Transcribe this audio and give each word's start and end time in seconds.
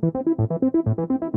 Thank 0.00 1.22
you. 1.22 1.27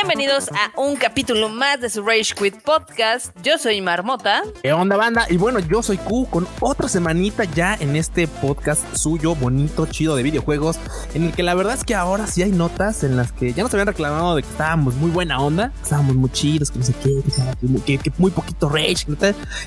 Bienvenidos 0.00 0.48
a 0.52 0.80
un 0.80 0.94
capítulo 0.94 1.48
más 1.48 1.80
de 1.80 1.90
su 1.90 2.04
Rage 2.04 2.32
Quit 2.32 2.62
Podcast. 2.62 3.36
Yo 3.42 3.58
soy 3.58 3.80
Marmota. 3.80 4.44
¿Qué 4.62 4.72
onda, 4.72 4.96
banda? 4.96 5.26
Y 5.28 5.38
bueno, 5.38 5.58
yo 5.58 5.82
soy 5.82 5.96
Q 5.98 6.28
con 6.30 6.46
otra 6.60 6.88
semanita 6.88 7.42
ya 7.42 7.74
en 7.74 7.96
este 7.96 8.28
podcast 8.28 8.94
suyo, 8.94 9.34
bonito, 9.34 9.86
chido 9.86 10.14
de 10.14 10.22
videojuegos, 10.22 10.78
en 11.14 11.24
el 11.24 11.32
que 11.32 11.42
la 11.42 11.54
verdad 11.54 11.74
es 11.74 11.82
que 11.82 11.96
ahora 11.96 12.28
sí 12.28 12.44
hay 12.44 12.52
notas 12.52 13.02
en 13.02 13.16
las 13.16 13.32
que 13.32 13.52
ya 13.52 13.64
nos 13.64 13.74
habían 13.74 13.88
reclamado 13.88 14.36
de 14.36 14.44
que 14.44 14.48
estábamos 14.48 14.94
muy 14.94 15.10
buena 15.10 15.40
onda, 15.40 15.72
estábamos 15.82 16.14
muy 16.14 16.30
chidos, 16.30 16.70
que 16.70 16.78
no 16.78 16.84
sé 16.84 16.94
qué, 17.02 17.98
que, 17.98 18.12
muy 18.18 18.30
poquito 18.30 18.68
Rage. 18.68 19.04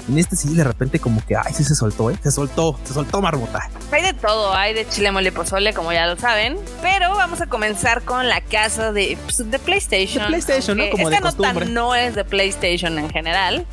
En 0.08 0.18
este 0.18 0.38
sí, 0.38 0.56
de 0.56 0.64
repente, 0.64 1.00
como 1.00 1.22
que, 1.26 1.36
ay, 1.36 1.54
sí 1.54 1.66
se 1.66 1.76
soltó, 1.76 2.10
¿eh? 2.10 2.18
Se 2.24 2.32
soltó, 2.32 2.80
se 2.86 2.94
soltó 2.94 3.22
Marmota. 3.22 3.70
Hay 3.92 4.02
de 4.02 4.14
todo, 4.14 4.54
hay 4.54 4.74
de 4.74 4.88
chile 4.88 5.12
mole 5.12 5.34
pozole, 5.34 5.74
como 5.74 5.92
ya 5.92 6.08
lo 6.08 6.16
saben, 6.16 6.58
pero 6.82 7.10
vamos 7.16 7.42
a 7.42 7.48
comenzar 7.48 8.04
con 8.04 8.30
la 8.30 8.40
casa 8.40 8.94
de, 8.94 9.18
pues, 9.26 9.52
de 9.52 9.60
PlayStation. 9.60 10.21
De 10.24 10.28
PlayStation, 10.28 10.78
¿no? 10.78 10.90
Como 10.90 11.10
esta 11.10 11.16
de 11.18 11.22
costumbre. 11.22 11.66
nota 11.66 11.72
no 11.72 11.96
es 11.96 12.16
de 12.16 12.24
PlayStation 12.26 12.98
en 13.00 13.10
general, 13.10 13.66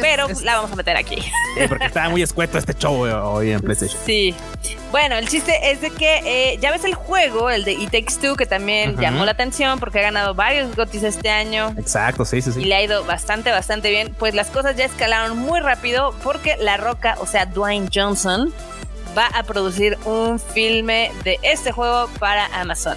pero 0.00 0.28
es- 0.28 0.42
la 0.42 0.56
vamos 0.56 0.72
a 0.72 0.76
meter 0.76 0.96
aquí. 0.96 1.16
Sí, 1.16 1.68
porque 1.68 1.86
estaba 1.86 2.08
muy 2.08 2.22
escueto 2.22 2.58
este 2.58 2.74
show 2.74 3.06
eh, 3.06 3.12
hoy 3.12 3.52
en 3.52 3.60
PlayStation. 3.60 4.00
Sí. 4.04 4.34
Bueno, 4.90 5.16
el 5.16 5.28
chiste 5.28 5.70
es 5.72 5.80
de 5.80 5.90
que 5.90 6.20
eh, 6.24 6.58
ya 6.60 6.70
ves 6.70 6.84
el 6.84 6.94
juego, 6.94 7.50
el 7.50 7.64
de 7.64 7.72
It 7.72 7.90
Takes 7.90 8.14
Two, 8.22 8.36
que 8.36 8.46
también 8.46 8.96
llamó 8.96 9.24
la 9.24 9.32
atención 9.32 9.80
porque 9.80 9.98
ha 9.98 10.02
ganado 10.02 10.34
varios 10.34 10.74
GOTYs 10.76 11.02
este 11.02 11.30
año. 11.30 11.74
Exacto, 11.78 12.24
sí, 12.24 12.40
sí, 12.42 12.50
Y 12.50 12.52
sí. 12.52 12.64
le 12.64 12.76
ha 12.76 12.82
ido 12.82 13.04
bastante, 13.04 13.50
bastante 13.50 13.90
bien. 13.90 14.14
Pues 14.18 14.34
las 14.34 14.50
cosas 14.50 14.76
ya 14.76 14.84
escalaron 14.84 15.36
muy 15.36 15.58
rápido 15.60 16.14
porque 16.22 16.56
La 16.60 16.76
Roca, 16.76 17.16
o 17.20 17.26
sea, 17.26 17.44
Dwayne 17.46 17.88
Johnson, 17.92 18.54
va 19.18 19.26
a 19.26 19.42
producir 19.42 19.98
un 20.04 20.38
filme 20.38 21.10
de 21.24 21.38
este 21.42 21.72
juego 21.72 22.08
para 22.20 22.46
Amazon. 22.60 22.96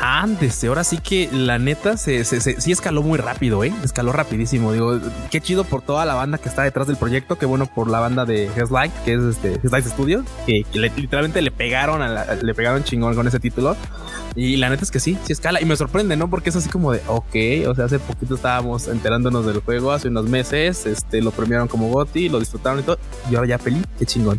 Ándese, 0.00 0.68
ahora 0.68 0.84
sí 0.84 0.98
que 0.98 1.28
la 1.32 1.58
neta 1.58 1.96
se, 1.96 2.24
se- 2.24 2.40
se- 2.40 2.70
escaló 2.72 3.02
muy 3.02 3.18
rápido, 3.18 3.64
¿eh? 3.64 3.72
Escaló 3.82 4.12
rapidísimo. 4.12 4.72
Digo, 4.72 5.00
qué 5.30 5.40
chido 5.40 5.64
por 5.64 5.82
toda 5.82 6.04
la 6.04 6.14
banda 6.14 6.38
que 6.38 6.48
está 6.48 6.62
detrás 6.62 6.86
del 6.86 6.96
proyecto, 6.96 7.36
qué 7.36 7.46
bueno 7.46 7.66
por 7.66 7.90
la 7.90 7.98
banda 7.98 8.24
de 8.24 8.46
Headlight, 8.56 8.92
que 9.04 9.14
es 9.14 9.20
este 9.22 9.54
Headlight 9.54 9.86
Studios, 9.86 10.24
que, 10.46 10.62
que 10.72 10.78
literalmente 10.78 11.42
le 11.42 11.50
pegaron, 11.50 12.00
a 12.02 12.08
la- 12.08 12.34
le 12.36 12.54
pegaron 12.54 12.84
chingón 12.84 13.14
con 13.16 13.26
ese 13.26 13.40
título. 13.40 13.76
Y 14.36 14.56
la 14.56 14.68
neta 14.70 14.84
es 14.84 14.90
que 14.92 15.00
sí, 15.00 15.18
sí 15.24 15.32
escala. 15.32 15.60
Y 15.60 15.64
me 15.64 15.76
sorprende, 15.76 16.16
¿no? 16.16 16.30
Porque 16.30 16.50
es 16.50 16.56
así 16.56 16.68
como 16.68 16.92
de, 16.92 17.00
ok, 17.08 17.68
o 17.68 17.74
sea, 17.74 17.86
hace 17.86 17.98
poquito 17.98 18.36
estábamos 18.36 18.86
enterándonos 18.86 19.46
del 19.46 19.60
juego, 19.60 19.90
hace 19.90 20.08
unos 20.08 20.26
meses, 20.28 20.86
este, 20.86 21.20
lo 21.22 21.32
premiaron 21.32 21.66
como 21.66 21.88
GOTY, 21.88 22.28
lo 22.28 22.38
disfrutaron 22.38 22.78
y 22.80 22.82
todo. 22.84 22.98
Y 23.30 23.34
ahora 23.34 23.48
ya 23.48 23.58
peli, 23.58 23.84
qué 23.98 24.06
chingón. 24.06 24.38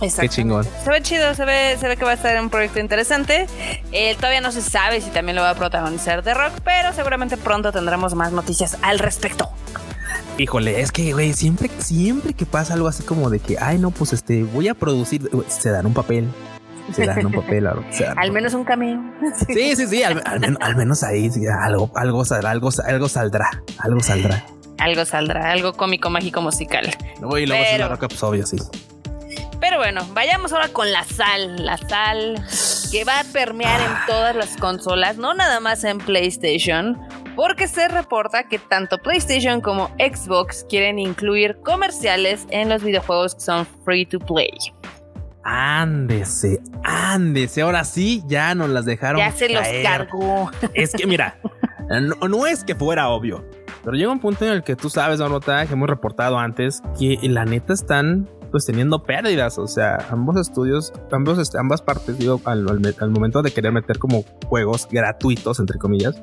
Qué 0.00 0.28
chingón. 0.28 0.66
Se 0.84 0.90
ve 0.90 1.02
chido, 1.02 1.34
se 1.34 1.44
ve, 1.44 1.76
se 1.78 1.86
ve 1.88 1.96
que 1.96 2.04
va 2.04 2.12
a 2.12 2.14
estar 2.14 2.40
un 2.40 2.48
proyecto 2.50 2.78
interesante. 2.80 3.46
Eh, 3.92 4.14
todavía 4.16 4.40
no 4.40 4.50
se 4.52 4.62
sabe 4.62 5.00
si 5.00 5.10
también 5.10 5.36
lo 5.36 5.42
va 5.42 5.50
a 5.50 5.54
protagonizar 5.54 6.22
The 6.22 6.34
Rock, 6.34 6.60
pero 6.64 6.92
seguramente 6.94 7.36
pronto 7.36 7.70
tendremos 7.72 8.14
más 8.14 8.32
noticias 8.32 8.78
al 8.82 8.98
respecto. 8.98 9.50
Híjole, 10.38 10.80
es 10.80 10.90
que, 10.90 11.12
güey, 11.12 11.34
siempre, 11.34 11.70
siempre 11.78 12.32
que 12.32 12.46
pasa 12.46 12.74
algo 12.74 12.88
así 12.88 13.02
como 13.02 13.28
de 13.28 13.40
que, 13.40 13.58
ay, 13.60 13.78
no, 13.78 13.90
pues 13.90 14.12
este, 14.14 14.42
voy 14.42 14.68
a 14.68 14.74
producir, 14.74 15.28
se 15.48 15.70
dan 15.70 15.84
un 15.84 15.92
papel, 15.92 16.28
se 16.94 17.04
dan 17.04 17.26
un 17.26 17.32
papel, 17.32 17.68
se 17.90 18.04
dan 18.04 18.18
Al 18.18 18.32
menos 18.32 18.54
un 18.54 18.64
cameo. 18.64 18.98
Sí, 19.48 19.76
sí, 19.76 19.86
sí, 19.86 20.02
al, 20.02 20.22
al 20.24 20.40
men- 20.40 20.56
al 20.62 20.76
menos 20.76 21.02
ahí 21.02 21.30
sí, 21.30 21.42
algo, 21.46 21.90
algo 21.94 22.24
saldrá, 22.24 22.50
algo, 22.52 22.70
algo 22.86 23.08
saldrá, 23.08 23.50
algo 23.78 24.00
saldrá. 24.00 24.46
Algo 24.78 25.04
saldrá, 25.04 25.50
algo 25.50 25.74
cómico, 25.74 26.08
mágico, 26.08 26.40
musical. 26.40 26.88
Güey, 27.20 27.42
y 27.42 27.46
luego 27.46 27.62
sí, 27.62 27.68
Pero- 27.72 27.84
la 27.84 27.88
roca, 27.94 28.08
pues 28.08 28.22
obvio, 28.22 28.46
sí. 28.46 28.56
Pero 29.60 29.76
bueno, 29.76 30.06
vayamos 30.12 30.52
ahora 30.52 30.68
con 30.68 30.90
la 30.90 31.04
sal. 31.04 31.64
La 31.64 31.76
sal 31.76 32.42
que 32.90 33.04
va 33.04 33.20
a 33.20 33.24
permear 33.24 33.80
en 33.80 33.92
todas 34.06 34.34
las 34.34 34.56
consolas, 34.56 35.18
no 35.18 35.34
nada 35.34 35.60
más 35.60 35.84
en 35.84 35.98
PlayStation, 35.98 36.98
porque 37.36 37.68
se 37.68 37.86
reporta 37.88 38.48
que 38.48 38.58
tanto 38.58 38.98
PlayStation 38.98 39.60
como 39.60 39.88
Xbox 39.98 40.64
quieren 40.68 40.98
incluir 40.98 41.58
comerciales 41.62 42.46
en 42.50 42.68
los 42.68 42.82
videojuegos 42.82 43.34
que 43.34 43.40
son 43.42 43.66
free 43.84 44.06
to 44.06 44.18
play. 44.18 44.50
Ándese, 45.42 46.60
ándese, 46.82 47.62
ahora 47.62 47.84
sí, 47.84 48.22
ya 48.26 48.54
nos 48.54 48.70
las 48.70 48.84
dejaron. 48.84 49.20
Ya 49.20 49.32
se 49.32 49.48
los 49.48 49.66
cargó. 49.82 50.50
Es 50.74 50.92
que 50.92 51.06
mira, 51.06 51.38
no, 51.88 52.28
no 52.28 52.46
es 52.46 52.64
que 52.64 52.74
fuera 52.74 53.08
obvio, 53.08 53.44
pero 53.84 53.96
llega 53.96 54.10
un 54.10 54.20
punto 54.20 54.46
en 54.46 54.52
el 54.52 54.62
que 54.62 54.76
tú 54.76 54.90
sabes, 54.90 55.20
Marmota, 55.20 55.66
que 55.66 55.74
hemos 55.74 55.88
reportado 55.88 56.38
antes, 56.38 56.82
que 56.98 57.18
la 57.22 57.44
neta 57.44 57.72
están 57.72 58.28
pues 58.50 58.64
teniendo 58.66 59.02
pérdidas. 59.02 59.58
O 59.58 59.66
sea, 59.66 60.06
ambos 60.10 60.36
estudios, 60.40 60.92
ambos, 61.12 61.38
este, 61.38 61.58
ambas 61.58 61.82
partes, 61.82 62.16
al, 62.44 62.68
al 62.68 62.80
me- 62.80 62.94
al 62.98 63.10
momento 63.10 63.42
de 63.42 63.50
querer 63.52 63.72
meter 63.72 63.98
como 63.98 64.24
juegos 64.46 64.88
gratuitos, 64.90 65.60
entre 65.60 65.78
comillas, 65.78 66.20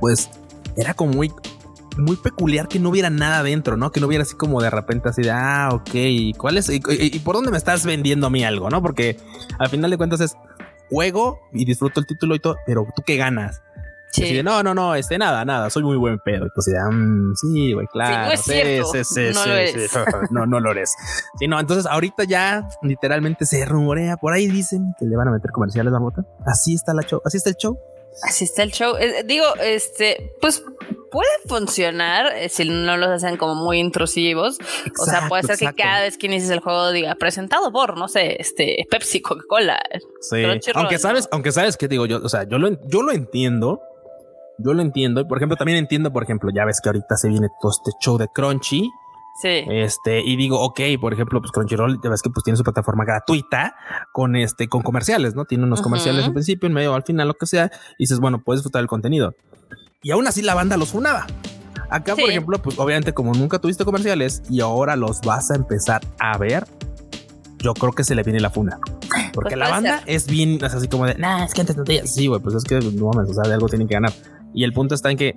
pues 0.00 0.30
era 0.76 0.94
como 0.94 1.12
muy 1.12 1.30
muy 1.98 2.16
peculiar 2.16 2.68
que 2.68 2.78
no 2.78 2.88
hubiera 2.88 3.10
nada 3.10 3.42
dentro, 3.42 3.76
¿no? 3.76 3.92
Que 3.92 4.00
no 4.00 4.06
hubiera 4.06 4.22
así 4.22 4.34
como 4.34 4.62
de 4.62 4.70
repente 4.70 5.10
así 5.10 5.20
de, 5.20 5.30
ah, 5.30 5.68
ok, 5.72 5.90
¿y 5.94 6.32
cuál 6.32 6.56
es? 6.56 6.70
¿Y, 6.70 6.76
y- 6.76 7.14
y 7.16 7.18
por 7.18 7.34
dónde 7.34 7.50
me 7.50 7.58
estás 7.58 7.84
vendiendo 7.84 8.28
a 8.28 8.30
mí 8.30 8.42
algo, 8.44 8.70
no? 8.70 8.80
Porque 8.80 9.18
al 9.58 9.68
final 9.68 9.90
de 9.90 9.98
cuentas 9.98 10.20
es 10.22 10.34
juego 10.88 11.38
y 11.52 11.66
disfruto 11.66 12.00
el 12.00 12.06
título 12.06 12.34
y 12.34 12.38
todo, 12.38 12.56
pero 12.66 12.86
¿tú 12.96 13.02
qué 13.04 13.18
ganas? 13.18 13.60
Así 14.12 14.34
de, 14.34 14.42
no, 14.42 14.62
no, 14.62 14.74
no, 14.74 14.94
este 14.94 15.18
nada, 15.18 15.44
nada, 15.44 15.70
soy 15.70 15.82
muy 15.82 15.96
buen 15.96 16.18
pedo. 16.18 16.44
Entonces, 16.44 16.74
ah, 16.78 16.90
mm, 16.90 17.34
sí, 17.34 17.72
güey, 17.72 17.86
claro. 17.86 18.26
no 18.26 18.32
es 18.32 18.40
cierto, 18.42 18.92
no 19.34 19.46
lo 19.46 19.54
eres. 19.54 19.92
no, 20.30 20.46
no 20.46 20.60
lo 20.60 20.70
eres. 20.70 20.94
Sí, 21.38 21.48
no, 21.48 21.58
entonces 21.58 21.86
ahorita 21.86 22.24
ya 22.24 22.68
literalmente 22.82 23.46
se 23.46 23.64
rumorea, 23.64 24.16
por 24.16 24.32
ahí 24.32 24.48
dicen 24.48 24.94
que 24.98 25.06
le 25.06 25.16
van 25.16 25.28
a 25.28 25.30
meter 25.30 25.50
comerciales 25.50 25.92
a 25.94 25.98
Mota. 25.98 26.24
Así 26.44 26.74
está 26.74 26.92
la 26.94 27.02
show, 27.02 27.20
así 27.24 27.38
está 27.38 27.50
el 27.50 27.56
show. 27.56 27.78
Así 28.22 28.44
está 28.44 28.62
el 28.62 28.72
show. 28.72 28.96
Eh, 28.96 29.24
digo, 29.24 29.46
este, 29.60 30.34
pues 30.40 30.62
puede 31.10 31.28
funcionar 31.46 32.34
eh, 32.34 32.48
si 32.48 32.64
no 32.68 32.96
los 32.96 33.08
hacen 33.08 33.36
como 33.36 33.54
muy 33.54 33.78
intrusivos. 33.78 34.58
o 34.98 35.04
sea, 35.04 35.28
puede 35.28 35.42
ser 35.42 35.54
exacto. 35.54 35.76
que 35.76 35.82
cada 35.82 36.00
vez 36.02 36.18
que 36.18 36.26
inicies 36.26 36.50
el 36.50 36.60
juego 36.60 36.90
diga 36.90 37.14
presentado 37.14 37.72
por, 37.72 37.96
no 37.96 38.08
sé, 38.08 38.36
este, 38.38 38.86
Pepsi, 38.90 39.20
Coca-Cola. 39.20 39.80
Sí. 40.20 40.42
Aunque 40.74 40.98
sabes, 40.98 41.28
aunque 41.30 41.52
sabes 41.52 41.76
que 41.76 41.88
digo 41.88 42.06
yo, 42.06 42.20
o 42.22 42.28
sea, 42.28 42.44
yo 42.44 42.58
lo, 42.58 42.80
yo 42.86 43.02
lo 43.02 43.12
entiendo. 43.12 43.80
Yo 44.64 44.74
lo 44.74 44.82
entiendo. 44.82 45.20
Y 45.20 45.24
por 45.24 45.38
ejemplo, 45.38 45.56
también 45.56 45.78
entiendo, 45.78 46.12
por 46.12 46.22
ejemplo, 46.22 46.50
ya 46.54 46.64
ves 46.64 46.80
que 46.80 46.88
ahorita 46.88 47.16
se 47.16 47.28
viene 47.28 47.48
todo 47.60 47.72
este 47.72 47.90
show 48.00 48.18
de 48.18 48.28
Crunchy. 48.28 48.90
Sí. 49.40 49.64
Este, 49.68 50.20
y 50.20 50.36
digo, 50.36 50.60
ok, 50.60 50.80
por 51.00 51.12
ejemplo, 51.14 51.40
pues 51.40 51.52
Crunchyroll, 51.52 52.00
ya 52.02 52.10
ves 52.10 52.22
que 52.22 52.30
pues 52.30 52.44
tiene 52.44 52.56
su 52.56 52.64
plataforma 52.64 53.04
gratuita 53.04 53.74
con 54.12 54.36
este, 54.36 54.68
con 54.68 54.82
comerciales, 54.82 55.34
¿no? 55.34 55.46
Tiene 55.46 55.64
unos 55.64 55.80
comerciales 55.80 56.26
al 56.26 56.32
principio, 56.32 56.66
en 56.66 56.74
medio, 56.74 56.94
al 56.94 57.02
final, 57.02 57.28
lo 57.28 57.34
que 57.34 57.46
sea, 57.46 57.70
y 57.98 58.04
dices, 58.04 58.20
bueno, 58.20 58.42
puedes 58.42 58.60
disfrutar 58.60 58.82
el 58.82 58.88
contenido. 58.88 59.34
Y 60.02 60.10
aún 60.10 60.26
así 60.26 60.42
la 60.42 60.54
banda 60.54 60.76
los 60.76 60.90
funaba. 60.90 61.26
Acá, 61.88 62.16
por 62.16 62.28
ejemplo, 62.28 62.60
pues 62.60 62.78
obviamente 62.78 63.12
como 63.12 63.34
nunca 63.34 63.58
tuviste 63.58 63.84
comerciales 63.84 64.42
y 64.48 64.60
ahora 64.60 64.96
los 64.96 65.20
vas 65.20 65.50
a 65.50 65.56
empezar 65.56 66.00
a 66.18 66.38
ver, 66.38 66.66
yo 67.58 67.74
creo 67.74 67.92
que 67.92 68.02
se 68.02 68.14
le 68.14 68.22
viene 68.22 68.40
la 68.40 68.50
funa. 68.50 68.78
Porque 69.32 69.56
Pues 69.56 69.58
la 69.58 69.70
banda 69.70 69.98
ser. 70.00 70.10
es 70.10 70.26
bien, 70.26 70.58
es 70.62 70.74
así 70.74 70.88
como 70.88 71.06
de, 71.06 71.14
nah, 71.16 71.44
es 71.44 71.54
que 71.54 71.60
antes 71.60 71.76
no 71.76 71.84
te... 71.84 72.06
Sí, 72.06 72.26
güey, 72.26 72.40
pues 72.40 72.54
es 72.54 72.64
que 72.64 72.78
no 72.80 73.10
mames, 73.12 73.30
o 73.30 73.34
sea, 73.34 73.44
de 73.44 73.54
algo 73.54 73.68
tienen 73.68 73.88
que 73.88 73.94
ganar. 73.94 74.12
Y 74.54 74.64
el 74.64 74.72
punto 74.72 74.94
está 74.94 75.10
en 75.10 75.16
que 75.16 75.34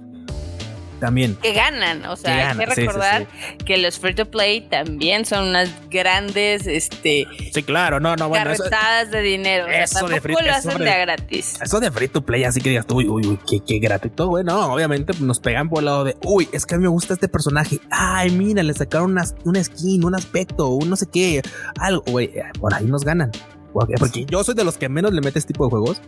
también 1.00 1.36
Que 1.42 1.52
ganan, 1.54 2.06
o 2.06 2.16
sea, 2.16 2.32
Que 2.34 2.40
hay 2.42 2.48
ganan, 2.48 2.58
que 2.70 2.74
sí, 2.76 2.82
sí, 2.82 2.88
recordar 2.88 3.28
que 3.66 3.78
los 3.78 4.00
free 4.00 4.16
to 4.16 4.26
play 4.32 4.62
también 4.62 5.26
son 5.26 5.50
unas 5.50 5.70
grandes, 5.90 6.66
este, 6.68 7.28
Sí, 7.54 7.64
claro, 7.64 8.00
no, 8.00 8.16
no, 8.16 8.30
bueno, 8.30 8.50
eso, 8.52 8.64
carretadas 8.64 9.12
de 9.12 9.22
dinero. 9.22 9.66
O 9.66 9.68
sea, 9.68 9.84
eso 9.84 10.08
de 10.08 10.22
free- 10.22 10.34
lo 10.34 10.40
eso 10.40 10.52
hacen 10.70 10.78
de- 10.78 10.86
de 10.86 11.00
gratis. 11.02 11.60
eso 11.62 11.80
de 11.82 11.92
free 11.92 12.08
to 12.08 12.22
play, 12.26 12.46
así 12.46 12.62
que 12.62 12.70
digas 12.70 12.88
tú, 12.88 12.96
uy, 12.98 13.08
uy, 13.10 13.28
uy, 13.28 13.40
qué, 13.48 13.60
qué 13.68 13.80
gratuito, 13.80 14.28
güey. 14.30 14.46
No, 14.46 14.74
obviamente 14.74 15.12
nos 15.20 15.40
pegan 15.42 15.68
por 15.68 15.80
el 15.80 15.86
lado 15.86 16.06
de, 16.06 16.16
uy, 16.24 16.48
es 16.54 16.66
que 16.66 16.76
a 16.76 16.78
mí 16.78 16.84
me 16.84 16.90
gusta 16.90 17.14
este 17.14 17.28
personaje. 17.28 17.80
Ay, 17.92 18.32
mira, 18.32 18.64
le 18.64 18.74
sacaron 18.74 19.12
una, 19.12 19.26
una 19.44 19.62
skin, 19.62 20.06
un 20.06 20.16
aspecto, 20.16 20.70
un 20.70 20.90
no 20.90 20.96
sé 20.96 21.08
qué, 21.12 21.42
algo, 21.80 22.04
güey. 22.08 22.28
eh, 22.28 22.44
Por 22.60 22.74
ahí 22.74 22.86
nos 22.86 23.04
ganan. 23.04 23.32
Porque, 23.74 23.96
porque 24.00 24.24
yo 24.26 24.42
soy 24.46 24.56
de 24.56 24.64
los 24.64 24.78
que 24.78 24.88
menos 24.88 25.12
le 25.12 25.20
mete 25.20 25.40
este 25.40 25.52
tipo 25.52 25.66
de 25.66 25.72
juegos. 25.72 26.02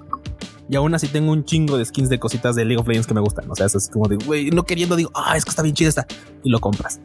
Y 0.69 0.75
aún 0.75 0.93
así 0.93 1.07
tengo 1.07 1.31
un 1.31 1.45
chingo 1.45 1.77
de 1.77 1.85
skins 1.85 2.09
de 2.09 2.19
cositas 2.19 2.55
de 2.55 2.65
League 2.65 2.79
of 2.81 2.87
Legends 2.87 3.07
que 3.07 3.13
me 3.13 3.21
gustan. 3.21 3.49
O 3.49 3.55
sea, 3.55 3.67
es 3.67 3.75
así 3.75 3.89
como 3.89 4.07
de, 4.07 4.17
güey, 4.17 4.49
no 4.51 4.63
queriendo, 4.65 4.95
digo, 4.95 5.11
ah, 5.15 5.37
es 5.37 5.45
que 5.45 5.49
está 5.49 5.61
bien 5.61 5.75
chida 5.75 5.89
esta. 5.89 6.05
Y 6.43 6.49
lo 6.49 6.59
compras. 6.59 6.99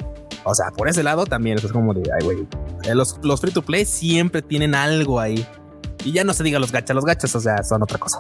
O 0.45 0.55
sea, 0.55 0.73
por 0.77 0.89
ese 0.89 1.03
lado 1.05 1.25
también 1.27 1.59
es 1.59 1.71
como 1.71 1.95
de, 1.95 2.03
ay, 2.19 2.25
güey. 2.25 2.39
eh, 2.85 2.95
Los, 2.95 3.19
los 3.23 3.41
free 3.41 3.53
to 3.53 3.63
play 3.63 3.85
siempre 3.85 4.43
tienen 4.43 4.75
algo 4.75 5.21
ahí. 5.21 5.47
Y 6.05 6.11
ya 6.11 6.25
no 6.25 6.35
se 6.35 6.43
diga 6.43 6.59
los 6.59 6.73
gachas, 6.73 6.97
los 6.97 7.05
gachas, 7.05 7.35
o 7.37 7.41
sea, 7.41 7.63
son 7.63 7.83
otra 7.83 7.99
cosa. 7.99 8.19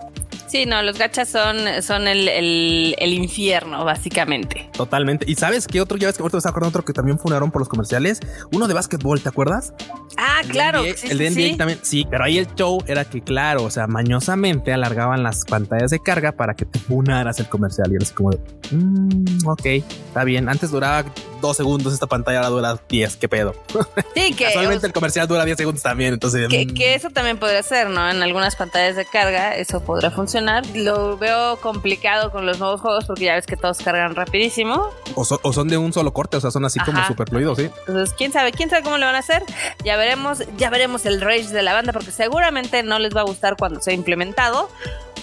Sí, 0.52 0.66
no, 0.66 0.82
los 0.82 0.98
gachas 0.98 1.30
son, 1.30 1.56
son 1.82 2.06
el, 2.06 2.28
el- 2.28 2.94
el 2.98 3.12
infierno, 3.14 3.86
básicamente. 3.86 4.68
Totalmente. 4.74 5.24
¿Y 5.26 5.34
sabes 5.36 5.66
qué 5.66 5.80
otro? 5.80 5.96
Ya 5.96 6.08
ves 6.08 6.16
que 6.18 6.22
ahorita 6.22 6.36
me 6.36 6.38
estaba 6.40 6.50
acordando 6.50 6.68
otro 6.78 6.84
que 6.84 6.92
también 6.92 7.18
fundaron 7.18 7.50
por 7.50 7.62
los 7.62 7.70
comerciales. 7.70 8.20
Uno 8.52 8.68
de 8.68 8.74
básquetbol, 8.74 9.18
¿te 9.22 9.30
acuerdas? 9.30 9.72
Ah, 10.18 10.40
El 10.44 10.50
claro. 10.50 10.82
NBA 10.82 10.94
sí, 10.98 11.06
el 11.10 11.16
de 11.16 11.30
NBA 11.30 11.34
sí. 11.52 11.56
también. 11.56 11.78
Sí, 11.80 12.06
pero 12.10 12.24
ahí 12.24 12.36
el 12.36 12.46
show 12.54 12.82
era 12.86 13.06
que, 13.06 13.22
claro, 13.22 13.62
o 13.62 13.70
sea, 13.70 13.86
mañosamente 13.86 14.74
alargaban 14.74 15.22
las 15.22 15.46
pantallas 15.46 15.90
de 15.90 16.00
carga 16.00 16.32
para 16.32 16.52
que 16.52 16.66
te 16.66 16.78
funaras 16.78 17.40
el 17.40 17.48
comercial. 17.48 17.90
Y 17.90 17.94
era 17.94 18.04
así 18.04 18.12
como 18.12 18.30
de, 18.32 18.38
"Mm, 18.72 19.48
ok, 19.48 19.64
está 19.66 20.24
bien. 20.24 20.50
Antes 20.50 20.70
duraba 20.70 21.04
dos 21.42 21.58
segundos, 21.58 21.92
esta 21.92 22.06
pantalla 22.06 22.38
ahora 22.38 22.48
dura 22.48 22.80
10, 22.88 23.16
qué 23.16 23.28
pedo. 23.28 23.54
Sí, 24.14 24.34
que. 24.34 24.46
Actualmente 24.46 24.86
el 24.86 24.92
comercial 24.92 25.26
dura 25.26 25.44
10 25.44 25.56
segundos 25.56 25.82
también, 25.82 26.12
entonces. 26.12 26.48
Que, 26.48 26.66
mm, 26.66 26.74
que 26.74 26.94
eso 26.94 27.10
también 27.10 27.38
podría 27.38 27.62
ser, 27.62 27.88
¿no? 27.88 28.10
En 28.10 28.22
algunas 28.22 28.56
pantallas 28.56 28.94
de 28.94 29.06
carga 29.06 29.56
eso 29.56 29.82
podrá 29.82 30.10
funcionar. 30.10 30.64
Lo 30.74 31.16
veo 31.16 31.56
complicado 31.56 32.30
con 32.30 32.44
los 32.46 32.58
nuevos 32.58 32.80
juegos 32.80 33.06
porque 33.06 33.24
ya 33.24 33.34
ves 33.34 33.46
que 33.46 33.56
todos 33.56 33.78
cargan 33.78 34.14
rapidísimo. 34.14 34.90
o, 35.14 35.24
son, 35.24 35.38
o 35.42 35.52
son 35.52 35.68
de 35.68 35.78
un 35.78 35.92
solo 35.92 36.12
corte, 36.12 36.36
o 36.36 36.40
sea, 36.40 36.50
son 36.50 36.64
así 36.64 36.78
como 36.80 37.04
super 37.06 37.28
fluidos, 37.28 37.58
¿sí? 37.58 37.70
Entonces, 37.86 38.14
quién 38.16 38.32
sabe, 38.32 38.52
quién 38.52 38.70
sabe 38.70 38.82
cómo 38.82 38.98
le 38.98 39.06
van 39.06 39.14
a 39.14 39.18
hacer. 39.18 39.42
Ya 39.84 39.96
veremos, 39.96 40.42
ya 40.56 40.70
veremos 40.70 41.06
el 41.06 41.20
rage 41.20 41.48
de 41.48 41.62
la 41.62 41.72
banda 41.72 41.92
porque 41.92 42.10
seguramente 42.10 42.82
no 42.82 42.98
les 42.98 43.16
va 43.16 43.22
a 43.22 43.24
gustar 43.24 43.56
cuando 43.56 43.80
sea 43.80 43.94
implementado. 43.94 44.68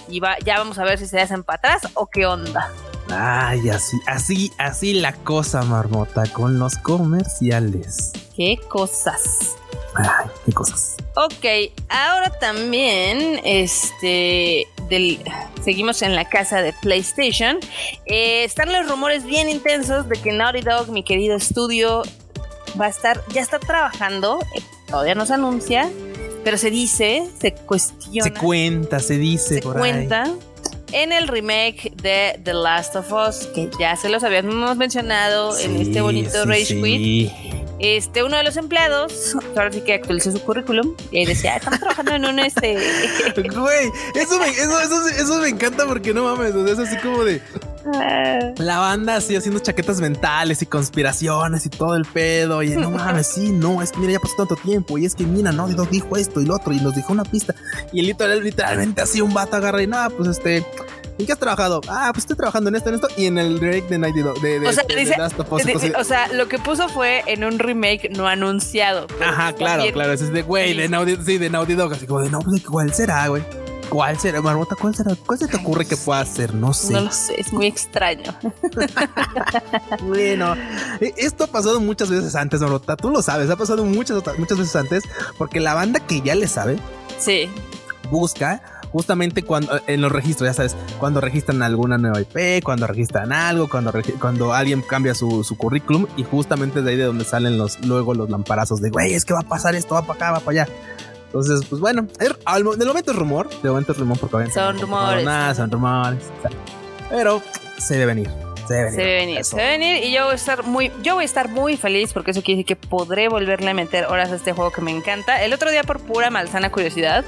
Y 0.08 0.20
va, 0.20 0.38
ya 0.40 0.58
vamos 0.58 0.80
a 0.80 0.84
ver 0.84 0.98
si 0.98 1.06
se 1.06 1.20
hacen 1.22 1.44
para 1.44 1.58
atrás 1.58 1.92
o 1.94 2.08
qué 2.08 2.26
onda. 2.26 2.72
Ay, 3.12 3.70
así, 3.70 3.98
así, 4.06 4.52
así 4.58 4.94
la 4.94 5.14
cosa, 5.14 5.64
marmota, 5.64 6.24
con 6.32 6.60
los 6.60 6.78
comerciales. 6.78 8.12
Qué 8.36 8.60
cosas. 8.68 9.56
Ay, 9.96 10.30
qué 10.46 10.54
cosas. 10.54 10.96
Ok, 11.16 11.74
ahora 11.90 12.30
también, 12.40 13.42
este, 13.44 14.68
del, 14.90 15.20
seguimos 15.64 16.02
en 16.02 16.16
la 16.16 16.26
casa 16.26 16.62
de 16.62 16.74
PlayStation. 16.74 17.58
Eh, 18.06 18.44
están 18.44 18.72
los 18.72 18.88
rumores 18.88 19.24
bien 19.26 19.50
intensos 19.50 20.08
de 20.08 20.16
que 20.22 20.32
Naughty 20.32 20.62
Dog, 20.62 20.90
mi 20.90 21.04
querido 21.04 21.36
estudio, 21.36 22.04
va 22.80 22.86
a 22.86 22.90
estar, 22.90 23.24
ya 23.34 23.42
está 23.42 23.60
trabajando. 23.60 24.40
eh, 24.56 24.62
todavía 24.88 25.16
no 25.16 25.26
se 25.26 25.34
anuncia, 25.34 25.90
pero 26.44 26.58
se 26.58 26.70
dice, 26.72 27.28
se 27.40 27.54
cuestiona, 27.54 28.24
Se 28.24 28.34
cuenta, 28.34 29.00
se 29.00 29.18
dice 29.18 29.56
se 29.56 29.62
por 29.62 29.82
ahí. 29.82 30.08
En 30.92 31.12
el 31.12 31.28
remake 31.28 31.92
de 32.02 32.40
The 32.44 32.54
Last 32.54 32.96
of 32.96 33.12
Us, 33.12 33.48
que 33.54 33.70
ya 33.80 33.96
se 33.96 34.10
los 34.10 34.24
habíamos 34.24 34.76
mencionado 34.76 35.58
en 35.60 35.76
este 35.78 36.02
bonito 36.02 36.32
sí, 36.32 36.50
Rage 36.50 36.66
sí. 36.66 37.32
Este, 37.80 38.24
uno 38.24 38.38
de 38.38 38.44
los 38.44 38.58
empleados, 38.58 39.36
ahora 39.56 39.72
sí 39.72 39.82
que 39.82 39.94
actualizó 39.94 40.32
su 40.32 40.42
currículum 40.42 40.94
y 41.12 41.26
decía, 41.26 41.54
"Ah, 41.54 41.58
estamos 41.58 41.80
trabajando 41.80 42.16
en 42.16 42.26
un 42.26 42.40
este. 42.40 42.74
Güey, 43.36 43.92
eso 44.16 44.40
me, 44.40 44.50
eso, 44.50 44.82
eso, 44.82 45.08
eso 45.08 45.40
me 45.40 45.50
encanta 45.50 45.86
porque 45.86 46.14
no 46.14 46.24
mames, 46.24 46.54
o 46.56 46.66
sea, 46.66 46.74
es 46.74 46.80
así 46.80 46.98
como 46.98 47.24
de 47.24 47.42
ah, 47.94 48.40
la 48.58 48.80
banda 48.80 49.16
así 49.16 49.36
haciendo 49.36 49.60
chaquetas 49.60 50.02
mentales 50.02 50.62
y 50.62 50.66
conspiraciones 50.66 51.66
y 51.66 51.70
todo 51.70 51.96
el 51.96 52.06
pedo. 52.06 52.62
Y 52.64 52.72
no 52.72 52.92
mames, 52.92 53.28
sí, 53.28 53.52
no, 53.52 53.82
es 53.82 53.92
que 53.92 54.00
mira, 54.00 54.14
ya 54.14 54.20
pasó 54.20 54.36
tanto 54.38 54.56
tiempo. 54.58 54.98
Y 54.98 55.06
es 55.06 55.16
que 55.16 55.24
mira, 55.24 55.52
no, 55.52 55.68
Dog 55.70 55.90
dijo 55.90 56.18
esto 56.18 56.42
y 56.42 56.46
lo 56.46 56.56
otro 56.56 56.74
y 56.74 56.80
nos 56.82 56.96
dijo 56.96 57.14
una 57.14 57.24
pista. 57.24 57.56
Y 57.94 58.02
literal, 58.02 58.44
literalmente 58.44 59.02
así 59.02 59.22
un 59.22 59.34
vato 59.34 59.56
agarra 59.56 59.82
y 59.82 59.88
nada, 59.88 60.10
pues 60.10 60.30
este. 60.30 60.66
¿En 61.20 61.26
qué 61.26 61.34
has 61.34 61.40
trabajado? 61.40 61.82
Ah, 61.90 62.12
pues 62.14 62.24
estoy 62.24 62.38
trabajando 62.38 62.70
en 62.70 62.76
esto, 62.76 62.90
en 62.90 62.96
esto 62.96 63.08
y 63.18 63.26
en 63.26 63.38
el 63.38 63.60
direct 63.60 63.90
de 63.90 63.98
Nighty 63.98 64.22
Dog. 64.22 64.40
De, 64.42 64.60
de, 64.62 64.68
O 64.68 64.72
sea, 64.72 64.84
de- 64.88 64.96
de 64.96 65.02
dice- 65.02 65.18
Last 65.18 65.38
of 65.40 65.52
Us, 65.52 65.66
di- 65.66 65.72
entonces- 65.74 65.94
o 66.00 66.04
sea, 66.06 66.28
lo 66.30 66.48
que 66.48 66.58
puso 66.60 66.88
fue 66.88 67.24
en 67.28 67.44
un 67.44 67.60
remake 67.60 68.10
no 68.10 68.26
anunciado. 68.28 69.06
Ajá, 69.22 69.52
claro, 69.54 69.84
bien. 69.84 69.94
claro. 69.94 70.14
Es 70.14 70.32
de 70.32 70.42
güey, 70.44 70.74
de 70.76 70.88
Naughty, 70.88 71.18
sí, 71.26 71.38
de 71.38 71.50
Naughty 71.50 71.74
Dog. 71.76 71.92
Así 71.94 72.08
como 72.08 72.22
de 72.22 72.30
no, 72.30 72.40
pues 72.40 72.64
¿cuál 72.64 72.94
será, 72.94 73.28
güey? 73.28 73.44
¿Cuál 73.90 74.18
será, 74.20 74.40
Marmota? 74.42 74.76
¿Cuál 74.80 74.96
será? 74.96 75.16
¿Cuál 75.26 75.40
se 75.40 75.48
te 75.48 75.58
ocurre 75.58 75.86
que 75.86 75.98
pueda 75.98 76.24
ser? 76.24 76.54
No 76.54 76.74
sé. 76.74 76.94
No 76.94 77.02
lo 77.02 77.12
sé, 77.12 77.40
es 77.42 77.52
muy 77.52 77.66
extraño. 77.68 78.34
Bueno, 80.04 80.56
eh, 81.02 81.14
esto 81.18 81.44
ha 81.46 81.48
pasado 81.48 81.80
muchas 81.80 82.10
veces 82.10 82.36
antes, 82.36 82.62
Marmota. 82.62 82.96
Tú 82.96 83.10
lo 83.10 83.22
sabes, 83.22 83.50
ha 83.50 83.56
pasado 83.56 83.84
muchas, 83.84 84.22
muchas 84.38 84.58
veces 84.58 84.76
antes. 84.76 85.04
Porque 85.38 85.60
la 85.60 85.74
banda 85.74 86.00
que 86.00 86.22
ya 86.22 86.36
le 86.36 86.48
sabe 86.48 86.78
Sí, 87.18 87.50
busca 88.10 88.62
justamente 88.92 89.44
cuando 89.44 89.80
en 89.88 90.02
los 90.02 90.12
registros, 90.12 90.48
ya 90.50 90.54
sabes, 90.54 90.76
cuando 91.00 91.22
registran 91.22 91.62
alguna 91.62 91.98
nueva 91.98 92.22
IP, 92.22 92.64
cuando 92.64 92.88
registran 92.88 93.32
algo, 93.32 93.70
cuando, 93.70 93.94
cuando 94.20 94.54
alguien 94.54 94.82
cambia 94.82 95.14
su, 95.16 95.44
su 95.44 95.58
currículum 95.58 96.08
y 96.18 96.24
justamente 96.24 96.80
es 96.80 96.86
de 96.86 96.92
ahí 96.92 96.98
de 96.98 97.04
donde 97.06 97.26
salen 97.26 97.58
los 97.58 97.80
luego 97.86 98.14
los 98.14 98.30
lamparazos 98.30 98.82
de 98.82 98.90
güey, 98.90 99.14
es 99.14 99.26
que 99.26 99.34
va 99.34 99.42
a 99.42 99.48
pasar 99.48 99.76
esto, 99.76 99.96
va 99.96 100.02
para 100.02 100.14
acá, 100.14 100.32
va 100.32 100.40
para 100.40 100.64
allá. 100.64 100.74
Entonces, 101.28 101.62
pues 101.70 101.80
bueno, 101.80 102.08
er- 102.20 102.38
al 102.46 102.64
de 102.78 102.86
momento 102.86 103.12
es 103.12 103.18
rumor, 103.18 103.48
de 103.62 103.70
momento 103.70 103.92
es 103.92 103.98
rumor 104.00 104.18
porque 104.20 104.50
Son 104.52 104.80
rumores. 104.80 105.24
Nada, 105.26 105.54
son 105.54 105.70
rumores. 105.70 106.24
pero 107.10 107.42
se 107.78 107.94
debe 107.94 108.08
venir. 108.08 108.49
Se 108.70 108.74
debe 108.76 108.86
venir. 108.92 108.96
se 108.96 109.02
debe 109.06 109.16
venir, 109.26 109.46
se 109.46 109.56
debe 109.58 109.70
venir 109.72 110.04
y 110.06 110.12
yo 110.14 110.24
voy 110.26 110.32
a 110.32 110.36
estar 110.36 110.64
muy, 110.64 110.92
yo 111.04 111.16
voy 111.16 111.24
a 111.24 111.26
estar 111.26 111.50
muy 111.50 111.76
feliz 111.78 112.14
porque 112.14 112.32
eso 112.32 112.42
quiere 112.42 112.64
decir 112.64 112.78
que 112.78 112.88
podré 112.88 113.28
volverle 113.28 113.72
a 113.72 113.74
meter 113.74 114.06
horas 114.06 114.32
a 114.32 114.36
este 114.36 114.54
juego 114.54 114.72
que 114.72 114.82
me 114.82 114.92
encanta. 114.92 115.44
El 115.44 115.54
otro 115.54 115.70
día 115.72 115.84
por 115.84 116.00
pura 116.00 116.30
malsana 116.30 116.72
curiosidad, 116.72 117.26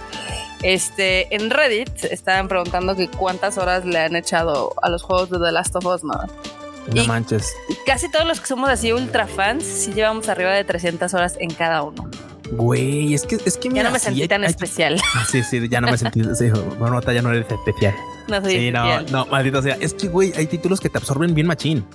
este, 0.64 1.34
en 1.36 1.50
Reddit 1.50 2.06
estaban 2.06 2.48
preguntando 2.48 2.96
que 2.96 3.08
cuántas 3.10 3.58
horas 3.58 3.84
le 3.86 4.00
han 4.00 4.16
echado 4.16 4.74
a 4.82 4.90
los 4.90 5.04
juegos 5.04 5.30
de 5.30 5.40
The 5.40 5.52
Last 5.52 5.76
of 5.76 5.86
Us, 5.86 6.04
¿no? 6.04 6.14
No 6.94 7.02
y- 7.04 7.08
manches. 7.08 7.54
Casi 7.86 8.10
todos 8.12 8.26
los 8.26 8.40
que 8.40 8.48
somos 8.48 8.70
así 8.70 8.92
ultra 8.92 9.28
fans, 9.28 9.64
sí 9.64 9.94
llevamos 9.94 10.30
arriba 10.30 10.52
de 10.52 10.64
300 10.64 11.14
horas 11.14 11.36
en 11.40 11.52
cada 11.54 11.84
uno. 11.84 12.10
Güey, 12.52 13.14
es 13.14 13.26
que 13.26 13.38
es 13.46 13.58
que 13.58 13.70
Ya 13.70 13.74
mira, 13.74 13.84
no 13.86 13.92
me 13.92 14.00
sí, 14.00 14.06
sentí 14.06 14.22
hay- 14.24 14.28
tan 14.28 14.44
hay- 14.44 14.50
especial. 14.50 15.02
Sí, 15.32 15.42
sí, 15.44 15.68
ya 15.70 15.80
no 15.82 15.90
me 15.90 15.98
sentí. 15.98 16.22
Sí, 16.36 16.46
Marmota, 16.80 17.14
ya 17.14 17.22
no 17.22 17.32
eres 17.32 17.46
especial. 17.50 17.94
No 18.28 18.42
soy 18.42 18.52
Sí, 18.58 18.72
no, 18.72 18.86
especial. 18.92 19.12
no, 19.12 19.26
maldito 19.28 19.62
sea. 19.62 19.78
Es 19.80 19.94
que, 19.94 20.08
güey, 20.08 20.34
hay 20.36 20.48
títulos 20.48 20.80
que 20.80 20.90
te 20.90 20.98
absorben 20.98 21.34
bien 21.34 21.48
machín. 21.48 21.86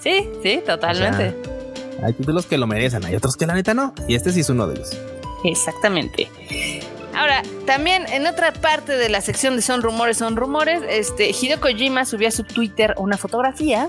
Sí, 0.00 0.28
sí, 0.42 0.60
totalmente. 0.66 1.34
Hay 2.02 2.12
títulos 2.12 2.46
que 2.46 2.58
lo 2.58 2.66
merecen, 2.66 3.04
hay 3.04 3.14
otros 3.16 3.36
que 3.36 3.46
la 3.46 3.54
neta 3.54 3.72
no. 3.74 3.94
Y 4.08 4.14
este 4.14 4.32
sí 4.32 4.40
es 4.40 4.48
uno 4.50 4.66
de 4.66 4.74
ellos. 4.76 4.90
Exactamente. 5.44 6.28
Ahora, 7.16 7.42
también 7.66 8.06
en 8.08 8.26
otra 8.26 8.52
parte 8.52 8.96
de 8.96 9.08
la 9.08 9.20
sección 9.20 9.56
de 9.56 9.62
Son 9.62 9.82
Rumores, 9.82 10.18
Son 10.18 10.36
Rumores, 10.36 10.82
este 10.88 11.30
Hideo 11.30 11.60
Kojima 11.60 12.04
subió 12.04 12.28
a 12.28 12.30
su 12.30 12.44
Twitter 12.44 12.94
una 12.98 13.16
fotografía 13.16 13.88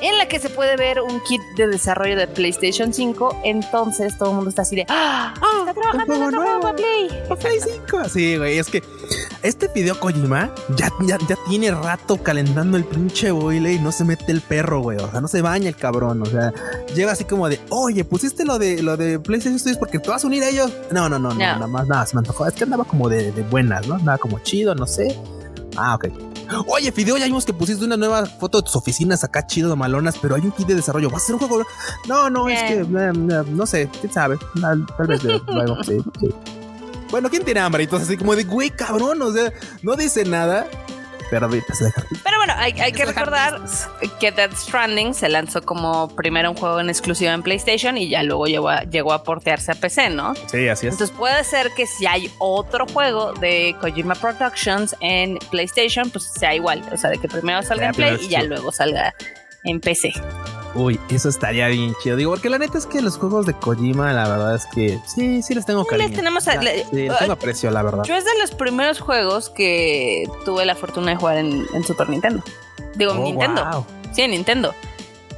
en 0.00 0.18
la 0.18 0.28
que 0.28 0.38
se 0.38 0.50
puede 0.50 0.76
ver 0.76 1.00
un 1.00 1.20
kit 1.24 1.40
de 1.56 1.68
desarrollo 1.68 2.16
de 2.16 2.26
PlayStation 2.26 2.92
5. 2.92 3.42
Entonces 3.44 4.16
todo 4.18 4.30
el 4.30 4.34
mundo 4.36 4.50
está 4.50 4.62
así 4.62 4.76
de 4.76 4.86
¡Ah! 4.88 5.34
¡Está 5.60 5.74
trabajando 5.74 6.14
en 6.14 6.60
para 6.60 6.76
Play! 6.76 7.08
Play 7.40 7.58
5. 7.60 8.08
Sí, 8.08 8.36
güey, 8.36 8.58
es 8.58 8.68
que 8.68 8.82
este 9.42 9.68
video 9.68 9.98
Kojima 9.98 10.50
ya, 10.76 10.90
ya, 11.06 11.18
ya 11.28 11.36
tiene 11.48 11.70
rato 11.70 12.16
calentando 12.22 12.76
el 12.76 12.84
pinche 12.84 13.30
boile 13.30 13.72
y 13.74 13.78
no 13.78 13.92
se 13.92 14.04
mete 14.04 14.32
el 14.32 14.40
perro, 14.40 14.80
güey. 14.80 14.98
O 14.98 15.10
sea, 15.10 15.20
no 15.20 15.28
se 15.28 15.42
baña 15.42 15.68
el 15.68 15.76
cabrón. 15.76 16.22
O 16.22 16.26
sea, 16.26 16.52
llega 16.94 17.12
así 17.12 17.24
como 17.24 17.48
de, 17.48 17.60
oye, 17.70 18.04
pusiste 18.04 18.44
lo 18.44 18.58
de 18.58 18.82
lo 18.82 18.96
de 18.96 19.18
PlayStation 19.18 19.58
Studios 19.58 19.78
porque 19.78 19.98
te 19.98 20.08
vas 20.10 20.24
a 20.24 20.26
unir 20.26 20.42
a 20.42 20.48
ellos. 20.48 20.72
No, 20.90 21.08
no, 21.08 21.18
no, 21.18 21.28
no, 21.30 21.34
No. 21.34 21.38
nada 21.38 21.66
más, 21.66 21.86
nada, 21.86 22.06
se 22.06 22.14
me 22.16 22.20
antojó. 22.20 22.46
Es 22.46 22.54
que 22.54 22.64
andaba 22.64 22.84
como 22.84 23.08
de, 23.08 23.32
de 23.32 23.42
buenas, 23.42 23.86
¿no? 23.86 23.94
Andaba 23.94 24.18
como 24.18 24.38
chido, 24.40 24.74
no 24.74 24.86
sé. 24.86 25.16
Ah, 25.76 25.94
ok. 25.94 26.08
Oye, 26.66 26.90
Fideo, 26.90 27.18
ya 27.18 27.26
vimos 27.26 27.44
que 27.44 27.52
pusiste 27.52 27.84
una 27.84 27.96
nueva 27.98 28.24
foto 28.24 28.58
de 28.58 28.64
tus 28.64 28.74
oficinas 28.74 29.22
acá 29.22 29.46
chido 29.46 29.68
de 29.68 29.76
malonas, 29.76 30.16
pero 30.20 30.34
hay 30.34 30.40
un 30.40 30.50
kit 30.50 30.66
de 30.66 30.74
desarrollo. 30.74 31.10
¿Vas 31.10 31.20
a 31.20 31.24
hacer 31.24 31.34
un 31.34 31.40
juego? 31.46 31.64
No, 32.08 32.30
no, 32.30 32.48
es 32.48 32.58
Eh. 32.62 32.66
que 32.68 32.74
eh, 32.80 33.44
no 33.50 33.66
sé, 33.66 33.88
quién 34.00 34.10
sabe. 34.12 34.38
Tal, 34.60 34.86
vez 35.06 35.22
luego, 35.22 35.76
sí, 35.84 35.98
sí. 36.20 36.28
Bueno, 37.10 37.30
¿quién 37.30 37.44
tiene 37.44 37.60
hambre? 37.60 37.84
Entonces, 37.84 38.08
así 38.08 38.16
como 38.16 38.36
de, 38.36 38.44
güey, 38.44 38.70
cabrón, 38.70 39.20
o 39.22 39.32
sea, 39.32 39.52
no 39.82 39.96
dice 39.96 40.24
nada, 40.24 40.66
pero 41.30 41.48
deja. 41.48 42.04
Pero 42.24 42.38
bueno, 42.38 42.54
hay, 42.56 42.72
hay 42.80 42.92
que 42.92 43.04
recordar 43.04 43.60
que 44.20 44.32
Death 44.32 44.54
Stranding 44.54 45.14
se 45.14 45.28
lanzó 45.28 45.62
como 45.62 46.08
primero 46.08 46.50
un 46.50 46.56
juego 46.56 46.80
en 46.80 46.88
exclusiva 46.88 47.32
en 47.32 47.42
PlayStation 47.42 47.98
y 47.98 48.08
ya 48.08 48.22
luego 48.22 48.46
llegó 48.46 48.68
a, 48.68 48.82
llegó 48.84 49.12
a 49.12 49.22
portearse 49.22 49.72
a 49.72 49.74
PC, 49.74 50.10
¿no? 50.10 50.34
Sí, 50.50 50.68
así 50.68 50.86
es. 50.86 50.94
Entonces 50.94 51.14
puede 51.16 51.44
ser 51.44 51.70
que 51.72 51.86
si 51.86 52.06
hay 52.06 52.30
otro 52.38 52.86
juego 52.86 53.32
de 53.34 53.76
Kojima 53.80 54.14
Productions 54.14 54.96
en 55.00 55.38
PlayStation, 55.50 56.10
pues 56.10 56.24
sea 56.24 56.54
igual. 56.54 56.82
O 56.92 56.96
sea, 56.96 57.10
de 57.10 57.18
que 57.18 57.28
primero 57.28 57.62
salga 57.62 57.84
Ya, 57.84 57.88
en 57.88 57.94
Play 57.94 58.26
y 58.26 58.28
ya 58.28 58.42
luego 58.42 58.72
salga 58.72 59.14
en 59.68 59.80
PC. 59.80 60.12
Uy, 60.74 61.00
eso 61.08 61.28
estaría 61.28 61.66
bien 61.68 61.94
chido. 62.02 62.16
Digo, 62.16 62.30
porque 62.32 62.50
la 62.50 62.58
neta 62.58 62.76
es 62.78 62.86
que 62.86 63.00
los 63.00 63.16
juegos 63.16 63.46
de 63.46 63.54
Kojima, 63.54 64.12
la 64.12 64.28
verdad 64.28 64.54
es 64.54 64.66
que 64.66 64.98
sí, 65.06 65.42
sí 65.42 65.54
les 65.54 65.64
tengo 65.64 65.82
Sí, 65.84 65.88
cariño. 65.90 66.08
les 66.08 66.16
tenemos 66.16 66.46
a- 66.46 66.56
le- 66.62 66.84
sí, 66.84 67.08
les 67.08 67.18
tengo 67.18 67.32
aprecio, 67.32 67.70
la 67.70 67.82
verdad. 67.82 68.04
Yo 68.04 68.14
es 68.14 68.24
de 68.24 68.30
los 68.40 68.50
primeros 68.52 69.00
juegos 69.00 69.48
que 69.50 70.28
tuve 70.44 70.64
la 70.66 70.74
fortuna 70.74 71.10
de 71.12 71.16
jugar 71.16 71.38
en, 71.38 71.66
en 71.72 71.84
Super 71.84 72.08
Nintendo. 72.10 72.42
Digo, 72.96 73.12
Oh, 73.12 73.22
Nintendo. 73.24 73.64
wow. 73.72 73.86
Sí, 74.12 74.22
en 74.22 74.32
Nintendo. 74.32 74.74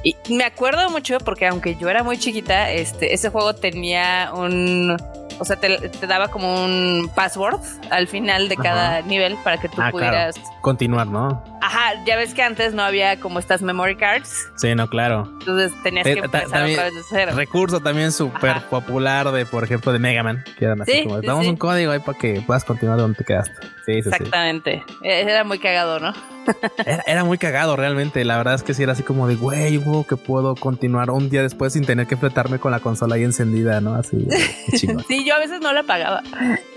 Y 0.03 0.15
me 0.29 0.43
acuerdo 0.43 0.89
mucho 0.89 1.17
porque 1.19 1.47
aunque 1.47 1.75
yo 1.75 1.87
era 1.89 2.03
muy 2.03 2.17
chiquita, 2.17 2.71
este, 2.71 3.13
ese 3.13 3.29
juego 3.29 3.53
tenía 3.55 4.31
un... 4.35 4.97
O 5.39 5.45
sea, 5.45 5.55
te, 5.55 5.89
te 5.89 6.07
daba 6.07 6.29
como 6.29 6.63
un 6.63 7.09
password 7.15 7.59
al 7.89 8.07
final 8.07 8.49
de 8.49 8.55
cada 8.57 9.01
nivel 9.01 9.35
para 9.43 9.57
que 9.59 9.67
tú 9.69 9.81
Ah, 9.81 9.89
pudieras... 9.91 10.35
Continuar, 10.61 11.07
¿no? 11.07 11.43
Ajá, 11.61 11.93
ya 12.05 12.15
ves 12.15 12.33
que 12.33 12.43
antes 12.43 12.73
no 12.73 12.83
había 12.83 13.19
como 13.19 13.39
estas 13.39 13.61
memory 13.61 13.95
cards. 13.95 14.47
Sí, 14.57 14.73
no, 14.75 14.87
claro. 14.87 15.23
Entonces 15.39 15.71
tenías 15.83 16.05
Eh, 16.07 16.13
que 16.15 16.19
empezar 16.21 16.49
también- 16.49 16.77
otra 16.79 16.85
vez 16.89 16.95
de 16.95 17.01
cero. 17.09 17.31
Recurso 17.35 17.79
también 17.79 18.11
súper 18.11 18.61
popular 18.69 19.31
de, 19.31 19.45
por 19.45 19.63
ejemplo, 19.63 19.91
de 19.91 19.99
Mega 19.99 20.21
Man. 20.23 20.43
Que 20.59 20.65
eran 20.65 20.81
así 20.81 20.91
Sí, 20.91 21.03
como, 21.03 21.19
sí, 21.21 21.27
damos 21.27 21.43
sí. 21.45 21.49
un 21.49 21.57
código 21.57 21.91
ahí 21.91 21.99
para 21.99 22.17
que 22.17 22.41
puedas 22.45 22.63
continuar 22.63 22.97
donde 22.99 23.17
te 23.17 23.23
quedaste. 23.23 23.53
Sí, 23.85 23.93
sí, 23.93 24.03
sí. 24.03 24.09
Exactamente. 24.09 24.83
Eh, 25.01 25.21
Era 25.27 25.43
muy 25.43 25.59
cagado, 25.59 25.99
¿no? 25.99 26.13
Era, 26.85 27.03
era 27.05 27.23
muy 27.23 27.37
cagado 27.37 27.75
realmente. 27.75 28.25
La 28.25 28.37
verdad 28.37 28.55
es 28.55 28.63
que 28.63 28.73
sí 28.73 28.81
era 28.81 28.93
así 28.93 29.03
como 29.03 29.27
de, 29.27 29.35
güey, 29.35 29.77
juego 29.77 30.07
que 30.07 30.17
puedo 30.17 30.55
continuar 30.55 31.11
un 31.11 31.29
día 31.29 31.43
después 31.43 31.73
sin 31.73 31.85
tener 31.85 32.07
que 32.07 32.17
fletarme 32.17 32.57
con 32.57 32.71
la 32.71 32.79
consola 32.79 33.13
ahí 33.15 33.23
encendida, 33.23 33.79
¿no? 33.79 33.93
Así. 33.93 34.27
Sí, 35.07 35.25
yo 35.25 35.35
a 35.35 35.39
veces 35.39 35.61
no 35.61 35.71
la 35.71 35.83
pagaba. 35.83 36.23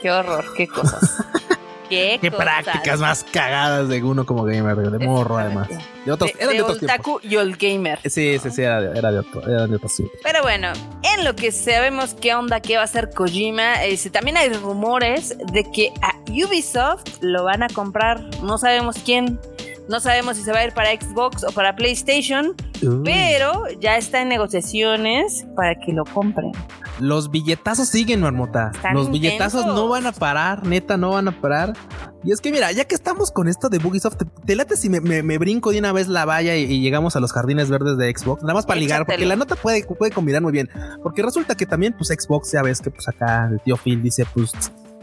Qué 0.03 0.11
horror, 0.11 0.45
qué 0.57 0.67
cosas. 0.69 1.25
qué, 1.95 2.19
qué 2.21 2.31
prácticas 2.31 3.01
más 3.01 3.25
cagadas 3.25 3.89
de 3.89 4.03
uno 4.03 4.27
como 4.27 4.45
gamer, 4.45 4.77
de 4.77 4.99
morro 4.99 5.39
además. 5.39 5.69
De 6.05 6.13
otros, 6.13 6.31
de, 6.39 6.47
de, 6.47 6.63
de 6.63 6.87
Taku 6.87 7.21
y 7.23 7.37
Old 7.37 7.57
Gamer. 7.59 7.99
Sí, 8.03 8.39
sí, 8.43 8.51
sí, 8.51 8.63
era 8.63 8.81
de, 8.81 8.99
era 8.99 9.11
de 9.11 9.19
otro, 9.21 9.43
era 9.43 9.67
de 9.67 9.77
otro 9.77 9.89
sí. 9.89 10.05
Pero 10.23 10.43
bueno, 10.43 10.69
en 11.03 11.25
lo 11.25 11.35
que 11.35 11.53
sabemos 11.53 12.15
qué 12.15 12.35
onda, 12.35 12.61
qué 12.61 12.77
va 12.77 12.83
a 12.83 12.85
hacer 12.85 13.11
Kojima, 13.11 13.85
eh, 13.85 13.99
también 14.11 14.37
hay 14.37 14.53
rumores 14.53 15.37
de 15.53 15.71
que 15.71 15.93
a 16.03 16.15
Ubisoft 16.31 17.23
lo 17.23 17.45
van 17.45 17.63
a 17.63 17.69
comprar, 17.69 18.21
no 18.43 18.59
sabemos 18.59 18.97
quién. 19.05 19.41
No 19.89 20.01
sabemos 20.01 20.37
si 20.37 20.43
se 20.43 20.53
va 20.53 20.61
a 20.61 20.65
ir 20.67 20.73
para 20.73 20.91
Xbox 20.91 21.45
o 21.45 21.53
para 21.53 21.77
PlayStation, 21.77 22.55
uh. 22.83 23.03
pero 23.05 23.65
ya 23.81 23.97
está 23.97 24.23
en 24.23 24.29
negociaciones 24.29 25.47
para 25.55 25.75
que 25.75 25.93
lo 25.93 26.05
compren. 26.05 26.53
Los 27.01 27.31
billetazos 27.31 27.89
siguen, 27.89 28.21
marmota. 28.21 28.71
Están 28.75 28.95
Los 28.95 29.07
intensos. 29.07 29.21
billetazos 29.21 29.67
no 29.67 29.89
van 29.89 30.07
a 30.07 30.13
parar, 30.13 30.65
neta, 30.65 30.97
no 30.97 31.11
van 31.11 31.29
a 31.29 31.41
parar. 31.41 31.75
Y 32.23 32.33
es 32.33 32.41
que 32.41 32.51
mira, 32.51 32.73
ya 32.73 32.87
que 32.87 32.95
estamos 32.95 33.31
con 33.31 33.49
esto 33.49 33.69
de 33.69 33.79
Bugisoft, 33.79 34.17
te, 34.17 34.25
te 34.25 34.57
late 34.57 34.77
si 34.77 34.89
me, 34.89 35.01
me, 35.01 35.23
me, 35.23 35.37
brinco 35.37 35.73
de 35.73 35.79
una 35.79 35.93
vez 35.93 36.09
la 36.09 36.25
valla 36.25 36.57
y, 36.57 36.63
y, 36.63 36.81
llegamos 36.81 37.17
a 37.17 37.21
los 37.21 37.33
jardines 37.33 37.69
verdes 37.69 37.99
de 37.99 38.11
Xbox, 38.17 38.43
nada 38.43 38.55
más 38.55 38.65
para 38.65 38.81
ligar, 38.81 39.03
Échatelo. 39.03 39.17
porque 39.17 39.27
la 39.27 39.37
nota 39.37 39.57
puede, 39.57 39.85
puede 39.85 40.13
combinar 40.13 40.41
muy 40.41 40.53
bien. 40.53 40.71
Porque 41.03 41.23
resulta 41.23 41.55
que 41.55 41.67
también, 41.67 41.95
pues 41.95 42.09
Xbox, 42.09 42.53
ya 42.53 42.63
ves 42.63 42.81
que 42.81 42.91
pues 42.91 43.07
acá 43.09 43.49
el 43.51 43.61
tío 43.61 43.77
Phil 43.77 44.03
dice, 44.03 44.25
pues, 44.33 44.53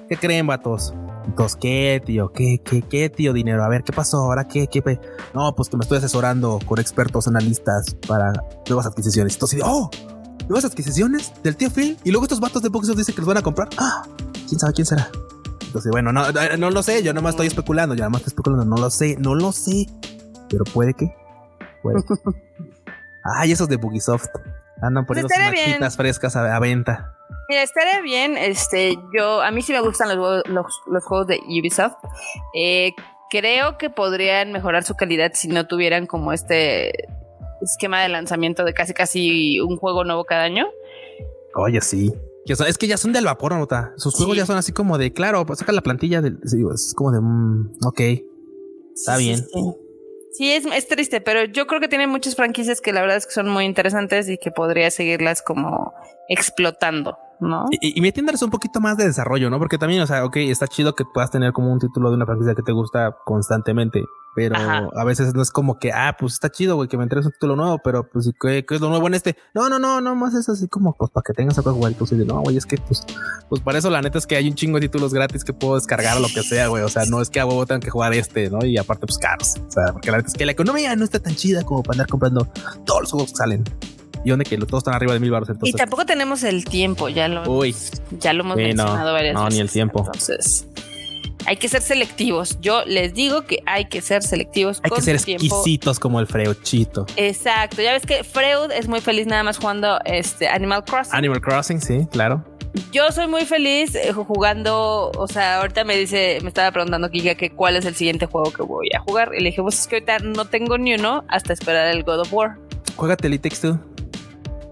¿qué 0.10 0.18
creen, 0.18 0.48
vatos? 0.48 0.94
Entonces, 1.26 1.58
¿qué, 1.62 2.02
tío? 2.06 2.32
¿Qué, 2.32 2.62
qué, 2.64 2.82
qué, 2.82 3.10
tío 3.10 3.34
dinero? 3.34 3.64
A 3.64 3.70
ver, 3.70 3.84
¿qué 3.84 3.94
pasó? 3.94 4.18
¿Ahora 4.18 4.48
qué? 4.48 4.68
¿Qué? 4.68 4.82
pe-?" 4.82 5.00
No, 5.34 5.54
pues 5.56 5.70
que 5.70 5.78
me 5.78 5.84
estoy 5.84 6.00
asesorando 6.00 6.60
con 6.66 6.80
expertos 6.80 7.28
analistas 7.28 7.96
para 8.08 8.34
nuevas 8.68 8.86
adquisiciones. 8.86 9.34
Entonces, 9.34 9.62
oh, 9.64 9.90
nuevas 10.48 10.66
adquisiciones 10.66 11.32
del 11.44 11.56
tío 11.56 11.70
Phil. 11.70 11.98
Y 12.04 12.12
luego 12.12 12.26
estos 12.26 12.40
vatos 12.40 12.62
de 12.62 12.70
Bugisoft 12.70 12.98
dicen 12.98 13.16
que 13.16 13.22
los 13.22 13.28
van 13.28 13.38
a 13.38 13.42
comprar. 13.42 13.70
Ah, 13.78 14.04
quién 14.48 14.60
sabe 14.60 14.74
quién 14.74 14.86
será. 14.86 15.10
Entonces, 15.66 15.92
bueno, 15.92 16.12
no, 16.12 16.32
no, 16.32 16.58
no 16.58 16.70
lo 16.70 16.84
sé. 16.84 17.04
Yo 17.04 17.14
nomás 17.14 17.32
estoy 17.32 17.48
especulando. 17.48 17.96
Yo 17.96 18.00
nada 18.00 18.10
más 18.10 18.22
estoy 18.22 18.32
especulando. 18.32 18.66
No 18.66 18.76
lo 18.82 18.90
sé, 18.90 19.16
no 19.20 19.36
lo 19.36 19.52
sé. 19.52 19.86
Pero 20.50 20.66
puede 20.66 20.94
que. 20.94 21.16
Puede 21.82 22.04
que. 22.04 22.14
Ay, 23.24 23.52
esos 23.52 23.70
de 23.70 23.78
Bugisoft. 23.78 24.28
Andan 24.82 25.06
poniendo 25.06 25.30
sus 25.30 25.96
frescas 25.96 26.36
a, 26.36 26.56
a 26.56 26.60
venta. 26.60 27.16
Mira, 27.50 27.64
estaría 27.64 28.02
bien, 28.02 28.38
este, 28.38 28.98
yo, 29.18 29.42
a 29.42 29.52
mí 29.52 29.62
sí 29.62 29.74
me 29.74 29.82
gustan 29.82 30.10
los, 30.10 30.18
juegos- 30.18 30.44
los, 30.48 30.66
los 30.88 31.04
juegos 31.04 31.28
de 31.28 31.40
Ubisoft. 31.48 31.96
Eh, 32.56 32.94
creo 33.30 33.78
que 33.78 33.90
podrían 33.90 34.52
mejorar 34.52 34.84
su 34.84 34.96
calidad 34.96 35.32
si 35.34 35.48
no 35.48 35.68
tuvieran 35.68 36.06
como 36.08 36.32
este 36.34 36.92
esquema 37.62 38.02
de 38.02 38.10
lanzamiento 38.10 38.64
de 38.64 38.74
casi 38.74 38.94
casi 38.94 39.60
un 39.60 39.78
juego 39.78 40.04
nuevo 40.04 40.24
cada 40.26 40.44
año. 40.44 40.66
Oye, 41.56 41.82
sí. 41.82 42.14
Es 42.46 42.78
que 42.78 42.88
ya 42.88 42.98
son 42.98 43.14
del 43.14 43.26
vapor, 43.26 43.54
nota. 43.54 43.92
Sus 43.98 44.16
juegos 44.16 44.34
Sí. 44.36 44.40
ya 44.40 44.46
son 44.46 44.58
así 44.58 44.72
como 44.72 44.98
de, 44.98 45.14
claro, 45.14 45.46
pues 45.46 45.60
saca 45.60 45.72
la 45.74 45.82
plantilla 45.82 46.22
del. 46.22 46.40
sí, 46.44 46.58
es 46.74 46.94
como 46.96 47.12
de, 47.12 47.20
mm, 47.22 47.72
ok. 47.86 48.00
Está 48.96 49.18
Sí, 49.18 49.26
bien. 49.26 49.38
Sí, 49.38 49.74
sí. 50.32 50.52
Es, 50.52 50.66
es 50.66 50.88
triste, 50.88 51.22
pero 51.22 51.46
yo 51.46 51.68
creo 51.68 51.80
que 51.80 51.88
tiene 51.88 52.08
muchas 52.08 52.36
franquicias 52.36 52.82
que 52.82 52.94
la 52.94 53.02
verdad 53.02 53.18
es 53.18 53.26
que 53.26 53.34
son 53.34 53.50
muy 53.50 53.66
interesantes 53.66 54.30
y 54.30 54.38
que 54.38 54.52
podría 54.52 54.92
seguirlas 54.92 55.42
como 55.42 55.94
explotando, 56.28 57.18
¿no? 57.42 57.66
Y, 57.72 57.98
y 57.98 58.02
metiéndoles 58.02 58.42
un 58.42 58.50
poquito 58.50 58.80
más 58.80 58.98
de 58.98 59.06
desarrollo, 59.06 59.50
¿no? 59.50 59.60
Porque 59.60 59.78
también, 59.78 60.02
o 60.02 60.08
sea, 60.08 60.24
ok, 60.24 60.38
está 60.38 60.68
chido 60.68 60.96
que 60.96 61.04
puedas 61.06 61.32
tener 61.32 61.52
como 61.52 61.72
un 61.72 61.80
título 61.80 62.10
de 62.10 62.16
una 62.16 62.26
franquicia 62.26 62.56
que 62.56 62.62
te 62.62 62.72
gusta 62.72 63.18
constantemente. 63.26 64.04
Pero 64.34 64.56
Ajá. 64.56 64.88
a 64.96 65.04
veces 65.04 65.34
no 65.34 65.42
es 65.42 65.52
como 65.52 65.78
que, 65.78 65.92
ah, 65.92 66.16
pues 66.18 66.34
está 66.34 66.50
chido, 66.50 66.78
güey, 66.78 66.88
que 66.88 66.96
me 66.96 67.04
entregues 67.04 67.26
un 67.26 67.34
título 67.34 67.58
nuevo, 67.58 67.80
pero 67.84 68.08
pues, 68.08 68.28
¿y 68.28 68.32
¿qué, 68.40 68.66
qué 68.66 68.76
es 68.76 68.82
lo 68.82 68.88
nuevo 68.88 69.08
en 69.08 69.14
este? 69.14 69.36
No, 69.54 69.68
no, 69.68 69.78
no, 69.78 70.00
no, 70.00 70.16
más 70.16 70.34
es 70.34 70.48
así 70.48 70.70
como, 70.70 70.94
pues, 70.94 71.12
para 71.12 71.24
que 71.24 71.34
tengas 71.34 71.58
algo 71.58 71.72
que 71.72 71.76
jugar. 71.76 71.92
Y 71.92 71.96
tú 71.96 72.06
dices, 72.06 72.26
no, 72.26 72.40
güey, 72.40 72.56
es 72.56 72.66
que, 72.66 72.78
pues, 72.78 73.06
pues 73.50 73.62
para 73.62 73.80
eso 73.80 73.90
la 73.90 74.02
neta 74.02 74.18
es 74.18 74.26
que 74.26 74.38
hay 74.38 74.48
un 74.48 74.56
chingo 74.56 74.80
de 74.80 74.88
títulos 74.88 75.14
gratis 75.14 75.44
que 75.44 75.52
puedo 75.52 75.76
descargar 75.76 76.16
o 76.16 76.22
lo 76.22 76.30
que 76.30 76.44
sea, 76.44 76.68
güey. 76.68 76.84
O 76.84 76.90
sea, 76.90 77.04
no 77.06 77.22
es 77.22 77.30
que 77.30 77.42
a 77.42 77.46
huevo 77.46 77.66
tengan 77.66 77.82
que 77.82 77.90
jugar 77.90 78.14
este, 78.14 78.50
¿no? 78.50 78.64
Y 78.66 78.78
aparte, 78.78 79.06
pues, 79.06 79.18
caros. 79.18 79.56
O 79.68 79.72
sea, 79.72 79.92
porque 79.92 80.12
la 80.12 80.18
neta 80.18 80.30
es 80.30 80.36
que 80.36 80.46
la 80.46 80.54
economía 80.54 80.96
no 80.96 81.04
está 81.04 81.20
tan 81.20 81.36
chida 81.36 81.64
como 81.64 81.84
para 81.84 81.96
andar 81.96 82.08
comprando 82.08 82.48
todos 82.86 83.02
los 83.02 83.12
juegos 83.12 83.32
que 83.32 83.38
salen. 83.38 83.64
Y 84.24 84.30
donde 84.30 84.46
que 84.46 84.58
todos 84.58 84.80
están 84.82 84.94
arriba 84.94 85.14
de 85.14 85.20
mil 85.20 85.32
baros, 85.32 85.50
Y 85.64 85.74
tampoco 85.74 86.06
tenemos 86.06 86.44
el 86.44 86.66
tiempo, 86.66 87.10
ya 87.10 87.28
lo, 87.28 87.50
Uy, 87.52 87.76
ya 88.20 88.34
lo 88.34 88.44
hemos 88.44 88.58
Sí, 88.58 88.62
no, 88.62 88.68
mencionado 88.68 89.14
varias 89.14 89.34
no, 89.34 89.46
veces. 89.46 89.56
ni 89.56 89.62
el 89.62 89.72
tiempo. 89.72 90.00
Entonces, 90.06 90.68
hay 91.48 91.58
que 91.58 91.68
ser 91.68 91.82
selectivos. 91.82 92.60
Yo 92.62 92.86
les 92.86 93.14
digo 93.16 93.46
que 93.46 93.64
hay 93.66 93.86
que 93.86 94.02
ser 94.02 94.22
selectivos 94.22 94.80
hay 94.84 94.90
con 94.92 95.00
que 95.00 95.04
ser 95.06 95.22
tiempo. 95.22 95.44
exquisitos 95.46 96.00
como 96.00 96.20
el 96.20 96.28
freuchito. 96.28 97.08
Exacto. 97.16 97.82
Ya 97.82 97.94
ves 97.94 98.06
que 98.06 98.24
Freud 98.24 98.72
es 98.72 98.88
muy 98.88 99.02
feliz 99.02 99.26
nada 99.26 99.42
más 99.44 99.58
jugando 99.58 100.00
este 100.06 100.48
Animal 100.48 100.84
Crossing. 100.86 101.16
Animal 101.16 101.42
Crossing, 101.42 101.82
sí, 101.82 102.08
claro. 102.12 102.46
Yo 102.94 103.12
soy 103.12 103.28
muy 103.28 103.46
feliz 103.46 103.96
eh, 103.96 104.14
jugando, 104.14 105.12
o 105.18 105.28
sea, 105.28 105.60
ahorita 105.60 105.84
me 105.84 105.98
dice, 105.98 106.38
me 106.42 106.48
estaba 106.48 106.72
preguntando 106.72 107.10
Kika 107.10 107.36
que 107.36 107.50
cuál 107.50 107.76
es 107.76 107.86
el 107.86 107.96
siguiente 107.96 108.28
juego 108.28 108.54
que 108.54 108.62
voy 108.62 108.90
a 108.96 109.00
jugar. 109.00 109.32
Y 109.36 109.42
le 109.42 109.50
dije, 109.50 109.62
pues 109.62 109.80
es 109.80 109.88
que 109.88 109.96
ahorita 109.96 110.20
no 110.20 110.46
tengo 110.46 110.78
ni 110.78 110.94
uno 110.94 111.26
hasta 111.28 111.52
esperar 111.54 111.88
el 111.88 112.04
God 112.04 112.20
of 112.22 112.32
War. 112.32 112.58
Juégate 112.96 113.28
el 113.28 113.34
It 113.34 113.42
Takes 113.42 113.58
Two. 113.62 113.80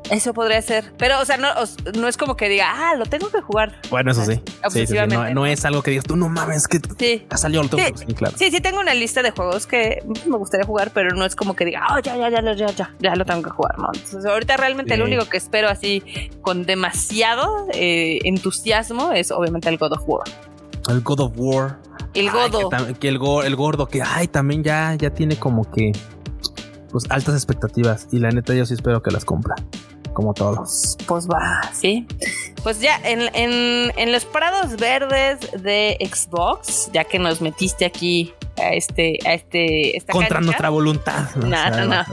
Eso 0.10 0.34
podría 0.34 0.62
ser. 0.62 0.92
Pero, 0.98 1.20
o 1.20 1.26
sea, 1.26 1.38
no, 1.38 1.48
no 2.00 2.08
es 2.08 2.18
como 2.18 2.36
que 2.36 2.50
diga, 2.50 2.66
ah, 2.76 2.96
lo 2.96 3.06
tengo 3.06 3.30
que 3.30 3.42
jugar. 3.42 3.80
Bueno, 3.92 4.12
eso 4.12 4.26
sí. 4.26 4.42
Sí, 4.70 4.88
sí, 4.88 4.88
sí, 4.88 4.96
No, 5.34 5.46
es 5.46 5.66
algo 5.66 5.84
que 5.84 5.92
digas 5.92 6.06
tú, 6.06 6.16
no 6.16 6.30
mames, 6.30 6.68
que 6.68 6.80
Sí. 6.98 7.26
ha 7.30 7.38
salido 7.38 7.62
el 7.62 7.70
Sí. 7.70 8.06
claro. 8.16 8.36
Sí, 8.38 8.50
sí 8.50 8.60
tengo 8.60 8.80
una 8.80 8.94
lista 8.96 9.22
de 9.22 9.32
juegos 9.32 9.68
que 9.68 10.04
me 10.26 10.38
gustaría 10.38 10.66
jugar, 10.66 10.92
pero 10.94 11.16
no 11.16 11.26
es 11.26 11.36
como 11.36 11.56
que 11.56 11.64
diga, 11.66 11.86
oh, 11.94 12.00
ya, 12.00 12.18
ya, 12.18 12.30
ya, 12.30 12.42
ya, 12.42 12.54
ya, 12.54 12.68
ya, 12.72 12.96
ya 13.00 13.16
lo 13.16 13.24
tengo 13.26 13.44
que 13.44 13.52
jugar, 13.52 13.78
¿no? 13.78 13.90
Entonces, 13.94 14.26
ahorita 14.26 14.58
realmente 14.58 14.96
el 14.96 15.04
único 15.04 15.26
que 15.26 15.38
espero 15.38 15.70
así 15.70 16.04
con 16.42 16.66
demasiado 16.66 17.68
eh, 17.74 18.20
entusiasmo 18.24 19.12
es 19.12 19.32
obviamente 19.32 19.70
el 19.70 19.78
God 19.78 19.94
of 19.94 20.02
War. 20.08 20.28
El 20.90 21.02
God 21.02 21.20
of 21.20 21.34
War. 21.36 21.78
El 22.16 22.30
Ay, 22.30 22.34
Godo. 22.50 22.70
que, 22.70 22.76
tam- 22.76 22.98
que 22.98 23.08
el, 23.10 23.20
go- 23.20 23.44
el 23.44 23.56
gordo, 23.56 23.88
que 23.88 24.02
ay, 24.02 24.28
también 24.28 24.64
ya, 24.64 24.96
ya 24.96 25.12
tiene 25.12 25.38
como 25.38 25.70
que 25.70 25.92
pues 26.92 27.06
altas 27.10 27.36
expectativas. 27.36 28.08
Y 28.12 28.18
la 28.18 28.30
neta, 28.32 28.56
yo 28.56 28.66
sí 28.66 28.74
espero 28.74 29.04
que 29.04 29.12
las 29.12 29.24
cumpla. 29.24 29.54
Como 30.20 30.34
todos. 30.34 30.98
Pues 31.08 31.30
va, 31.30 31.62
sí. 31.74 32.06
Pues 32.62 32.82
ya 32.82 33.00
en, 33.06 33.34
en- 33.34 33.94
en 33.96 34.12
los 34.12 34.26
prados 34.26 34.76
verdes 34.76 35.40
de 35.64 35.98
Xbox, 36.02 36.90
ya 36.92 37.06
que 37.06 37.18
nos 37.20 37.40
metiste 37.40 37.86
aquí 37.86 38.34
a 38.58 38.74
este, 38.74 39.18
a 39.26 39.34
este, 39.36 39.96
esta 39.96 40.12
Contra 40.12 40.28
cancha. 40.36 40.46
nuestra 40.46 40.70
voluntad. 40.70 41.30
No, 41.36 41.46
O 41.48 41.50
sea, 41.50 41.70
no, 41.70 41.86
no. 41.86 42.04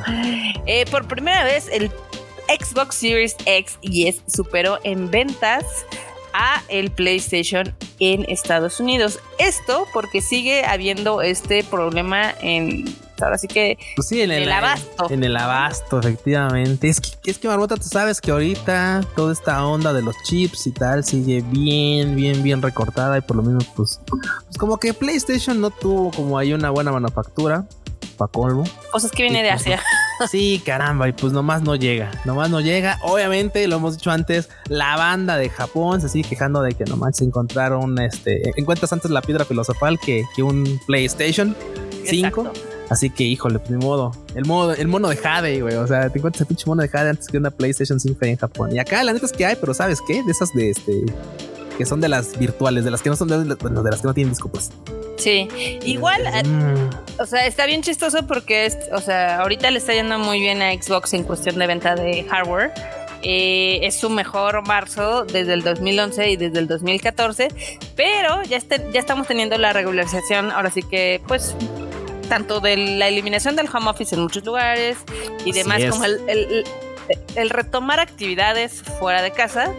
Eh, 0.66 0.84
por 0.88 1.08
primera 1.08 1.42
vez, 1.42 1.68
el 1.72 1.90
Xbox 2.60 2.94
Series 2.94 3.34
X 3.44 3.76
y 3.82 4.06
S 4.06 4.20
superó 4.28 4.78
en 4.84 5.10
ventas 5.10 5.64
a 6.32 6.62
el 6.68 6.92
PlayStation 6.92 7.75
en 7.98 8.25
Estados 8.28 8.78
Unidos. 8.78 9.18
Esto 9.40 9.84
porque 9.92 10.20
sigue 10.20 10.64
habiendo 10.64 11.22
este 11.22 11.64
problema 11.64 12.32
en. 12.40 12.84
Ahora 13.20 13.38
sí 13.38 13.49
que 13.49 13.78
Pues 13.94 14.08
sí, 14.08 14.20
en 14.23 14.30
el, 14.30 14.44
el 14.44 14.52
abasto. 14.52 15.08
En 15.11 15.25
el 15.25 15.37
abasto, 15.37 15.99
efectivamente. 15.99 16.88
Es 16.88 17.00
que, 17.00 17.30
es 17.30 17.38
que 17.38 17.49
Marmota, 17.49 17.76
tú 17.76 17.88
sabes 17.88 18.20
que 18.20 18.30
ahorita 18.30 19.02
toda 19.14 19.32
esta 19.32 19.64
onda 19.66 19.92
de 19.92 20.02
los 20.02 20.14
chips 20.25 20.66
y 20.66 20.73
tal 20.73 21.04
sigue 21.04 21.42
bien, 21.42 22.14
bien, 22.16 22.42
bien 22.42 22.62
recortada. 22.62 23.18
Y 23.18 23.20
por 23.20 23.37
lo 23.37 23.42
mismo, 23.42 23.61
pues, 23.75 24.00
pues 24.06 24.58
como 24.58 24.78
que 24.78 24.94
PlayStation 24.94 25.61
no 25.61 25.70
tuvo 25.70 26.11
como 26.11 26.38
ahí 26.38 26.52
una 26.52 26.70
buena 26.70 26.92
manufactura. 26.92 27.64
Pa' 28.16 28.28
colmo. 28.28 28.64
cosas 28.90 29.11
que 29.11 29.25
viene 29.25 29.42
de 29.42 29.50
Asia. 29.50 29.82
Sí, 30.30 30.62
caramba, 30.64 31.06
y 31.08 31.12
pues 31.12 31.35
nomás 31.35 31.61
no 31.61 31.76
llega, 31.76 32.11
nomás 32.25 32.49
no 32.49 32.62
llega. 32.62 32.99
Obviamente, 33.02 33.68
lo 33.68 33.76
hemos 33.76 33.99
dicho 33.99 34.11
antes, 34.11 34.49
la 34.68 34.96
banda 34.96 35.37
de 35.37 35.50
Japón 35.50 36.00
se 36.00 36.08
sigue 36.08 36.26
quejando 36.30 36.62
de 36.62 36.73
que 36.73 36.85
nomás 36.85 37.18
se 37.18 37.25
encontraron, 37.25 38.00
este, 38.00 38.50
encuentras 38.56 38.90
antes 38.94 39.11
la 39.11 39.20
piedra 39.20 39.44
filosofal 39.44 39.99
que, 40.00 40.25
que 40.35 40.42
un 40.42 40.80
PlayStation 40.87 41.54
5. 42.06 42.40
Exacto. 42.40 42.75
Así 42.88 43.11
que, 43.11 43.25
híjole, 43.25 43.59
pues 43.59 43.71
ni 43.71 43.78
modo. 43.78 44.12
El 44.35 44.45
modo, 44.45 44.73
el 44.73 44.87
mono 44.88 45.09
de 45.09 45.16
Jade, 45.16 45.61
güey. 45.61 45.75
O 45.75 45.87
sea, 45.87 46.09
te 46.09 46.19
encuentras 46.19 46.40
el 46.43 46.47
pinche 46.47 46.64
mono 46.66 46.83
de 46.83 46.88
Jade 46.88 47.11
antes 47.11 47.26
que 47.28 47.37
una 47.38 47.50
PlayStation 47.50 47.99
5 47.99 48.19
ahí 48.23 48.31
en 48.31 48.37
Japón. 48.37 48.75
Y 48.75 48.78
acá 48.78 49.02
la 49.02 49.12
neta 49.12 49.26
es 49.26 49.33
que 49.33 49.45
hay, 49.45 49.57
pero 49.57 49.75
¿sabes 49.75 50.00
qué? 50.07 50.23
De 50.23 50.31
esas 50.31 50.52
de 50.52 50.71
este. 50.71 50.93
Que 51.76 51.85
son 51.85 52.00
de 52.00 52.09
las 52.09 52.38
virtuales, 52.38 52.85
de 52.85 52.90
las 52.90 53.02
que 53.02 53.11
no 53.11 53.16
son 53.16 53.28
de, 53.28 53.55
bueno, 53.57 53.83
de 53.83 53.90
las 53.90 54.00
que 54.00 54.07
no 54.07 54.14
tienen 54.14 54.33
disco, 54.33 54.49
pues. 54.49 54.71
Sí. 55.19 55.49
Igual, 55.85 56.23
Mm. 56.45 57.21
o 57.21 57.26
sea, 57.26 57.47
está 57.47 57.66
bien 57.66 57.83
chistoso 57.83 58.26
porque, 58.26 58.66
es, 58.66 58.78
o 58.93 59.00
sea, 59.00 59.40
ahorita 59.40 59.71
le 59.71 59.78
está 59.78 59.93
yendo 59.93 60.19
muy 60.19 60.40
bien 60.40 60.62
a 60.62 60.73
Xbox 60.73 61.12
en 61.14 61.25
cuestión 61.25 61.59
de 61.59 61.66
venta 61.66 61.95
de 61.95 62.23
hardware. 62.25 62.73
Eh, 63.23 63.81
es 63.83 63.97
su 63.99 64.09
mejor 64.11 64.66
marzo 64.66 65.25
desde 65.25 65.55
el 65.55 65.62
2011 65.62 66.31
y 66.31 66.37
desde 66.37 66.59
el 66.61 66.69
2014, 66.69 67.49
pero 67.97 68.43
ya, 68.45 68.57
este- 68.59 68.87
ya 68.93 69.00
estamos 69.00 69.26
teniendo 69.26 69.57
la 69.59 69.73
regularización, 69.73 70.50
ahora 70.52 70.71
sí 70.71 70.83
que, 70.83 71.21
pues, 71.26 71.55
tanto 72.28 72.61
de 72.61 72.76
la 72.76 73.09
eliminación 73.09 73.56
del 73.56 73.68
home 73.73 73.88
office 73.90 74.14
en 74.14 74.23
muchos 74.23 74.45
lugares 74.45 74.99
y 75.45 75.52
demás, 75.52 75.83
como 75.90 76.04
el, 76.04 76.21
el- 76.28 76.64
el- 77.37 77.50
retomar 77.50 78.00
actividades 78.00 78.83
fuera 78.99 79.23
de 79.23 79.30
casa. 79.30 79.73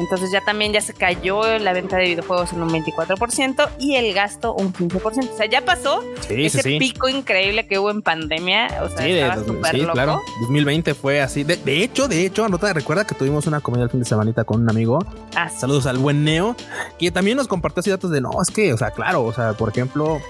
Entonces 0.00 0.30
ya 0.32 0.40
también 0.42 0.72
ya 0.72 0.80
se 0.80 0.94
cayó 0.94 1.58
la 1.58 1.72
venta 1.72 1.96
de 1.96 2.04
videojuegos 2.04 2.52
en 2.52 2.62
un 2.62 2.70
24% 2.70 3.68
y 3.80 3.96
el 3.96 4.14
gasto 4.14 4.54
un 4.54 4.72
15%. 4.72 5.28
O 5.32 5.36
sea, 5.36 5.46
ya 5.46 5.64
pasó 5.64 6.04
ese 6.28 6.62
pico 6.78 7.08
increíble 7.08 7.66
que 7.66 7.80
hubo 7.80 7.90
en 7.90 8.02
pandemia. 8.02 8.68
O 8.84 8.88
sea, 8.96 9.04
estaba 9.08 9.44
súper 9.44 9.78
loco. 9.78 9.92
claro. 9.94 10.20
2020 10.42 10.94
fue 10.94 11.20
así. 11.20 11.42
De, 11.42 11.82
hecho, 11.82 12.06
de 12.06 12.24
hecho, 12.24 12.44
anota, 12.44 12.72
recuerda 12.72 13.04
que 13.08 13.16
tuvimos 13.16 13.48
una 13.48 13.60
comida 13.60 13.82
el 13.82 13.90
fin 13.90 13.98
de 13.98 14.06
semanita 14.06 14.44
con 14.44 14.62
un 14.62 14.70
amigo. 14.70 15.00
Ah, 15.34 15.48
Saludos 15.48 15.86
al 15.86 15.98
buen 15.98 16.22
Neo, 16.22 16.54
que 17.00 17.10
también 17.10 17.36
nos 17.36 17.48
compartió 17.48 17.80
así 17.80 17.90
datos 17.90 18.12
de 18.12 18.20
no, 18.20 18.30
es 18.40 18.52
que, 18.52 18.72
o 18.72 18.78
sea, 18.78 18.92
claro, 18.92 19.24
o 19.24 19.32
sea, 19.32 19.54
por 19.54 19.68
ejemplo, 19.70 20.20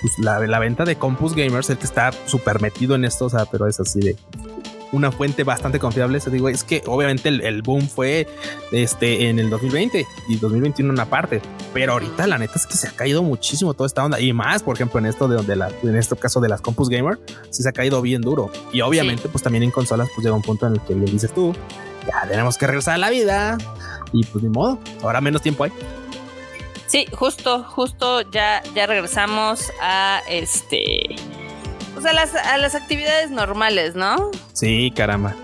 pues 0.00 0.18
la, 0.18 0.38
la 0.38 0.58
venta 0.58 0.84
de 0.84 0.96
Compus 0.96 1.34
Gamers, 1.34 1.70
el 1.70 1.78
que 1.78 1.86
está 1.86 2.10
súper 2.26 2.60
metido 2.60 2.94
en 2.94 3.04
esto, 3.04 3.26
o 3.26 3.30
sea, 3.30 3.44
pero 3.46 3.66
es 3.66 3.80
así 3.80 4.00
de 4.00 4.16
una 4.92 5.12
fuente 5.12 5.44
bastante 5.44 5.78
confiable. 5.78 6.20
Se 6.20 6.30
digo, 6.30 6.48
es 6.48 6.64
que 6.64 6.82
obviamente 6.86 7.28
el, 7.28 7.62
boom 7.62 7.88
fue 7.88 8.26
este 8.72 9.28
en 9.28 9.38
el 9.38 9.50
2020 9.50 10.06
y 10.28 10.36
2021 10.36 10.92
una 10.92 11.06
parte, 11.06 11.40
pero 11.72 11.92
ahorita 11.92 12.26
la 12.26 12.38
neta 12.38 12.54
es 12.56 12.66
que 12.66 12.74
se 12.74 12.88
ha 12.88 12.92
caído 12.92 13.22
muchísimo 13.22 13.74
toda 13.74 13.86
esta 13.86 14.04
onda 14.04 14.20
y 14.20 14.32
más, 14.32 14.62
por 14.62 14.76
ejemplo, 14.76 14.98
en 14.98 15.06
esto 15.06 15.28
de 15.28 15.36
donde 15.36 15.56
la, 15.56 15.70
en 15.82 15.96
este 15.96 16.16
caso 16.16 16.40
de 16.40 16.48
las 16.48 16.60
Compus 16.60 16.88
Gamer, 16.88 17.18
sí 17.50 17.62
se 17.62 17.68
ha 17.68 17.72
caído 17.72 18.02
bien 18.02 18.22
duro. 18.22 18.50
Y 18.72 18.80
obviamente, 18.80 19.28
pues 19.28 19.42
también 19.42 19.62
en 19.62 19.70
consolas, 19.70 20.08
pues 20.14 20.24
llega 20.24 20.36
un 20.36 20.42
punto 20.42 20.66
en 20.66 20.74
el 20.74 20.80
que 20.80 20.94
le 20.94 21.06
dices 21.06 21.32
tú, 21.32 21.54
ya 22.06 22.26
tenemos 22.28 22.56
que 22.56 22.66
regresar 22.66 22.94
a 22.94 22.98
la 22.98 23.10
vida 23.10 23.58
y 24.12 24.24
pues 24.24 24.42
ni 24.42 24.50
modo, 24.50 24.78
ahora 25.02 25.20
menos 25.20 25.42
tiempo 25.42 25.64
hay. 25.64 25.72
Sí, 26.90 27.06
justo, 27.12 27.62
justo 27.62 28.20
ya, 28.32 28.64
ya 28.74 28.84
regresamos 28.86 29.70
a 29.80 30.22
este 30.28 31.04
o 31.96 32.00
sea, 32.00 32.12
las, 32.12 32.34
a 32.34 32.56
las 32.56 32.74
actividades 32.74 33.30
normales, 33.30 33.94
¿no? 33.94 34.32
Sí, 34.54 34.92
caramba. 34.96 35.36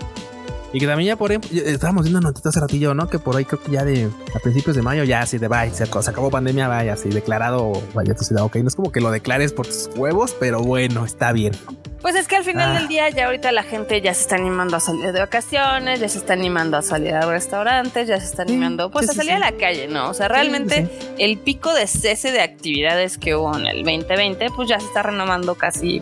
Y 0.73 0.79
que 0.79 0.87
también 0.87 1.07
ya 1.07 1.15
por 1.15 1.31
ejemplo, 1.31 1.49
estábamos 1.53 2.03
viendo 2.03 2.19
noticias 2.19 2.47
hace 2.47 2.59
ratillo, 2.59 2.93
¿no? 2.93 3.09
Que 3.09 3.19
por 3.19 3.35
ahí 3.35 3.45
creo 3.45 3.61
que 3.61 3.71
ya 3.71 3.85
de 3.85 4.09
a 4.35 4.39
principios 4.39 4.75
de 4.75 4.81
mayo 4.81 5.03
ya 5.03 5.21
así 5.21 5.37
de 5.37 5.47
bye, 5.47 5.71
se, 5.71 5.83
acabó 5.83 6.29
pandemia, 6.29 6.67
vaya, 6.67 6.93
así 6.93 7.09
declarado, 7.09 7.81
vaya 7.93 8.13
tu 8.13 8.23
ciudad, 8.23 8.43
ok, 8.43 8.57
no 8.57 8.67
es 8.67 8.75
como 8.75 8.91
que 8.91 8.99
lo 8.99 9.11
declares 9.11 9.53
por 9.53 9.65
tus 9.65 9.89
huevos, 9.95 10.35
pero 10.39 10.61
bueno, 10.61 11.05
está 11.05 11.31
bien. 11.31 11.53
Pues 12.01 12.15
es 12.15 12.27
que 12.27 12.35
al 12.35 12.43
final 12.43 12.73
del 12.73 12.85
ah. 12.85 12.87
día 12.87 13.09
ya 13.09 13.25
ahorita 13.25 13.51
la 13.51 13.63
gente 13.63 14.01
ya 14.01 14.13
se 14.13 14.21
está 14.21 14.35
animando 14.35 14.77
a 14.77 14.79
salir 14.79 15.11
de 15.11 15.19
vacaciones, 15.19 15.99
ya 15.99 16.07
se 16.07 16.19
está 16.19 16.33
animando 16.33 16.77
a 16.77 16.81
salir 16.81 17.13
a 17.13 17.25
restaurantes, 17.25 18.07
ya 18.07 18.19
se 18.19 18.25
está 18.27 18.43
animando 18.43 18.91
pues 18.91 19.09
a 19.09 19.13
salir 19.13 19.33
a 19.33 19.39
la 19.39 19.51
calle, 19.53 19.87
¿no? 19.87 20.09
O 20.09 20.13
sea, 20.13 20.27
realmente 20.27 20.89
el 21.17 21.37
pico 21.39 21.73
de 21.73 21.87
cese 21.87 22.31
de 22.31 22.41
actividades 22.41 23.17
que 23.17 23.35
hubo 23.35 23.57
en 23.57 23.67
el 23.67 23.83
2020 23.83 24.47
pues 24.55 24.69
ya 24.69 24.79
se 24.79 24.85
está 24.85 25.03
renovando 25.03 25.55
casi 25.55 26.01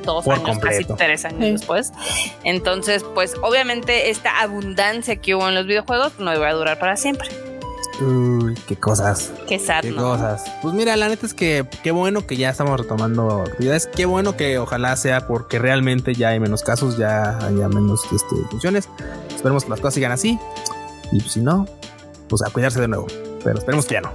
dos 0.00 0.26
años, 0.28 0.58
casi 0.58 0.84
tres 0.84 1.24
años 1.24 1.60
después. 1.60 1.92
Entonces, 2.44 3.04
pues 3.14 3.34
obviamente 3.42 4.10
esta 4.10 4.40
abundancia 4.40 5.16
que 5.16 5.34
hubo 5.34 5.48
en 5.48 5.54
los 5.54 5.66
videojuegos 5.66 6.18
no 6.18 6.34
iba 6.34 6.48
a 6.48 6.52
durar 6.52 6.78
para 6.78 6.96
siempre. 6.96 7.28
Uy, 8.00 8.54
qué 8.66 8.76
cosas. 8.76 9.30
Qué 9.46 9.58
sad, 9.58 9.82
Qué 9.82 9.94
cosas. 9.94 10.50
Pues 10.62 10.74
mira, 10.74 10.96
la 10.96 11.08
neta 11.08 11.26
es 11.26 11.34
que 11.34 11.66
qué 11.82 11.90
bueno 11.90 12.26
que 12.26 12.36
ya 12.36 12.48
estamos 12.48 12.80
retomando 12.80 13.42
actividades. 13.42 13.86
Qué 13.86 14.06
bueno 14.06 14.36
que 14.36 14.58
ojalá 14.58 14.96
sea 14.96 15.26
porque 15.26 15.58
realmente 15.58 16.14
ya 16.14 16.28
hay 16.28 16.40
menos 16.40 16.62
casos, 16.62 16.96
ya 16.96 17.36
haya 17.38 17.68
menos 17.68 18.04
este, 18.04 18.36
funciones. 18.50 18.88
Esperemos 19.34 19.64
que 19.64 19.70
las 19.70 19.80
cosas 19.80 19.94
sigan 19.94 20.12
así. 20.12 20.38
Y 21.12 21.20
pues, 21.20 21.32
si 21.32 21.40
no, 21.40 21.66
pues 22.28 22.42
a 22.42 22.50
cuidarse 22.50 22.80
de 22.80 22.88
nuevo. 22.88 23.06
Pero 23.44 23.58
esperemos 23.58 23.84
que 23.84 23.94
ya 23.94 24.00
no. 24.00 24.12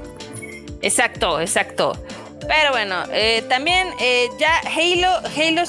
Exacto, 0.82 1.40
exacto. 1.40 1.94
Pero 2.42 2.72
bueno, 2.72 2.96
eh, 3.12 3.44
también 3.50 3.88
eh, 4.00 4.30
ya 4.38 4.60
Halo, 4.60 5.10
Halo, 5.36 5.64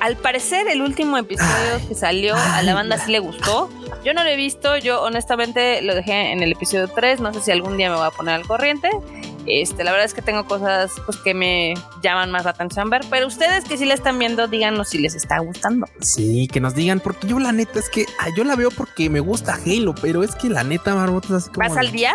al 0.00 0.16
parecer 0.16 0.66
el 0.68 0.80
último 0.80 1.18
episodio 1.18 1.86
que 1.88 1.94
salió 1.94 2.34
a 2.36 2.62
la 2.62 2.74
banda 2.74 2.98
sí 2.98 3.10
le 3.10 3.18
gustó. 3.18 3.68
Yo 4.04 4.14
no 4.14 4.24
lo 4.24 4.30
he 4.30 4.36
visto, 4.36 4.76
yo 4.78 5.02
honestamente 5.02 5.82
lo 5.82 5.94
dejé 5.94 6.32
en 6.32 6.42
el 6.42 6.52
episodio 6.52 6.88
3, 6.88 7.20
no 7.20 7.32
sé 7.34 7.40
si 7.40 7.50
algún 7.50 7.76
día 7.76 7.90
me 7.90 7.96
voy 7.96 8.06
a 8.06 8.10
poner 8.10 8.34
al 8.34 8.46
corriente. 8.46 8.88
Este, 9.46 9.84
la 9.84 9.90
verdad 9.90 10.06
es 10.06 10.14
que 10.14 10.22
tengo 10.22 10.44
cosas 10.46 10.92
pues, 11.04 11.18
que 11.18 11.34
me 11.34 11.74
llaman 12.02 12.30
más 12.30 12.44
la 12.44 12.50
atención 12.50 12.90
ver, 12.90 13.02
pero 13.10 13.26
ustedes 13.26 13.64
que 13.64 13.76
sí 13.76 13.84
la 13.84 13.94
están 13.94 14.18
viendo, 14.18 14.46
díganos 14.48 14.88
si 14.90 14.98
les 14.98 15.14
está 15.14 15.38
gustando. 15.38 15.86
Sí, 16.00 16.48
que 16.48 16.60
nos 16.60 16.74
digan, 16.74 17.00
porque 17.00 17.26
yo 17.26 17.38
la 17.38 17.52
neta 17.52 17.78
es 17.78 17.88
que 17.88 18.06
ah, 18.20 18.28
yo 18.36 18.44
la 18.44 18.56
veo 18.56 18.70
porque 18.70 19.10
me 19.10 19.20
gusta 19.20 19.58
Halo, 19.64 19.94
pero 20.00 20.22
es 20.22 20.34
que 20.34 20.48
la 20.48 20.64
neta, 20.64 20.94
Marbotas, 20.94 21.30
así 21.32 21.50
como. 21.50 21.68
¿Vas 21.68 21.76
al 21.76 21.90
día? 21.92 22.14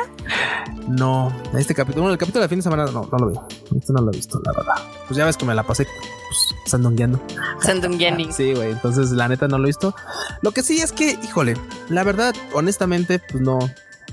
No, 0.87 1.33
este 1.57 1.75
capítulo, 1.75 2.03
bueno, 2.03 2.13
el 2.13 2.19
capítulo 2.19 2.41
de 2.43 2.49
fin 2.49 2.59
de 2.59 2.63
semana 2.63 2.85
no, 2.85 3.09
no 3.11 3.17
lo 3.17 3.27
veo. 3.27 3.47
Este 3.77 3.93
no 3.93 4.01
lo 4.01 4.11
he 4.11 4.15
visto, 4.15 4.41
la 4.45 4.53
verdad. 4.53 4.75
Pues 5.07 5.17
ya 5.17 5.25
ves 5.25 5.37
que 5.37 5.45
me 5.45 5.53
la 5.53 5.63
pasé 5.63 5.85
pues, 5.85 6.55
sandungueando. 6.65 7.21
Sandungueando. 7.61 8.31
sí, 8.31 8.53
güey. 8.53 8.71
Entonces, 8.71 9.11
la 9.11 9.27
neta 9.27 9.47
no 9.47 9.57
lo 9.57 9.65
he 9.65 9.67
visto. 9.67 9.95
Lo 10.41 10.51
que 10.51 10.63
sí 10.63 10.79
es 10.79 10.91
que, 10.91 11.17
híjole, 11.23 11.55
la 11.89 12.03
verdad, 12.03 12.35
honestamente, 12.53 13.19
pues 13.19 13.41
no, 13.41 13.59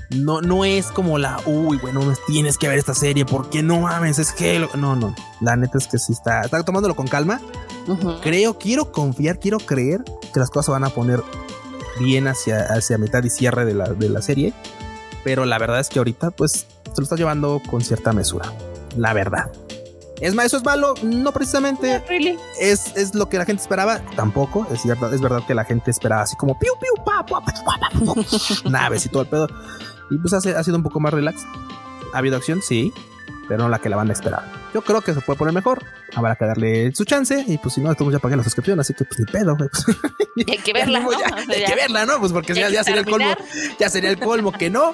no, 0.09 0.41
no 0.41 0.65
es 0.65 0.87
como 0.87 1.17
la, 1.17 1.39
uy, 1.45 1.77
bueno, 1.77 2.01
tienes 2.27 2.57
que 2.57 2.67
ver 2.67 2.77
esta 2.77 2.93
serie, 2.93 3.25
porque 3.25 3.63
no 3.63 3.81
mames, 3.81 4.19
es 4.19 4.31
que 4.31 4.67
no, 4.75 4.95
no, 4.95 5.15
la 5.41 5.55
neta 5.55 5.77
es 5.77 5.87
que 5.87 5.97
sí 5.97 6.13
está, 6.13 6.41
está 6.41 6.63
tomándolo 6.63 6.95
con 6.95 7.07
calma. 7.07 7.39
Creo, 8.21 8.57
quiero 8.57 8.91
confiar, 8.91 9.39
quiero 9.39 9.59
creer 9.59 10.03
que 10.33 10.39
las 10.39 10.49
cosas 10.49 10.73
van 10.73 10.83
a 10.83 10.89
poner 10.89 11.21
bien 11.99 12.27
hacia, 12.27 12.63
hacia 12.63 12.97
mitad 12.97 13.23
y 13.23 13.29
cierre 13.29 13.63
de 13.65 13.73
la, 13.73 13.85
de 13.85 14.09
la 14.09 14.21
serie, 14.21 14.53
pero 15.23 15.45
la 15.45 15.57
verdad 15.59 15.79
es 15.79 15.89
que 15.89 15.99
ahorita, 15.99 16.31
pues, 16.31 16.51
se 16.51 16.97
lo 16.97 17.03
está 17.03 17.15
llevando 17.15 17.61
con 17.69 17.81
cierta 17.81 18.11
mesura, 18.11 18.51
la 18.97 19.13
verdad. 19.13 19.51
Es 20.21 20.33
más, 20.33 20.45
eso 20.45 20.57
es 20.57 20.63
malo, 20.63 20.93
no 21.03 21.31
precisamente. 21.33 22.01
es, 22.59 22.95
es 22.95 23.15
lo 23.15 23.27
que 23.27 23.37
la 23.37 23.45
gente 23.45 23.61
esperaba, 23.61 23.99
tampoco. 24.15 24.65
Es 24.71 24.85
verdad, 24.85 25.13
es 25.13 25.19
verdad 25.19 25.45
que 25.45 25.53
la 25.53 25.65
gente 25.65 25.91
esperaba 25.91 26.21
así 26.21 26.35
como 26.37 26.57
piu, 26.57 26.71
piu, 26.79 27.03
pa, 27.03 27.25
pa, 27.25 27.41
pa, 27.43 28.69
naves 28.69 29.05
y 29.05 29.09
todo 29.09 29.23
el 29.23 29.27
pedo. 29.27 29.47
Y 30.09 30.17
pues 30.17 30.33
ha, 30.33 30.37
ha 30.37 30.63
sido 30.63 30.77
un 30.77 30.83
poco 30.83 30.99
más 30.99 31.13
relax. 31.13 31.43
¿Ha 32.13 32.17
habido 32.17 32.37
acción? 32.37 32.61
Sí, 32.61 32.93
pero 33.47 33.63
no 33.63 33.69
la 33.69 33.79
que 33.79 33.89
la 33.89 33.95
banda 33.95 34.13
esperaba. 34.13 34.45
Yo 34.73 34.81
creo 34.81 35.01
que 35.01 35.13
se 35.13 35.21
puede 35.21 35.37
poner 35.37 35.53
mejor. 35.53 35.83
Habrá 36.15 36.35
que 36.35 36.45
darle 36.45 36.93
su 36.93 37.05
chance. 37.05 37.43
Y 37.47 37.57
pues 37.57 37.75
si 37.75 37.81
no, 37.81 37.91
estamos 37.91 38.13
ya 38.13 38.19
pagando 38.19 38.41
la 38.41 38.43
suscripción, 38.43 38.79
así 38.79 38.93
que 38.93 39.05
pues 39.05 39.19
ni 39.19 39.25
pedo, 39.25 39.57
hay 40.47 40.57
que 40.57 40.73
verla, 40.73 40.99
¿no? 40.99 41.09
hay 41.09 41.63
que 41.63 41.75
verla, 41.75 42.05
¿no? 42.05 42.19
Pues 42.19 42.31
porque 42.31 42.53
ya, 42.53 42.83
sería 42.83 43.01
el 43.01 43.05
colmo. 43.05 43.35
Ya 43.79 43.89
sería 43.89 44.09
el 44.09 44.19
colmo 44.19 44.51
que 44.51 44.69
no. 44.69 44.93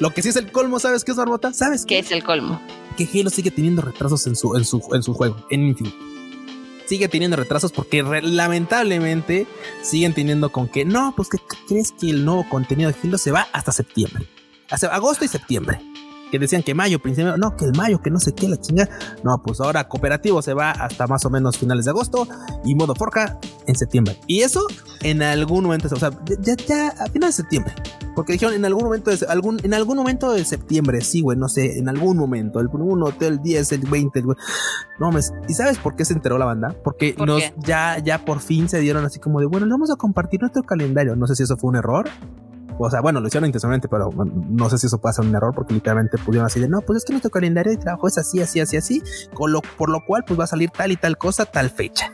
Lo 0.00 0.10
que 0.10 0.22
sí 0.22 0.30
es 0.30 0.36
el 0.36 0.50
colmo, 0.50 0.78
¿sabes 0.78 1.04
qué 1.04 1.12
es, 1.12 1.16
Barbota? 1.16 1.52
¿Sabes 1.52 1.86
qué? 1.86 1.98
es 2.00 2.10
el 2.10 2.24
colmo? 2.24 2.60
Que 2.96 3.08
Halo 3.14 3.30
sigue 3.30 3.50
teniendo 3.50 3.82
retrasos 3.82 4.26
en 4.26 4.36
su, 4.36 4.56
en 4.56 4.64
su, 4.64 4.82
en 4.92 5.02
su 5.02 5.14
juego, 5.14 5.46
en 5.50 5.68
Infinite. 5.68 5.96
Sigue 6.86 7.08
teniendo 7.08 7.36
retrasos 7.36 7.72
porque 7.72 8.02
lamentablemente 8.02 9.46
siguen 9.82 10.12
teniendo 10.12 10.50
con 10.50 10.68
que 10.68 10.84
no, 10.84 11.14
pues 11.16 11.28
que 11.28 11.38
crees 11.66 11.92
que 11.92 12.10
el 12.10 12.24
nuevo 12.24 12.46
contenido 12.50 12.90
de 12.90 12.96
Halo 13.02 13.16
se 13.16 13.30
va 13.30 13.48
hasta 13.52 13.72
septiembre 13.72 14.26
hace 14.72 14.86
agosto 14.86 15.24
y 15.24 15.28
septiembre. 15.28 15.80
Que 16.30 16.38
decían 16.38 16.62
que 16.62 16.74
mayo, 16.74 16.98
principio, 16.98 17.36
no, 17.36 17.54
que 17.56 17.66
el 17.66 17.72
mayo, 17.76 18.00
que 18.00 18.10
no 18.10 18.18
sé 18.18 18.34
qué, 18.34 18.48
la 18.48 18.58
chingada. 18.58 18.88
No, 19.22 19.42
pues 19.44 19.60
ahora 19.60 19.86
cooperativo 19.86 20.40
se 20.40 20.54
va 20.54 20.70
hasta 20.70 21.06
más 21.06 21.26
o 21.26 21.30
menos 21.30 21.58
finales 21.58 21.84
de 21.84 21.90
agosto 21.90 22.26
y 22.64 22.74
modo 22.74 22.94
forca 22.94 23.38
en 23.66 23.74
septiembre. 23.74 24.18
Y 24.26 24.40
eso 24.40 24.66
en 25.02 25.22
algún 25.22 25.64
momento, 25.64 25.88
o 25.92 25.98
sea, 25.98 26.10
ya, 26.40 26.56
ya 26.56 26.88
a 26.88 27.06
finales 27.08 27.36
de 27.36 27.42
septiembre. 27.42 27.74
Porque 28.14 28.32
dijeron 28.32 28.54
en 28.54 28.64
algún 28.64 28.84
momento 28.84 29.10
de, 29.10 29.26
algún, 29.26 29.58
en 29.62 29.74
algún 29.74 29.98
momento 29.98 30.32
de 30.32 30.42
septiembre, 30.46 31.02
sí, 31.02 31.20
güey, 31.20 31.36
no 31.36 31.48
sé, 31.48 31.78
en 31.78 31.90
algún 31.90 32.16
momento, 32.16 32.60
el 32.60 32.68
1, 32.72 33.14
el 33.20 33.42
10, 33.42 33.72
el 33.72 33.80
20, 33.82 34.18
el, 34.18 34.24
no 34.26 34.34
mames. 35.00 35.34
¿Y 35.48 35.54
sabes 35.54 35.76
por 35.78 35.96
qué 35.96 36.06
se 36.06 36.14
enteró 36.14 36.38
la 36.38 36.46
banda? 36.46 36.74
Porque 36.82 37.14
nos 37.18 37.42
ya, 37.58 37.98
ya 37.98 38.24
por 38.24 38.40
fin 38.40 38.70
se 38.70 38.80
dieron 38.80 39.04
así 39.04 39.18
como 39.18 39.40
de, 39.40 39.46
bueno, 39.46 39.66
le 39.66 39.72
vamos 39.72 39.90
a 39.90 39.96
compartir 39.96 40.40
nuestro 40.40 40.62
calendario. 40.62 41.14
No 41.14 41.26
sé 41.26 41.36
si 41.36 41.42
eso 41.42 41.58
fue 41.58 41.68
un 41.68 41.76
error 41.76 42.08
o 42.78 42.90
sea, 42.90 43.00
bueno, 43.00 43.20
lo 43.20 43.28
hicieron 43.28 43.46
intencionalmente, 43.46 43.88
pero 43.88 44.10
no 44.24 44.70
sé 44.70 44.78
si 44.78 44.86
eso 44.86 44.98
puede 44.98 45.14
ser 45.14 45.24
un 45.24 45.34
error 45.34 45.54
porque 45.54 45.74
literalmente 45.74 46.18
pudieron 46.18 46.46
así 46.46 46.60
de 46.60 46.68
no, 46.68 46.80
pues 46.80 46.98
es 46.98 47.04
que 47.04 47.12
nuestro 47.12 47.30
calendario 47.30 47.72
de 47.72 47.78
trabajo 47.78 48.08
es 48.08 48.18
así, 48.18 48.40
así, 48.40 48.60
así, 48.60 48.76
así, 48.76 49.02
con 49.34 49.52
lo, 49.52 49.60
por 49.60 49.90
lo 49.90 50.04
cual 50.04 50.24
pues 50.26 50.38
va 50.38 50.44
a 50.44 50.48
salir 50.48 50.70
tal 50.70 50.92
y 50.92 50.96
tal 50.96 51.18
cosa, 51.18 51.44
tal 51.44 51.70
fecha. 51.70 52.12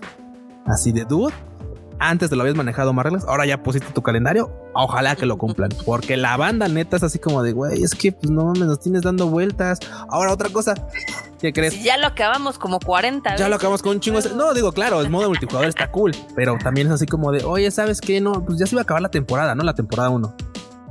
Así 0.67 0.93
de 0.93 1.05
dude. 1.05 1.33
Antes 2.01 2.31
te 2.31 2.37
lo 2.37 2.43
habías 2.43 2.57
manejado 2.57 2.93
más 2.93 3.05
reglas, 3.05 3.25
ahora 3.27 3.47
ya 3.47 3.63
pusiste 3.63 3.93
tu 3.93 4.03
calendario. 4.03 4.53
Ojalá 4.75 5.17
que 5.17 5.27
lo 5.27 5.39
cumplan, 5.39 5.71
porque 5.85 6.17
la 6.17 6.37
banda 6.37 6.69
neta 6.69 6.97
es 6.97 7.03
así 7.03 7.19
como 7.19 7.43
de 7.43 7.53
güey, 7.53 7.83
es 7.83 7.95
que 7.95 8.13
pues 8.13 8.31
no 8.31 8.53
me 8.53 8.67
nos 8.67 8.81
tienes 8.81 9.03
dando 9.03 9.29
vueltas. 9.29 9.79
Ahora, 10.09 10.33
otra 10.33 10.49
cosa, 10.51 10.75
¿qué 11.41 11.53
crees? 11.53 11.83
ya 11.83 11.97
lo 11.97 12.07
acabamos 12.07 12.59
como 12.59 12.79
40 12.81 13.37
Ya 13.37 13.49
lo 13.49 13.57
acabamos 13.57 13.83
con 13.83 13.93
un 13.93 14.01
chingo. 14.01 14.21
No, 14.37 14.55
digo, 14.55 14.73
claro, 14.73 15.01
el 15.01 15.11
modo 15.11 15.29
multijugador 15.29 15.69
está 15.69 15.91
cool, 15.91 16.13
pero 16.35 16.57
también 16.63 16.87
es 16.87 16.93
así 16.93 17.07
como 17.07 17.33
de 17.33 17.45
oye, 17.45 17.71
¿sabes 17.71 18.01
qué? 18.01 18.21
No, 18.21 18.45
pues 18.45 18.59
ya 18.59 18.67
se 18.67 18.75
iba 18.75 18.81
a 18.81 18.85
acabar 18.85 19.03
la 19.03 19.11
temporada, 19.11 19.55
¿no? 19.55 19.65
La 19.65 19.75
temporada 19.75 20.11
1. 20.11 20.35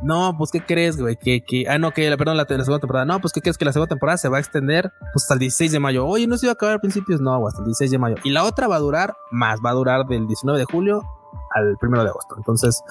No, 0.04 0.36
pues 0.38 0.52
¿qué 0.52 0.62
crees, 0.62 0.98
güey? 0.98 1.16
Que, 1.16 1.44
que, 1.44 1.68
ah, 1.68 1.78
no, 1.78 1.92
que, 1.92 2.16
perdón, 2.18 2.38
la, 2.38 2.46
la, 2.48 2.64
segunda 2.64 2.80
temporada. 2.80 3.06
No, 3.06 3.20
pues 3.20 3.34
¿qué 3.34 3.42
crees 3.42 3.58
que 3.58 3.66
la 3.66 3.74
segunda 3.74 3.90
temporada 3.90 4.18
se 4.18 4.30
va 4.30 4.38
a 4.38 4.40
extender 4.40 4.92
pues, 5.14 5.24
hasta 5.24 5.34
el 5.34 5.40
16 5.40 5.72
de 5.72 5.80
mayo? 5.80 6.06
Oye, 6.06 6.28
no 6.28 6.38
se 6.38 6.46
iba 6.46 6.52
a 6.52 6.54
acabar 6.54 6.76
a 6.76 6.80
principios, 6.80 7.20
no, 7.22 7.48
hasta 7.48 7.60
el 7.60 7.66
16 7.66 7.92
de 7.92 7.98
mayo. 7.98 8.16
Y 8.24 8.30
la 8.30 8.44
otra 8.44 8.68
va 8.68 8.76
a 8.76 8.80
durar 8.80 9.16
más, 9.32 9.60
va 9.66 9.72
a 9.72 9.74
durar 9.74 10.06
del 10.06 10.28
19 10.28 10.60
de 10.60 10.66
julio 10.66 11.04
al 11.56 11.76
1 11.82 12.04
de 12.04 12.10
agosto. 12.10 12.36
Entonces, 12.38 12.84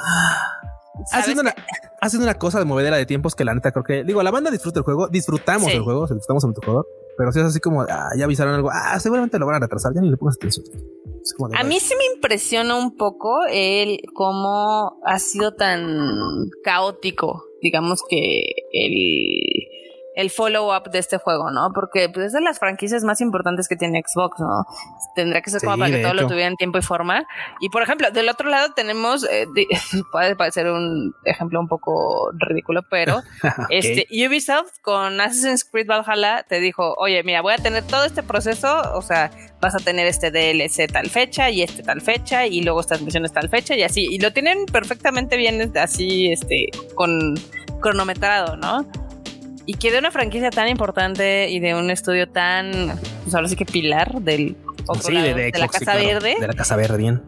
haciendo 1.13 1.43
una, 1.43 1.55
haciendo 2.01 2.25
una 2.25 2.35
cosa 2.35 2.59
de 2.59 2.65
movedera 2.65 2.97
de 2.97 3.07
tiempos 3.07 3.35
que 3.35 3.45
la 3.45 3.55
neta 3.55 3.73
creo 3.73 3.85
que, 3.85 4.05
digo, 4.05 4.23
la 4.23 4.31
banda 4.31 4.51
disfruta 4.51 4.81
el 4.81 4.85
juego, 4.85 5.09
disfrutamos 5.09 5.73
el 5.73 5.83
juego, 5.83 6.03
disfrutamos 6.03 6.45
el 6.45 6.49
multijugador, 6.49 6.87
pero 7.17 7.33
si 7.33 7.41
es 7.41 7.47
así 7.47 7.61
como, 7.61 7.83
ah, 7.83 8.11
ya 8.17 8.25
avisaron 8.25 8.55
algo, 8.55 8.71
ah, 8.73 8.99
seguramente 9.01 9.39
lo 9.39 9.47
van 9.47 9.57
a 9.57 9.61
retrasar, 9.61 9.95
ya 9.95 10.01
ni 10.01 10.11
le 10.11 10.17
pongas 10.17 10.37
atención. 10.37 10.67
A 11.55 11.65
mí 11.65 11.81
sí 11.81 11.95
me 11.97 12.15
impresiona 12.15 12.77
un 12.77 12.97
poco 12.97 13.41
el 13.51 14.01
cómo 14.15 15.01
ha 15.05 15.19
sido 15.19 15.55
tan 15.55 16.49
caótico 16.63 17.43
digamos 17.67 18.03
que 18.09 18.45
el 18.73 19.67
el 20.17 20.31
follow-up 20.31 20.91
de 20.91 20.99
este 20.99 21.19
juego, 21.19 21.51
¿no? 21.51 21.73
Porque 21.75 22.09
pues, 22.09 22.29
es 22.29 22.33
de 22.33 22.41
las 22.41 22.59
franquicias 22.59 23.05
más 23.05 23.21
importantes 23.21 23.69
que 23.69 23.77
tiene 23.77 24.03
Xbox, 24.05 24.41
¿no? 24.41 24.65
Tendrá 25.15 25.43
que 25.43 25.51
ser 25.51 25.61
como 25.61 25.77
para 25.77 25.95
que 25.95 26.03
todo 26.03 26.15
lo 26.15 26.27
tuviera 26.27 26.49
en 26.49 26.57
tiempo 26.57 26.79
y 26.79 26.83
forma. 26.83 27.27
Y 27.61 27.69
por 27.69 27.83
ejemplo, 27.83 28.11
del 28.11 28.31
otro 28.31 28.49
lado 28.49 28.73
tenemos, 28.75 29.25
eh, 29.25 29.47
puede 30.13 30.35
parecer 30.35 30.71
un 30.71 31.15
ejemplo 31.25 31.61
un 31.61 31.69
poco 31.69 32.31
ridículo, 32.33 32.81
pero 32.91 33.23
este 33.69 34.07
Ubisoft 34.11 34.81
con 34.81 35.21
Assassin's 35.21 35.65
Creed 35.65 35.87
Valhalla 35.87 36.45
te 36.49 36.61
dijo, 36.61 36.95
oye, 36.97 37.23
mira, 37.23 37.43
voy 37.43 37.53
a 37.53 37.59
tener 37.59 37.87
todo 37.87 38.07
este 38.07 38.23
proceso, 38.23 38.95
o 38.95 39.03
sea, 39.03 39.31
vas 39.61 39.75
a 39.75 39.79
tener 39.79 40.07
este 40.07 40.31
DLC 40.31 40.91
tal 40.91 41.11
fecha 41.11 41.51
y 41.51 41.63
este 41.63 41.83
tal 41.83 42.01
fecha 42.01 42.47
y 42.47 42.63
luego 42.63 42.81
estas 42.81 43.03
misiones 43.03 43.35
tal 43.35 43.51
fecha 43.51 43.77
y 43.77 43.83
así. 43.83 44.07
Y 44.11 44.19
lo 44.19 44.33
tienen 44.33 44.65
perfectamente 44.65 45.37
bien 45.37 45.77
así, 45.77 46.33
este, 46.33 46.71
con 46.95 47.35
cronometrado, 47.83 48.57
¿no? 48.57 48.87
Y 49.67 49.75
que 49.75 49.91
de 49.91 49.99
una 49.99 50.11
franquicia 50.11 50.51
tan 50.51 50.69
importante 50.69 51.51
y 51.51 51.59
de 51.59 51.75
un 51.75 51.91
estudio 51.91 52.29
tan, 52.29 52.99
pues 53.25 53.35
ahora 53.35 53.49
sí 53.49 53.57
que 53.57 53.67
pilar 53.67 54.21
del 54.23 54.57
otro 54.87 55.11
lado, 55.11 55.35
de, 55.35 55.53
la 55.53 55.69
Casa 55.69 55.95
Verde. 55.97 56.37
De 56.41 56.47
la 56.47 56.55
Casa 56.55 56.77
Verde, 56.77 56.97
bien. 56.97 57.23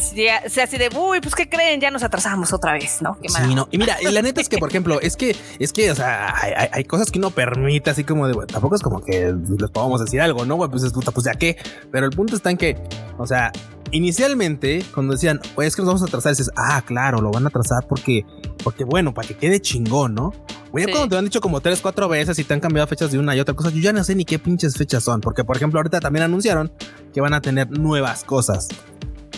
sea, 0.00 0.64
así 0.64 0.78
de, 0.78 0.88
uy, 0.96 1.20
pues 1.20 1.34
¿qué 1.34 1.48
creen? 1.48 1.80
Ya 1.80 1.90
nos 1.90 2.02
atrasamos 2.02 2.52
otra 2.52 2.72
vez, 2.72 3.02
¿no? 3.02 3.18
sí, 3.28 3.54
no. 3.54 3.68
Y 3.70 3.78
mira, 3.78 3.96
la 4.00 4.22
neta 4.22 4.40
es 4.40 4.48
que, 4.48 4.58
por 4.58 4.68
ejemplo, 4.70 5.00
es 5.00 5.16
que, 5.16 5.36
es 5.58 5.72
que, 5.72 5.90
o 5.90 5.94
sea, 5.94 6.34
hay, 6.72 6.84
cosas 6.84 7.10
que 7.10 7.18
uno 7.18 7.30
permite 7.30 7.90
así 7.90 8.04
como 8.04 8.26
de, 8.26 8.34
bueno, 8.34 8.46
tampoco 8.46 8.76
es 8.76 8.82
como 8.82 9.04
que 9.04 9.34
les 9.58 9.70
podamos 9.70 10.02
decir 10.02 10.20
algo, 10.20 10.44
¿no? 10.44 10.56
Pues 10.70 10.82
es 10.82 10.92
puta, 10.92 11.10
pues 11.10 11.26
ya 11.26 11.34
qué. 11.34 11.56
Pero 11.90 12.06
el 12.06 12.12
punto 12.12 12.36
está 12.36 12.50
en 12.50 12.56
que, 12.56 12.78
o 13.18 13.26
sea, 13.26 13.52
inicialmente, 13.90 14.84
cuando 14.92 15.12
decían, 15.12 15.40
pues 15.54 15.68
es 15.68 15.76
que 15.76 15.82
nos 15.82 15.88
vamos 15.88 16.02
a 16.02 16.06
atrasar, 16.06 16.32
dices, 16.32 16.50
ah, 16.56 16.82
claro, 16.84 17.20
lo 17.20 17.30
van 17.30 17.44
a 17.44 17.48
atrasar 17.48 17.86
porque, 17.88 18.24
porque 18.62 18.84
bueno, 18.84 19.14
para 19.14 19.28
que 19.28 19.36
quede 19.36 19.60
chingón, 19.60 20.14
¿no? 20.14 20.32
Oye, 20.72 20.86
cuando 20.90 21.08
te 21.08 21.16
han 21.16 21.24
dicho 21.24 21.40
como 21.40 21.60
tres, 21.60 21.80
cuatro 21.80 22.08
veces 22.08 22.36
y 22.40 22.44
te 22.44 22.52
han 22.52 22.58
cambiado 22.58 22.88
fechas 22.88 23.12
de 23.12 23.18
una 23.18 23.36
y 23.36 23.40
otra 23.40 23.54
cosa, 23.54 23.70
yo 23.70 23.80
ya 23.80 23.92
no 23.92 24.02
sé 24.02 24.16
ni 24.16 24.24
qué 24.24 24.40
pinches 24.40 24.76
fechas 24.76 25.04
son. 25.04 25.20
Porque, 25.20 25.44
por 25.44 25.56
ejemplo, 25.56 25.78
ahorita 25.78 26.00
también 26.00 26.24
anunciaron 26.24 26.72
que 27.12 27.20
van 27.20 27.32
a 27.32 27.40
tener 27.40 27.70
nuevas 27.70 28.24
cosas. 28.24 28.68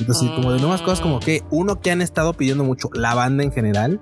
Entonces, 0.00 0.30
como 0.30 0.52
de 0.52 0.60
nuevas 0.60 0.80
cosas, 0.80 1.00
como 1.00 1.20
que 1.20 1.42
uno 1.50 1.80
que 1.80 1.90
han 1.90 2.00
estado 2.00 2.32
pidiendo 2.32 2.64
mucho 2.64 2.88
la 2.94 3.14
banda 3.14 3.44
en 3.44 3.52
general 3.52 4.00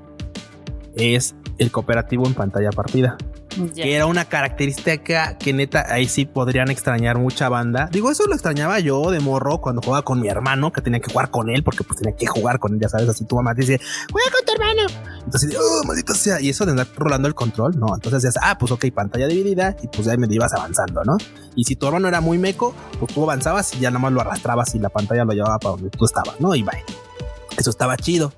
es 0.94 1.34
el 1.58 1.72
cooperativo 1.72 2.24
en 2.26 2.34
pantalla 2.34 2.70
partida. 2.70 3.16
Que 3.74 3.94
era 3.94 4.06
una 4.06 4.24
característica 4.24 5.36
que 5.38 5.52
neta 5.52 5.86
ahí 5.88 6.08
sí 6.08 6.24
podrían 6.24 6.70
extrañar 6.70 7.18
mucha 7.18 7.48
banda. 7.48 7.88
Digo, 7.90 8.10
eso 8.10 8.26
lo 8.26 8.34
extrañaba 8.34 8.78
yo 8.80 9.10
de 9.10 9.20
morro 9.20 9.60
cuando 9.60 9.82
jugaba 9.82 10.02
con 10.02 10.20
mi 10.20 10.28
hermano, 10.28 10.72
que 10.72 10.80
tenía 10.80 11.00
que 11.00 11.10
jugar 11.12 11.30
con 11.30 11.50
él, 11.50 11.62
porque 11.62 11.84
pues 11.84 12.00
tenía 12.00 12.16
que 12.16 12.26
jugar 12.26 12.58
con 12.58 12.74
él, 12.74 12.80
ya 12.80 12.88
sabes, 12.88 13.08
así 13.08 13.24
tu 13.24 13.36
mamá 13.36 13.54
te 13.54 13.62
dice, 13.62 13.80
juega 14.10 14.30
con 14.30 14.44
tu 14.44 14.52
hermano. 14.52 14.82
Entonces, 15.24 15.56
oh, 15.58 15.84
maldito 15.86 16.14
sea, 16.14 16.40
y 16.40 16.48
eso 16.48 16.64
de 16.64 16.72
andar 16.72 16.88
rolando 16.96 17.28
el 17.28 17.34
control, 17.34 17.78
no. 17.78 17.94
Entonces 17.94 18.22
decías, 18.22 18.42
ah, 18.42 18.58
pues 18.58 18.72
ok, 18.72 18.86
pantalla 18.94 19.26
dividida, 19.26 19.76
y 19.82 19.88
pues 19.88 20.08
ahí 20.08 20.18
me 20.18 20.26
ibas 20.30 20.52
avanzando, 20.52 21.02
¿no? 21.04 21.16
Y 21.54 21.64
si 21.64 21.76
tu 21.76 21.86
hermano 21.86 22.08
era 22.08 22.20
muy 22.20 22.38
meco, 22.38 22.74
pues 22.98 23.12
tú 23.14 23.22
avanzabas 23.22 23.74
y 23.74 23.80
ya 23.80 23.90
nada 23.90 24.00
más 24.00 24.12
lo 24.12 24.20
arrastrabas 24.20 24.74
y 24.74 24.78
la 24.78 24.88
pantalla 24.88 25.24
lo 25.24 25.32
llevaba 25.32 25.58
para 25.58 25.76
donde 25.76 25.90
tú 25.90 26.04
estabas, 26.04 26.40
¿no? 26.40 26.54
Y 26.54 26.62
bye. 26.62 26.82
Eso 27.56 27.70
estaba 27.70 27.96
chido 27.96 28.32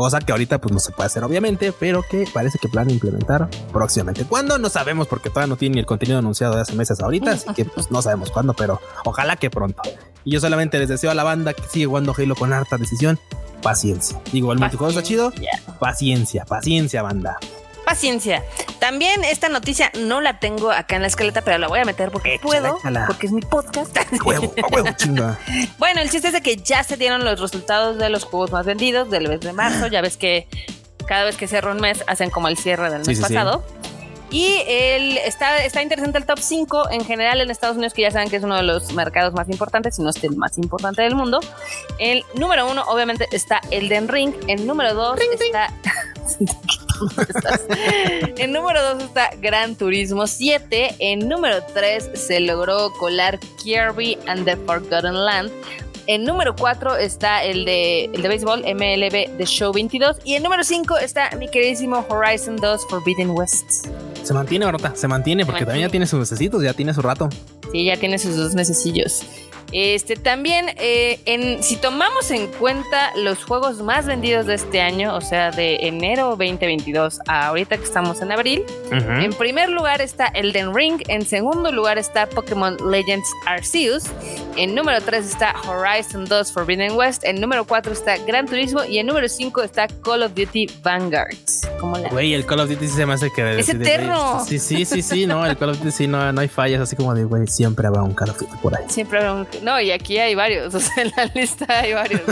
cosa 0.00 0.18
que 0.20 0.32
ahorita 0.32 0.60
pues 0.60 0.72
no 0.72 0.80
se 0.80 0.92
puede 0.92 1.06
hacer 1.06 1.24
obviamente, 1.24 1.72
pero 1.72 2.02
que 2.02 2.26
parece 2.32 2.58
que 2.58 2.68
planean 2.68 2.94
implementar 2.94 3.48
próximamente. 3.72 4.24
¿Cuándo? 4.24 4.58
No 4.58 4.68
sabemos 4.68 5.06
porque 5.06 5.28
todavía 5.30 5.48
no 5.48 5.56
tiene 5.56 5.74
ni 5.74 5.80
el 5.80 5.86
contenido 5.86 6.18
anunciado 6.18 6.54
de 6.54 6.62
hace 6.62 6.74
meses 6.74 7.00
ahorita, 7.00 7.32
así 7.32 7.52
que 7.54 7.64
pues 7.64 7.90
no 7.90 8.02
sabemos 8.02 8.30
cuándo, 8.30 8.54
pero 8.54 8.80
ojalá 9.04 9.36
que 9.36 9.50
pronto. 9.50 9.82
Y 10.24 10.32
yo 10.32 10.40
solamente 10.40 10.78
les 10.78 10.88
deseo 10.88 11.10
a 11.10 11.14
la 11.14 11.24
banda 11.24 11.52
que 11.52 11.62
sigue 11.64 11.86
jugando 11.86 12.14
Halo 12.16 12.34
con 12.34 12.52
harta 12.52 12.76
decisión, 12.76 13.18
paciencia. 13.62 14.20
Digo, 14.32 14.52
el 14.52 14.58
multijugador 14.58 14.96
está 14.96 15.06
chido, 15.06 15.32
paciencia, 15.78 16.44
paciencia 16.44 17.02
banda 17.02 17.38
paciencia. 17.90 18.44
También 18.90 19.22
esta 19.22 19.48
noticia 19.48 19.92
no 20.00 20.20
la 20.20 20.40
tengo 20.40 20.72
acá 20.72 20.96
en 20.96 21.02
la 21.02 21.06
escaleta, 21.06 21.42
pero 21.42 21.58
la 21.58 21.68
voy 21.68 21.78
a 21.78 21.84
meter 21.84 22.10
porque 22.10 22.40
puedo, 22.42 22.76
porque 23.06 23.28
es 23.28 23.32
mi 23.32 23.40
podcast. 23.40 23.96
bueno, 25.78 26.00
el 26.00 26.10
chiste 26.10 26.26
es 26.26 26.32
de 26.32 26.40
que 26.40 26.56
ya 26.56 26.82
se 26.82 26.96
dieron 26.96 27.24
los 27.24 27.38
resultados 27.38 27.98
de 27.98 28.08
los 28.08 28.24
juegos 28.24 28.50
más 28.50 28.66
vendidos 28.66 29.08
del 29.08 29.28
mes 29.28 29.42
de 29.42 29.52
marzo. 29.52 29.86
Ya 29.86 30.00
ves 30.00 30.16
que 30.16 30.48
cada 31.06 31.22
vez 31.22 31.36
que 31.36 31.46
cierra 31.46 31.70
un 31.70 31.80
mes 31.80 32.02
hacen 32.08 32.30
como 32.30 32.48
el 32.48 32.56
cierre 32.58 32.90
del 32.90 33.06
mes 33.06 33.20
pasado. 33.20 33.64
Y 34.30 34.62
el, 34.66 35.18
está, 35.18 35.64
está 35.64 35.82
interesante 35.82 36.18
el 36.18 36.26
top 36.26 36.38
5 36.38 36.90
en 36.90 37.04
general 37.04 37.40
en 37.40 37.50
Estados 37.50 37.76
Unidos, 37.76 37.94
que 37.94 38.02
ya 38.02 38.10
saben 38.10 38.30
que 38.30 38.36
es 38.36 38.44
uno 38.44 38.56
de 38.56 38.62
los 38.62 38.92
mercados 38.92 39.34
más 39.34 39.48
importantes, 39.48 39.96
si 39.96 40.02
no 40.02 40.10
es 40.10 40.22
el 40.22 40.36
más 40.36 40.56
importante 40.58 41.02
del 41.02 41.14
mundo. 41.14 41.40
El 41.98 42.24
número 42.34 42.70
uno, 42.70 42.84
obviamente, 42.86 43.26
está 43.32 43.60
Elden 43.70 44.08
Ring. 44.08 44.34
El 44.46 44.66
número 44.66 44.94
dos 44.94 45.18
está. 45.20 45.72
en 48.36 48.52
número 48.52 48.94
2 48.94 49.04
está 49.04 49.30
Gran 49.40 49.76
Turismo 49.76 50.26
7. 50.26 50.96
En 50.98 51.28
número 51.28 51.62
3 51.74 52.10
se 52.14 52.40
logró 52.40 52.92
colar 52.98 53.38
Kirby 53.62 54.18
and 54.26 54.44
the 54.44 54.56
Forgotten 54.56 55.24
Land. 55.24 55.50
En 56.12 56.24
número 56.24 56.56
4 56.56 56.96
está 56.96 57.44
el 57.44 57.64
de, 57.64 58.06
el 58.06 58.20
de 58.20 58.28
béisbol 58.28 58.62
MLB 58.62 59.36
The 59.36 59.46
Show 59.46 59.72
22. 59.72 60.16
Y 60.24 60.34
en 60.34 60.42
número 60.42 60.64
5 60.64 60.98
está 60.98 61.30
mi 61.36 61.46
queridísimo 61.46 62.04
Horizon 62.08 62.56
2 62.56 62.88
Forbidden 62.90 63.30
West. 63.30 63.86
Se 64.24 64.34
mantiene, 64.34 64.64
Barota, 64.64 64.92
se 64.96 65.06
mantiene 65.06 65.46
porque 65.46 65.64
también 65.64 65.86
ya 65.86 65.88
tiene 65.88 66.08
sus 66.08 66.18
necesitos, 66.18 66.64
ya 66.64 66.74
tiene 66.74 66.92
su 66.94 67.00
rato. 67.00 67.28
Sí, 67.70 67.84
ya 67.84 67.96
tiene 67.96 68.18
sus 68.18 68.36
dos 68.36 68.56
necesillos. 68.56 69.22
Este 69.72 70.16
también, 70.16 70.66
eh, 70.76 71.20
en, 71.26 71.62
si 71.62 71.76
tomamos 71.76 72.30
en 72.30 72.48
cuenta 72.48 73.12
los 73.16 73.44
juegos 73.44 73.82
más 73.82 74.06
vendidos 74.06 74.46
de 74.46 74.54
este 74.54 74.80
año, 74.80 75.14
o 75.14 75.20
sea, 75.20 75.50
de 75.50 75.76
enero 75.82 76.30
2022 76.30 77.20
a 77.28 77.48
ahorita 77.48 77.76
que 77.76 77.84
estamos 77.84 78.20
en 78.20 78.32
abril, 78.32 78.64
en 78.90 79.32
primer 79.32 79.68
lugar 79.70 80.00
está 80.00 80.26
Elden 80.26 80.74
Ring, 80.74 81.02
en 81.08 81.24
segundo 81.24 81.70
lugar 81.72 81.98
está 81.98 82.28
Pokémon 82.28 82.76
Legends 82.90 83.28
Arceus, 83.46 84.04
en 84.56 84.74
número 84.74 85.00
3 85.00 85.24
está 85.24 85.54
Horizon 85.68 86.24
2 86.24 86.52
Forbidden 86.52 86.92
West, 86.92 87.24
en 87.24 87.40
número 87.40 87.64
4 87.64 87.92
está 87.92 88.16
Gran 88.18 88.46
Turismo 88.46 88.84
y 88.84 88.98
en 88.98 89.06
número 89.06 89.28
5 89.28 89.62
está 89.62 89.86
Call 89.86 90.22
of 90.22 90.34
Duty 90.34 90.66
Vanguard. 90.82 91.36
Güey, 92.10 92.34
el 92.34 92.44
Call 92.44 92.60
of 92.60 92.68
Duty 92.68 92.88
se 92.88 93.06
me 93.06 93.14
hace 93.14 93.30
que... 93.32 93.60
Es 93.60 93.68
eterno. 93.68 94.44
sí, 94.44 94.58
sí, 94.58 94.84
sí, 94.84 95.02
sí, 95.02 95.26
no, 95.26 95.46
el 95.46 95.56
Call 95.56 95.70
of 95.70 95.78
Duty 95.78 95.90
sí, 95.90 96.06
no, 96.06 96.32
no 96.32 96.40
hay 96.40 96.48
fallas, 96.48 96.80
así 96.80 96.96
como 96.96 97.14
de, 97.14 97.24
güey, 97.24 97.46
siempre 97.46 97.86
habrá 97.86 98.02
un 98.02 98.14
Call 98.14 98.30
of 98.30 98.38
Duty 98.38 98.56
por 98.60 98.76
ahí. 98.76 98.84
Siempre 98.88 99.18
habrá 99.18 99.34
un 99.34 99.46
no, 99.62 99.80
y 99.80 99.90
aquí 99.90 100.18
hay 100.18 100.34
varios, 100.34 100.74
o 100.74 100.80
sea, 100.80 101.02
en 101.02 101.12
la 101.16 101.26
lista 101.26 101.66
hay 101.68 101.92
varios, 101.92 102.22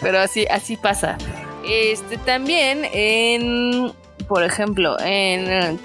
pero, 0.00 0.20
así, 0.20 0.46
así 0.50 0.76
pasa. 0.76 1.18
Este 1.64 2.18
también 2.18 2.84
en, 2.92 3.92
por 4.26 4.42
ejemplo, 4.42 4.96
en 5.00 5.78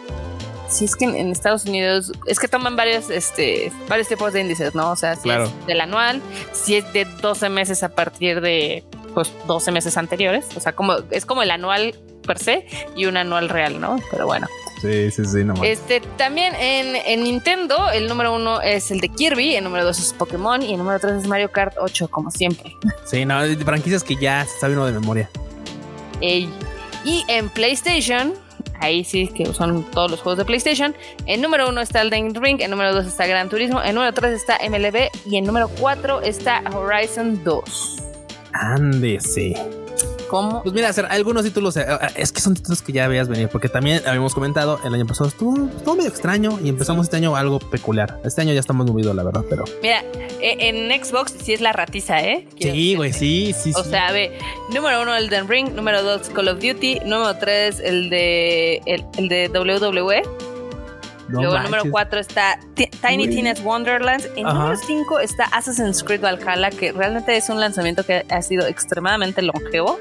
si 0.70 0.86
es 0.86 0.96
que 0.96 1.06
en, 1.06 1.32
Estados 1.32 1.66
Unidos 1.66 2.12
es 2.26 2.40
que 2.40 2.48
toman 2.48 2.76
varios 2.76 3.10
este 3.10 3.72
varios 3.88 4.08
tipos 4.08 4.34
de 4.34 4.42
índices, 4.42 4.76
¿no? 4.76 4.92
O 4.92 4.96
sea, 4.96 5.16
si 5.16 5.30
es 5.30 5.50
del 5.66 5.82
anual, 5.82 6.22
si 6.52 6.76
es 6.76 6.94
de 6.94 7.06
12 7.06 7.50
meses 7.50 7.84
a 7.84 7.90
partir 7.90 8.42
de 8.42 8.84
pues 9.14 9.32
12 9.48 9.72
meses 9.72 9.98
anteriores, 9.98 10.48
o 10.56 10.60
sea, 10.60 10.74
como 10.74 10.98
es 11.12 11.26
como 11.26 11.42
el 11.42 11.52
anual 11.52 11.96
per 12.26 12.40
se 12.40 12.66
y 12.96 13.06
un 13.06 13.18
anual 13.18 13.50
real, 13.50 13.80
¿no? 13.80 13.98
Pero 14.12 14.26
bueno. 14.26 14.48
Sí, 14.82 15.12
sí, 15.12 15.26
sí, 15.26 15.44
no 15.44 15.56
Este, 15.64 16.02
también 16.18 16.54
en, 16.56 17.24
Nintendo, 17.24 17.90
el 17.90 18.08
número 18.08 18.36
uno 18.36 18.62
es 18.62 18.92
el 18.92 19.00
de 19.00 19.10
Kirby, 19.10 19.56
el 19.56 19.64
número 19.64 19.86
dos 19.86 20.00
es 20.00 20.14
Pokémon 20.14 20.62
y 20.62 20.72
el 20.72 20.78
número 20.78 21.00
tres 21.00 21.24
es 21.24 21.28
Mario 21.28 21.52
Kart 21.52 21.76
8, 21.80 22.08
como 22.10 22.30
siempre. 22.30 22.76
Sí, 23.06 23.26
no, 23.26 23.40
franquicias 23.66 24.04
que 24.04 24.16
ya 24.16 24.46
se 24.46 24.60
sabe 24.60 24.74
uno 24.74 24.86
de 24.86 24.94
memoria. 24.94 25.30
y 26.22 26.50
en 27.28 27.50
PlayStation, 27.50 28.34
ahí 28.80 29.04
sí 29.04 29.28
que 29.28 29.46
son 29.54 29.84
todos 29.92 30.12
los 30.12 30.22
juegos 30.22 30.38
de 30.38 30.46
PlayStation. 30.46 30.96
En 31.26 31.42
número 31.42 31.70
uno 31.70 31.82
está 31.82 32.02
Elden 32.02 32.36
Ring, 32.36 32.62
en 32.62 32.72
número 32.72 32.94
dos 32.94 33.06
está 33.06 33.26
Gran 33.26 33.50
Turismo, 33.50 33.82
en 33.82 33.96
número 33.96 34.14
tres 34.14 34.34
está 34.34 34.60
MLB 34.68 35.10
y 35.26 35.38
en 35.38 35.46
número 35.46 35.70
cuatro 35.70 36.22
está 36.22 36.62
Horizon 36.74 37.44
2. 37.44 37.98
Ande, 38.54 39.20
sí. 39.20 39.56
¿Cómo? 40.28 40.62
Pues 40.64 40.74
mira, 40.74 40.90
hacer 40.90 41.06
algunos 41.10 41.44
títulos, 41.44 41.78
eh, 41.78 41.86
eh, 41.90 42.08
es 42.16 42.32
que 42.32 42.42
son 42.42 42.54
títulos 42.54 42.82
que 42.82 42.92
ya 42.92 43.08
veías 43.08 43.28
venir, 43.28 43.50
porque 43.50 43.70
también 43.70 44.02
habíamos 44.06 44.34
comentado 44.34 44.80
el 44.84 44.94
año 44.94 45.06
pasado 45.06 45.30
estuvo, 45.30 45.68
estuvo 45.68 45.96
medio 45.96 46.10
extraño 46.10 46.60
y 46.64 46.70
empezamos 46.70 47.06
este 47.06 47.18
año 47.18 47.36
algo 47.36 47.60
peculiar. 47.60 48.20
Este 48.24 48.42
año 48.42 48.54
ya 48.54 48.60
estamos 48.60 48.86
movidos, 48.88 49.16
la 49.16 49.24
verdad, 49.24 49.44
pero. 49.50 49.64
Mira, 49.82 50.04
e, 50.42 50.70
en 50.70 51.04
Xbox 51.04 51.34
sí 51.42 51.54
es 51.54 51.62
la 51.62 51.74
ratiza, 51.74 52.22
¿eh? 52.22 52.48
sí, 52.60 52.96
güey, 52.96 53.14
sí, 53.14 53.54
sí. 53.58 53.72
O 53.76 53.84
sea, 53.84 54.12
ve, 54.12 54.38
número 54.74 55.02
uno 55.02 55.16
Elden 55.16 55.48
Ring, 55.48 55.74
número 55.74 56.04
dos 56.04 56.30
Call 56.30 56.50
of 56.50 56.60
Duty, 56.60 57.02
número 57.06 57.38
tres 57.38 57.80
el 57.80 58.10
de 58.10 58.82
el, 58.86 59.30
de 59.30 59.50
WWE. 59.50 60.24
Luego, 61.30 61.60
número 61.60 61.84
4 61.92 62.20
está 62.22 62.58
Tiny 62.76 63.28
Tina's 63.28 63.62
Wonderlands. 63.62 64.30
En 64.38 64.44
número 64.44 64.78
5 64.78 65.20
está 65.20 65.44
Assassin's 65.52 66.02
Creed 66.02 66.22
Valhalla, 66.22 66.70
que 66.70 66.94
realmente 66.94 67.36
es 67.36 67.50
un 67.50 67.60
lanzamiento 67.60 68.06
que 68.06 68.26
ha 68.30 68.42
sido 68.42 68.66
extremadamente 68.66 69.42
longevo. 69.42 70.00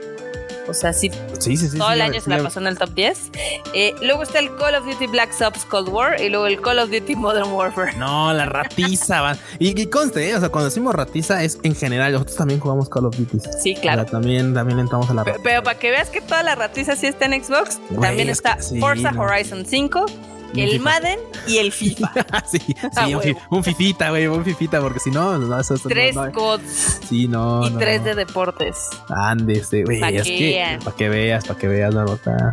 O 0.68 0.74
sea, 0.74 0.92
sí, 0.92 1.10
Sí, 1.38 1.56
sí, 1.56 1.68
sí. 1.68 1.78
todo 1.78 1.92
el 1.92 2.00
año 2.00 2.20
se 2.20 2.28
la 2.30 2.42
pasó 2.42 2.60
en 2.60 2.66
el 2.66 2.78
top 2.78 2.90
10. 2.94 3.30
Eh, 3.74 3.94
luego 4.02 4.22
está 4.22 4.38
el 4.38 4.54
Call 4.56 4.74
of 4.74 4.84
Duty 4.84 5.06
Black 5.06 5.30
Ops 5.40 5.64
Cold 5.64 5.88
War 5.88 6.20
y 6.20 6.28
luego 6.28 6.46
el 6.46 6.60
Call 6.60 6.78
of 6.78 6.90
Duty 6.90 7.14
Modern 7.16 7.50
Warfare. 7.52 7.96
No, 7.96 8.32
la 8.32 8.46
ratiza, 8.46 9.20
va. 9.20 9.36
Y, 9.58 9.80
y 9.80 9.86
conste, 9.86 10.28
¿eh? 10.30 10.34
o 10.34 10.40
sea, 10.40 10.48
cuando 10.48 10.68
decimos 10.68 10.94
ratiza 10.94 11.42
es 11.42 11.58
en 11.62 11.74
general. 11.74 12.12
Nosotros 12.12 12.36
también 12.36 12.60
jugamos 12.60 12.88
Call 12.88 13.06
of 13.06 13.16
Duty. 13.16 13.38
Sí, 13.62 13.74
claro. 13.74 14.02
O 14.02 14.04
sea, 14.04 14.12
también, 14.12 14.54
también 14.54 14.78
entramos 14.78 15.08
a 15.10 15.14
la 15.14 15.24
ratiza. 15.24 15.42
Pero 15.42 15.62
para 15.62 15.78
que 15.78 15.90
veas 15.90 16.08
que 16.10 16.20
toda 16.20 16.42
la 16.42 16.54
ratiza 16.54 16.96
sí 16.96 17.06
está 17.06 17.26
en 17.26 17.42
Xbox, 17.44 17.78
Güey, 17.90 18.00
también 18.08 18.28
es 18.28 18.38
está 18.38 18.58
Forza 18.80 19.12
no. 19.12 19.22
Horizon 19.22 19.64
5, 19.66 20.06
Y 20.08 20.12
un 20.12 20.35
el 20.62 20.70
FIFA. 20.72 20.84
Madden 20.84 21.18
y 21.46 21.56
el 21.58 21.72
FIFA. 21.72 22.12
sí, 22.50 22.58
sí, 22.58 22.74
Ah, 22.96 23.06
un, 23.08 23.20
fi- 23.22 23.28
huevo. 23.32 23.40
un 23.50 23.64
fifita, 23.64 24.10
güey, 24.10 24.26
un 24.26 24.44
fifita, 24.44 24.80
porque 24.80 25.00
si 25.00 25.10
no, 25.10 25.38
no, 25.38 25.58
eso, 25.60 25.74
eso 25.74 25.88
tres 25.88 26.14
no, 26.14 26.26
no. 26.26 26.32
CODs 26.32 27.00
Sí, 27.08 27.28
no. 27.28 27.66
y 27.66 27.70
no. 27.70 27.78
tres 27.78 28.04
de 28.04 28.14
deportes. 28.14 28.76
Ándese, 29.08 29.84
güey. 29.84 30.00
Pa' 30.00 30.10
Es 30.10 30.22
que 30.24 30.78
para 30.84 30.96
que 30.96 31.08
veas, 31.08 31.44
para 31.46 31.58
que 31.58 31.68
veas 31.68 31.94
la 31.94 32.04
nota. 32.04 32.52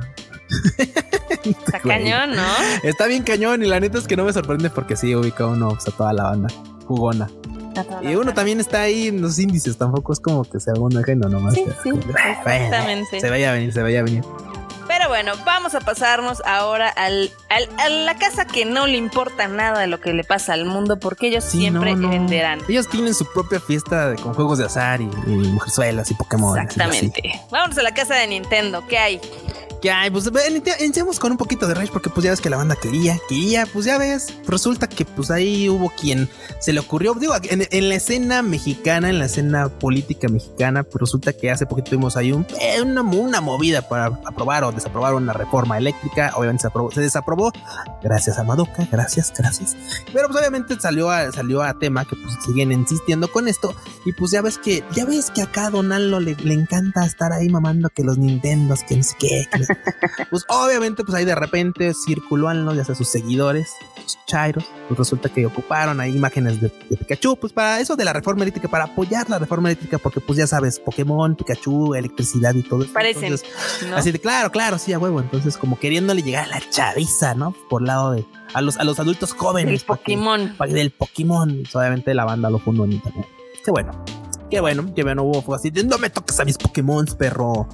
Está 1.44 1.80
Güey. 1.84 1.98
cañón, 2.04 2.36
¿no? 2.36 2.44
Está 2.84 3.08
bien 3.08 3.24
cañón 3.24 3.64
y 3.64 3.66
la 3.68 3.80
neta 3.80 3.98
es 3.98 4.08
que 4.08 4.16
no 4.16 4.24
me 4.26 4.34
sorprende 4.34 4.70
porque 4.70 4.96
sí 4.96 5.16
ubica 5.16 5.48
uno 5.48 5.70
pues, 5.70 5.88
a 5.88 5.92
toda 5.92 6.14
la 6.14 6.24
banda 6.24 6.50
jugona. 6.86 7.30
Y 8.04 8.14
uno 8.14 8.34
también 8.36 8.60
está 8.60 8.82
ahí 8.82 9.08
en 9.08 9.20
los 9.22 9.40
índices, 9.40 9.78
tampoco 9.78 10.14
es 10.14 10.20
como 10.20 10.44
que 10.44 10.60
sea 10.60 10.74
uno 10.78 11.00
ajeno 11.00 11.28
nomás. 11.28 11.56
Sí, 11.56 11.66
sí, 11.82 11.90
exactamente. 11.90 13.20
Se 13.20 13.30
vaya 13.32 13.50
a 13.50 13.54
venir, 13.54 13.74
se 13.74 13.82
vaya 13.82 14.02
a 14.02 14.04
venir. 14.04 14.24
Pero 15.04 15.10
bueno, 15.10 15.34
vamos 15.46 15.76
a 15.76 15.82
pasarnos 15.82 16.42
ahora 16.46 16.88
al, 16.90 17.30
al- 17.50 17.70
a 17.78 17.90
la 17.90 18.16
casa 18.16 18.46
que 18.46 18.64
no 18.64 18.88
le 18.88 18.96
importa 18.98 19.48
nada 19.50 19.80
de 19.82 19.88
lo 19.88 20.00
que 20.00 20.14
le 20.14 20.24
pasa 20.24 20.54
al 20.54 20.66
mundo 20.66 20.98
porque 20.98 21.28
ellos 21.28 21.44
Sí, 21.44 21.60
siempre 21.60 21.92
no, 21.96 22.04
no. 22.04 22.10
venderán. 22.10 22.62
Ellos 22.70 22.88
tienen 22.90 23.14
su 23.14 23.26
propia 23.34 23.60
fiesta 23.60 24.10
de- 24.12 24.16
con 24.16 24.34
juegos 24.34 24.60
de 24.60 24.66
azar 24.66 25.02
y, 25.02 25.04
y 25.28 25.30
mujerzuelas 25.30 26.10
y 26.10 26.14
Pokémon. 26.14 26.58
y. 26.58 26.62
Exactamente. 26.62 27.42
Vámonos 27.52 27.78
a 27.78 27.84
la 27.84 27.94
casa 27.94 28.16
de 28.16 28.28
Nintendo. 28.28 28.86
¿Qué 28.88 28.98
hay? 28.98 29.22
Que 29.84 29.92
hay, 29.92 30.10
pues 30.10 30.32
iniciamos 30.80 31.20
con 31.20 31.34
un 31.34 31.38
poquito 31.38 31.68
de 31.68 31.74
rage 31.74 31.92
porque 31.92 32.10
pues 32.10 32.24
ya 32.24 32.30
ves 32.32 32.40
que 32.40 32.50
la 32.50 32.56
banda 32.56 32.78
quería, 32.82 33.18
quería, 33.28 33.66
pues 33.66 33.84
ya 33.86 33.98
ves, 33.98 34.34
resulta 34.48 34.88
que 34.88 35.04
pues 35.04 35.30
ahí 35.30 35.68
hubo 35.68 35.90
quien 35.90 36.30
se 36.62 36.72
le 36.72 36.80
ocurrió, 36.80 37.14
digo, 37.16 37.34
en, 37.44 37.90
la 37.90 37.96
escena 37.96 38.42
mexicana, 38.42 39.10
en 39.10 39.20
la 39.20 39.26
escena 39.26 39.68
política 39.68 40.30
mexicana, 40.30 40.84
pues 40.84 41.02
resulta 41.02 41.34
que 41.34 41.52
hace 41.52 41.66
poquito 41.66 41.90
tuvimos 41.92 42.16
ahí 42.16 42.32
eh, 42.62 42.82
una, 42.82 43.02
una 43.02 43.42
movida 43.42 43.82
para 43.90 44.06
aprobar 44.06 44.64
o 44.64 44.72
desaprobar 44.72 45.16
una 45.16 45.34
reforma 45.34 45.78
eléctrica, 45.78 46.32
obviamente 46.38 46.62
se, 46.62 46.70
aprobó- 46.70 46.94
se 46.94 47.02
desaprobó, 47.02 47.52
gracias 48.02 48.40
a 48.40 48.44
Madoka, 48.46 48.88
gracias, 48.90 49.34
gracias, 49.38 49.76
pero 50.14 50.30
pues 50.30 50.40
obviamente 50.40 50.80
salió 50.80 51.12
a, 51.12 51.30
salió 51.34 51.62
a 51.62 51.78
tema 51.78 52.06
que 52.06 52.16
pues 52.16 52.38
siguen 52.46 52.72
insistiendo 52.72 53.30
con 53.30 53.50
esto. 53.50 53.76
Y 54.06 54.14
pues 54.14 54.32
ya 54.32 54.42
ves 54.42 54.58
que, 54.58 54.82
ya 54.96 55.04
ves 55.06 55.30
que 55.30 55.42
acá 55.42 55.66
a 55.68 55.70
Donaldo 55.72 56.20
le, 56.22 56.36
le 56.36 56.54
encanta 56.54 57.06
estar 57.06 57.34
ahí 57.34 57.50
mamando 57.50 57.90
que 57.90 58.04
los 58.04 58.18
Nintendos, 58.18 58.84
que 58.84 58.96
no 58.98 59.04
sé 59.04 59.16
qué, 59.20 59.48
que 59.52 59.60
los- 59.60 59.68
pues 60.30 60.44
obviamente, 60.50 61.04
pues 61.04 61.16
ahí 61.16 61.26
de 61.26 61.36
repente 61.36 61.94
circuló 61.94 62.44
ya 62.74 62.84
sea 62.84 62.94
sus 62.96 63.08
seguidores, 63.08 63.70
sus 64.06 64.18
chairos, 64.26 64.66
pues 64.88 64.98
resulta 64.98 65.30
que 65.30 65.46
ocuparon 65.46 66.00
ahí 66.02 66.16
imágenes 66.16 66.60
de, 66.60 66.72
de 66.90 66.98
Pikachu, 66.98 67.38
pues 67.38 67.54
para 67.54 67.80
eso 67.80 67.96
de 67.96 68.04
la 68.06 68.12
reforma 68.14 68.44
eléctrica, 68.44 68.68
para 68.68 68.86
apoyar 68.86 69.30
la 69.30 69.40
reforma 69.40 69.70
eléctrica, 69.70 69.98
porque 69.98 70.20
pues 70.20 70.38
ya 70.38 70.48
sabes, 70.48 70.80
Pokémon, 70.80 71.36
Pikachu, 71.36 71.96
electricidad 71.96 72.54
y 72.56 72.64
todo 72.64 72.84
eso. 72.84 72.94
Parecen, 72.94 73.24
Entonces, 73.26 73.50
¿no? 73.90 73.96
Así 73.96 74.12
de 74.12 74.20
claro, 74.20 74.52
claro, 74.52 74.78
sí, 74.78 74.92
a 74.94 75.00
huevo. 75.00 75.20
Entonces, 75.22 75.56
como 75.58 75.80
queriéndole 75.80 76.22
llegar 76.22 76.46
a 76.46 76.48
la 76.60 76.70
chaviza, 76.70 77.34
¿no? 77.36 77.56
Por 77.70 77.82
lado 77.82 78.12
de 78.12 78.26
a 78.54 78.62
los, 78.62 78.78
a 78.78 78.84
los 78.84 79.00
adultos 79.00 79.34
jóvenes. 79.34 79.82
que- 79.82 79.88
Pokémon. 79.88 80.56
del 80.70 80.92
Pokémon. 80.92 81.60
Pues, 81.62 81.76
obviamente 81.76 82.14
la 82.14 82.26
banda 82.26 82.50
lo 82.50 82.60
fundó 82.60 82.86
en 82.86 82.94
internet. 82.94 83.26
Qué 83.64 83.72
bueno. 83.72 83.92
Qué 84.52 84.60
bueno. 84.60 84.94
Que 84.94 85.02
bueno, 85.04 85.24
hubo 85.24 85.56
así. 85.56 85.72
de, 85.72 85.84
No 85.84 85.98
me 85.98 86.10
toques 86.12 86.40
a 86.40 86.46
mis 86.46 86.58
Pokémon, 86.58 87.06
perro. 87.18 87.68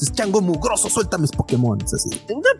Es 0.00 0.12
chango 0.12 0.40
mugroso, 0.42 0.90
suelta 0.90 1.16
mis 1.18 1.30
Pokémon. 1.32 1.78
Es 1.80 1.94
así. 1.94 2.10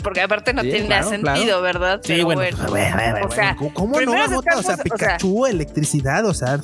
Porque 0.02 0.22
aparte 0.22 0.52
no 0.54 0.62
Sí, 0.62 0.70
tiene 0.70 0.86
claro, 0.86 1.08
sentido, 1.10 1.34
claro. 1.44 1.62
¿verdad? 1.62 2.00
Sí, 2.02 2.12
Pero 2.14 2.24
bueno, 2.24 2.40
o 2.40 3.30
sea, 3.30 3.54
bueno, 3.58 3.74
¿cómo 3.74 4.00
no, 4.00 4.12
Marmota? 4.12 4.56
O 4.58 4.62
sea, 4.62 4.74
o 4.76 4.82
Pikachu, 4.82 5.46
electricidad, 5.46 6.24
o 6.24 6.32
sea, 6.34 6.58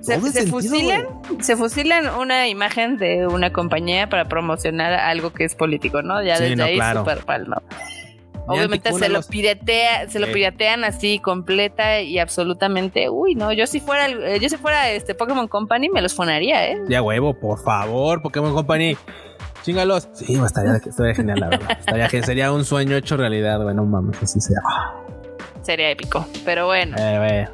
Se, 0.00 0.18
sentido, 0.20 0.46
fusilan, 0.46 1.04
se 1.40 1.56
fusilan 1.56 2.08
una 2.18 2.48
imagen 2.48 2.96
de 2.96 3.26
una 3.26 3.52
compañía 3.52 4.08
para 4.08 4.28
promocionar 4.28 4.94
algo 4.94 5.32
que 5.32 5.44
es 5.44 5.54
político, 5.54 6.00
¿no? 6.02 6.22
Ya 6.22 6.36
Sí, 6.36 6.44
desde 6.44 6.56
no, 6.56 6.64
ahí 6.64 6.76
claro. 6.76 7.00
súper 7.00 7.26
mal, 7.26 7.48
¿no? 7.50 7.56
Obviamente 8.50 8.90
se 8.94 9.10
lo 9.10 9.20
piratea, 9.22 10.08
se 10.08 10.18
lo 10.18 10.32
piratean 10.32 10.82
así 10.84 11.18
completa 11.18 12.00
y 12.00 12.18
absolutamente. 12.18 13.10
Uy, 13.10 13.34
no, 13.34 13.52
yo 13.52 13.66
si 13.66 13.78
fuera, 13.78 14.06
el- 14.06 14.22
eh, 14.24 14.38
yo 14.40 14.48
si 14.48 14.56
fuera 14.56 14.90
este 14.90 15.14
Pokémon 15.14 15.48
Company 15.48 15.90
me 15.90 16.00
los 16.00 16.14
fonaría, 16.14 16.66
¿eh? 16.70 16.78
Ya 16.88 17.02
huevo, 17.02 17.34
por 17.38 17.62
favor, 17.62 18.22
Pokémon 18.22 18.54
Company. 18.54 18.96
Chingalos. 19.68 20.08
Sí, 20.14 20.24
pues, 20.38 20.46
estaría, 20.46 20.76
estaría 20.76 21.14
genial, 21.14 21.40
la 21.40 21.48
verdad. 21.50 21.68
Estaría, 21.78 22.08
sería 22.24 22.52
un 22.52 22.64
sueño 22.64 22.96
hecho 22.96 23.18
realidad, 23.18 23.60
güey. 23.62 23.74
No 23.74 23.84
mames, 23.84 24.16
así 24.22 24.40
sea. 24.40 24.60
Sería 25.62 25.90
épico. 25.90 26.26
Pero 26.46 26.64
bueno, 26.66 26.96
Eh, 26.98 27.46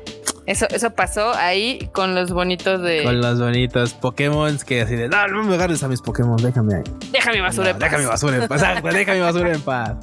eso, 0.47 0.67
eso 0.71 0.91
pasó 0.91 1.35
ahí 1.35 1.89
con 1.93 2.15
los 2.15 2.31
bonitos 2.31 2.81
de. 2.83 3.03
Con 3.03 3.21
los 3.21 3.41
bonitos 3.41 3.95
Pokémon 3.95 4.57
que 4.59 4.83
así 4.83 4.95
de, 4.95 5.09
no, 5.09 5.27
no 5.27 5.43
me 5.43 5.55
agarres 5.55 5.83
a 5.83 5.89
mis 5.89 6.01
Pokémon, 6.03 6.37
déjame 6.37 6.77
ahí. 6.77 6.83
Deja 7.11 7.33
mi 7.33 7.41
basura 7.41 7.71
en 7.71 7.77
No, 7.77 7.81
paz". 7.81 7.91
Deja 7.91 8.03
mi 8.03 8.07
basura 8.09 8.37
en 8.37 8.49
paz. 8.49 8.63
Exacto, 8.63 8.89
deja 8.91 9.15
mi 9.15 9.21
basura 9.21 9.53
en 9.53 9.61
paz. 9.63 9.95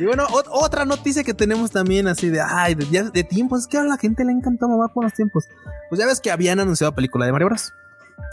Y 0.00 0.04
bueno, 0.04 0.26
ot- 0.28 0.48
otra 0.50 0.84
noticia 0.84 1.22
que 1.22 1.34
tenemos 1.34 1.70
también 1.70 2.08
así 2.08 2.28
de, 2.30 2.40
ay, 2.40 2.74
de, 2.74 3.22
tiempos. 3.22 3.60
Es 3.60 3.66
que 3.68 3.78
a 3.78 3.84
la 3.84 3.98
gente 3.98 4.24
le 4.24 4.32
encantó 4.32 4.66
mamá 4.66 4.88
por 4.92 5.04
los 5.04 5.12
tiempos. 5.12 5.46
Pues 5.90 6.00
ya 6.00 6.06
ves 6.06 6.20
que 6.20 6.32
habían 6.32 6.58
anunciado 6.58 6.92
película 6.94 7.26
de 7.26 7.32
Mario 7.32 7.48
Bros. 7.48 7.72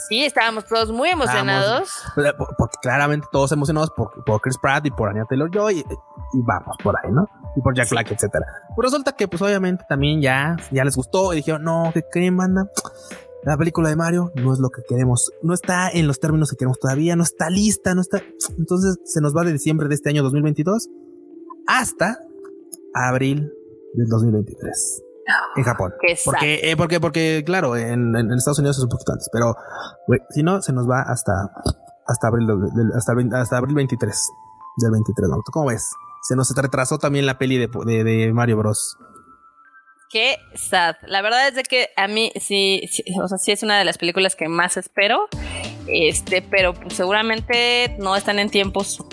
Sí, 0.08 0.24
estábamos 0.24 0.66
todos 0.66 0.92
muy 0.92 1.10
emocionados. 1.10 1.90
Por- 2.16 2.56
Porque 2.58 2.78
claramente 2.82 3.28
todos 3.32 3.52
emocionados 3.52 3.92
por, 3.92 4.24
por 4.24 4.40
Chris 4.42 4.58
Pratt 4.62 4.86
y 4.86 4.92
por 4.92 5.10
Anya 5.10 5.26
Taylor 5.28 5.50
Joy 5.54 5.80
y, 5.80 5.80
y 5.80 6.42
vamos 6.46 6.76
por 6.84 6.96
ahí, 7.04 7.12
¿no? 7.12 7.28
Y 7.56 7.62
por 7.62 7.76
Jack 7.76 7.88
Sí. 7.88 7.96
Black, 7.96 8.12
etcétera. 8.12 8.46
Pues 8.76 8.90
resulta 8.92 9.12
que, 9.14 9.28
pues 9.28 9.42
obviamente 9.42 9.84
también 9.90 10.22
ya, 10.22 10.56
ya 10.72 10.86
les 10.86 10.96
gustó 10.96 11.34
y 11.34 11.38
dijeron, 11.38 11.64
no, 11.64 11.92
¿qué 11.94 12.04
creen, 12.10 12.38
banda? 12.38 12.70
La 13.44 13.58
película 13.58 13.90
de 13.90 13.96
Mario 13.96 14.32
no 14.36 14.54
es 14.54 14.60
lo 14.60 14.70
que 14.70 14.82
queremos, 14.88 15.32
no 15.42 15.54
está 15.54 15.90
en 15.90 16.08
los 16.08 16.20
términos 16.20 16.50
que 16.52 16.58
queremos 16.58 16.78
todavía, 16.80 17.16
no 17.16 17.24
está 17.24 17.50
lista, 17.50 17.96
no 17.96 18.02
está. 18.02 18.22
Entonces 18.58 18.98
se 19.06 19.22
nos 19.22 19.36
va 19.36 19.44
de 19.44 19.54
diciembre 19.54 19.88
de 19.88 19.96
este 19.96 20.10
año 20.10 20.24
2022 20.24 20.90
hasta 21.68 22.20
abril 22.94 23.52
del 23.94 24.08
2023 24.08 25.04
en 25.56 25.64
Japón. 25.64 25.94
Porque, 26.26 26.60
eh, 26.64 26.78
porque, 26.78 27.00
porque, 27.00 27.44
claro, 27.46 27.76
en, 27.76 28.16
en- 28.16 28.32
Estados 28.34 28.60
Unidos 28.60 28.78
es 28.78 28.84
un 28.84 28.90
poquito 28.90 29.12
antes, 29.14 29.30
pero 29.32 29.56
güey, 30.08 30.20
si 30.30 30.44
no, 30.44 30.62
se 30.62 30.74
nos 30.74 30.90
va 30.90 31.02
hasta, 31.02 31.32
hasta 32.08 32.28
abril, 32.28 32.48
hasta, 32.96 33.14
hasta 33.40 33.58
abril 33.58 33.76
23 33.76 34.30
del 34.78 34.92
23. 34.92 35.30
¿no? 35.30 35.36
¿Tú 35.38 35.52
¿Cómo 35.52 35.68
ves? 35.70 35.92
Se 36.24 36.36
nos 36.36 36.50
retrasó 36.56 36.98
también 36.98 37.26
la 37.26 37.38
peli 37.38 37.58
de, 37.58 37.68
de- 37.86 38.04
de 38.04 38.34
Mario 38.34 38.58
Bros. 38.58 38.98
Qué 40.12 40.38
sad. 40.56 40.96
La 41.04 41.22
verdad 41.22 41.48
es 41.50 41.54
de 41.56 41.62
que 41.64 41.90
a 41.96 42.08
mí 42.08 42.32
sí, 42.42 42.82
sí, 42.92 43.04
o 43.24 43.28
sea, 43.28 43.38
sí 43.38 43.52
es 43.52 43.62
una 43.62 43.78
de 43.78 43.86
las 43.86 44.00
películas 44.00 44.36
que 44.36 44.48
más 44.50 44.76
espero. 44.76 45.28
Este, 45.88 46.42
pero 46.42 46.74
seguramente 46.90 47.96
no 48.00 48.16
están 48.16 48.40
en 48.40 48.50
tiempos. 48.50 49.04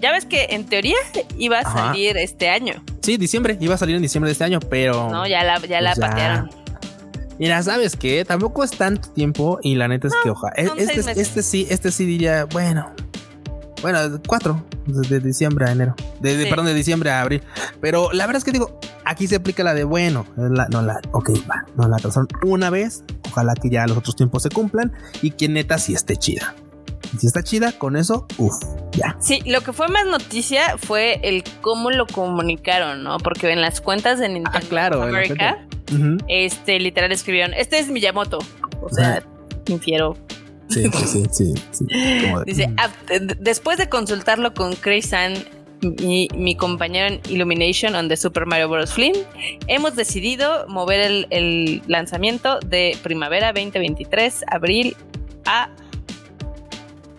Ya 0.00 0.12
ves 0.12 0.26
que 0.26 0.46
en 0.50 0.64
teoría 0.64 0.96
iba 1.38 1.58
a 1.58 1.60
Ajá. 1.60 1.86
salir 1.88 2.16
este 2.16 2.48
año, 2.50 2.82
Sí, 3.02 3.16
diciembre, 3.16 3.56
iba 3.60 3.74
a 3.74 3.78
salir 3.78 3.96
en 3.96 4.02
diciembre 4.02 4.28
de 4.28 4.32
este 4.32 4.44
año, 4.44 4.60
pero. 4.60 5.10
¿no? 5.10 5.26
Ya 5.26 5.44
la, 5.44 5.58
ya 5.60 5.80
la 5.80 5.90
pues 5.94 6.00
ya. 6.00 6.08
patearon. 6.10 6.50
Mira, 7.38 7.62
¿sabes 7.62 7.96
qué? 7.96 8.24
Tampoco 8.24 8.62
es 8.64 8.70
tanto 8.72 9.08
tiempo 9.10 9.58
y 9.62 9.74
la 9.74 9.88
neta 9.88 10.06
es 10.08 10.14
que 10.22 10.30
oja. 10.30 10.52
son 10.66 10.76
seis 10.78 10.90
Este, 11.06 11.20
este 11.20 11.42
sí, 11.42 11.66
este 11.68 11.90
sí 11.90 12.04
diría, 12.06 12.44
bueno. 12.46 12.92
Bueno, 13.82 13.98
cuatro, 14.26 14.64
de, 14.86 15.06
de 15.08 15.20
diciembre 15.20 15.66
a 15.68 15.72
enero. 15.72 15.94
De, 16.20 16.36
de- 16.36 16.44
Sí. 16.44 16.48
Perdón, 16.50 16.66
de 16.66 16.74
diciembre 16.74 17.10
a 17.10 17.20
abril. 17.20 17.42
Pero 17.80 18.10
la 18.12 18.24
verdad 18.26 18.38
es 18.38 18.44
que 18.44 18.52
digo, 18.52 18.78
aquí 19.04 19.26
se 19.26 19.36
aplica 19.36 19.62
la 19.64 19.74
de 19.74 19.84
bueno. 19.84 20.26
la- 20.36 20.68
no 20.70 20.80
la, 20.80 21.00
ok, 21.12 21.30
va, 21.50 21.66
no 21.76 21.86
la 21.88 21.96
atrasaron 21.96 22.28
una 22.44 22.70
vez. 22.70 23.02
Ojalá 23.30 23.52
que 23.54 23.68
ya 23.68 23.86
los 23.86 23.98
otros 23.98 24.14
tiempos 24.16 24.42
se 24.44 24.48
cumplan 24.50 24.92
y 25.20 25.32
que 25.32 25.48
neta 25.48 25.76
sí 25.78 25.92
esté 25.92 26.16
chida. 26.16 26.54
Si 27.18 27.26
está 27.26 27.42
chida, 27.42 27.72
con 27.78 27.96
eso, 27.96 28.26
uff, 28.38 28.54
ya. 28.92 29.16
Sí, 29.20 29.40
lo 29.46 29.60
que 29.62 29.72
fue 29.72 29.88
más 29.88 30.06
noticia 30.06 30.76
fue 30.78 31.20
el 31.22 31.44
cómo 31.60 31.90
lo 31.90 32.06
comunicaron, 32.06 33.02
¿no? 33.04 33.18
Porque 33.18 33.50
en 33.50 33.60
las 33.60 33.80
cuentas 33.80 34.18
de 34.18 34.28
Nintendo 34.28 34.58
Ah, 34.62 34.68
claro, 34.68 35.08
en 35.08 35.14
Ujú. 35.92 36.24
este, 36.28 36.78
literal 36.80 37.12
escribieron, 37.12 37.54
este 37.54 37.78
es 37.78 37.88
Miyamoto. 37.88 38.38
O 38.82 38.88
sea, 38.90 39.22
infiero. 39.68 40.16
Sí, 40.68 40.90
sí, 41.06 41.24
sí, 41.30 41.54
sí. 41.70 41.84
de- 41.86 42.42
Dice, 42.46 42.72
"Ah, 42.78 42.88
d- 43.06 43.36
después 43.38 43.76
de 43.78 43.88
consultarlo 43.88 44.54
con 44.54 44.74
Chris 44.74 45.10
San 45.10 45.34
y 45.98 46.28
mi 46.34 46.56
compañero 46.56 47.06
en 47.14 47.20
Illumination 47.28 47.94
on 47.94 48.08
the 48.08 48.16
Super 48.16 48.46
Mario 48.46 48.70
Bros. 48.70 48.94
Film, 48.94 49.14
hemos 49.66 49.94
decidido 49.94 50.66
mover 50.68 51.00
el, 51.00 51.26
el 51.28 51.82
lanzamiento 51.86 52.58
de 52.60 52.96
primavera 53.02 53.48
2023, 53.52 54.44
abril 54.50 54.96
a 55.44 55.68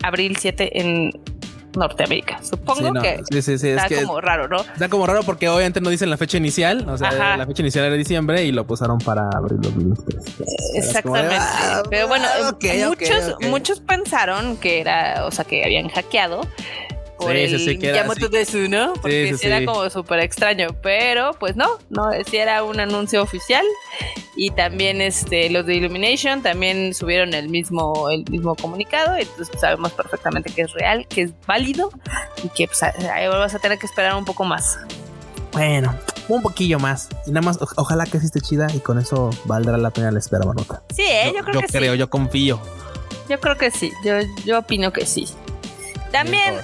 abril 0.08 0.38
7 0.40 0.80
en 0.82 1.12
Norteamérica. 1.78 2.40
Supongo 2.42 2.94
no, 2.94 3.02
que 3.02 3.18
sí, 3.30 3.42
sí, 3.42 3.58
sí, 3.58 3.68
es 3.70 3.76
está 3.76 3.90
que- 3.90 4.04
como 4.04 4.22
raro, 4.22 4.48
¿no? 4.48 4.62
Está 4.62 4.88
como 4.88 5.06
raro 5.06 5.24
porque 5.24 5.50
obviamente 5.50 5.82
no 5.82 5.90
dicen 5.90 6.10
la 6.10 6.16
fecha 6.16 6.38
inicial. 6.38 6.88
O 6.90 6.98
sea, 6.98 7.10
Ajá. 7.10 7.36
la 7.38 7.46
fecha 7.46 7.62
inicial 7.64 7.84
era 7.86 7.96
diciembre 7.96 8.46
y 8.46 8.54
lo 8.54 8.66
pusaron 8.66 8.98
para 9.00 9.28
abril 9.36 9.60
2023. 9.62 10.24
Exactamente. 10.76 11.36
Ah, 11.38 11.84
Pero 11.90 12.08
bueno, 12.08 12.26
muchos, 12.88 13.36
muchos 13.50 13.80
pensaron 13.82 14.56
que 14.58 14.80
era, 14.80 15.26
o 15.26 15.32
sea, 15.32 15.44
que 15.44 15.66
habían 15.66 15.90
hackeado 15.90 16.42
por 17.18 17.32
Sí, 17.32 17.38
el 17.40 17.60
sí, 17.60 17.78
Yamato. 17.80 18.30
Porque 19.02 19.30
sí, 19.32 19.38
sí, 19.38 19.48
era 19.48 19.60
sí. 19.60 19.66
como 19.66 19.90
súper 19.90 20.20
extraño, 20.20 20.68
pero 20.82 21.32
pues 21.40 21.56
no, 21.56 21.68
no, 21.90 22.10
sí 22.30 22.38
era 22.38 22.64
un 22.64 22.80
anuncio 22.80 23.22
oficial 23.22 23.66
y 24.36 24.52
también 24.52 25.02
este 25.02 25.50
los 25.50 25.66
de 25.66 25.76
Illumination 25.76 26.42
también 26.42 26.94
subieron 26.94 27.34
el 27.34 27.50
mismo 27.50 28.10
el 28.10 28.26
mismo 28.30 28.56
comunicado, 28.56 29.16
entonces 29.16 29.48
pues, 29.50 29.62
sabemos 29.62 29.92
perfectamente 29.94 30.52
que 30.52 30.64
es 30.64 30.74
real, 30.74 31.08
que 31.08 31.22
es 31.24 31.32
válido 31.48 31.90
y 32.44 32.50
que 32.50 32.68
pues, 32.68 32.84
ahí 32.84 33.28
vas 33.28 33.56
a 33.56 33.60
tener 33.60 33.78
que 33.80 33.86
esperar 33.86 34.16
un 34.16 34.26
poco 34.26 34.44
más. 34.44 34.78
Bueno, 35.54 35.96
un 36.28 36.42
poquillo 36.42 36.80
más. 36.80 37.08
Y 37.26 37.32
nada 37.32 37.46
más, 37.46 37.62
o- 37.62 37.68
ojalá 37.78 38.06
que 38.06 38.20
sí 38.20 38.26
esté 38.26 38.42
chida 38.42 38.68
y 38.74 38.80
con 38.82 39.00
eso 39.00 39.30
valdrá 39.46 39.78
la 39.78 39.90
pena 39.90 40.12
la 40.12 40.20
espera, 40.20 40.44
Marmota. 40.46 40.84
Sí, 40.94 41.04
¿eh? 41.08 41.32
yo, 41.34 41.46
creo 41.46 41.62
que 41.62 41.68
creo, 41.68 41.94
sí. 41.94 41.98
yo 42.00 42.10
confío. 42.10 42.60
Yo 43.30 43.40
creo 43.40 43.56
que 43.58 43.72
sí, 43.72 43.90
yo, 44.04 44.16
yo 44.44 44.60
opino 44.60 44.92
que 44.92 45.06
sí. 45.06 45.28
También 46.12 46.56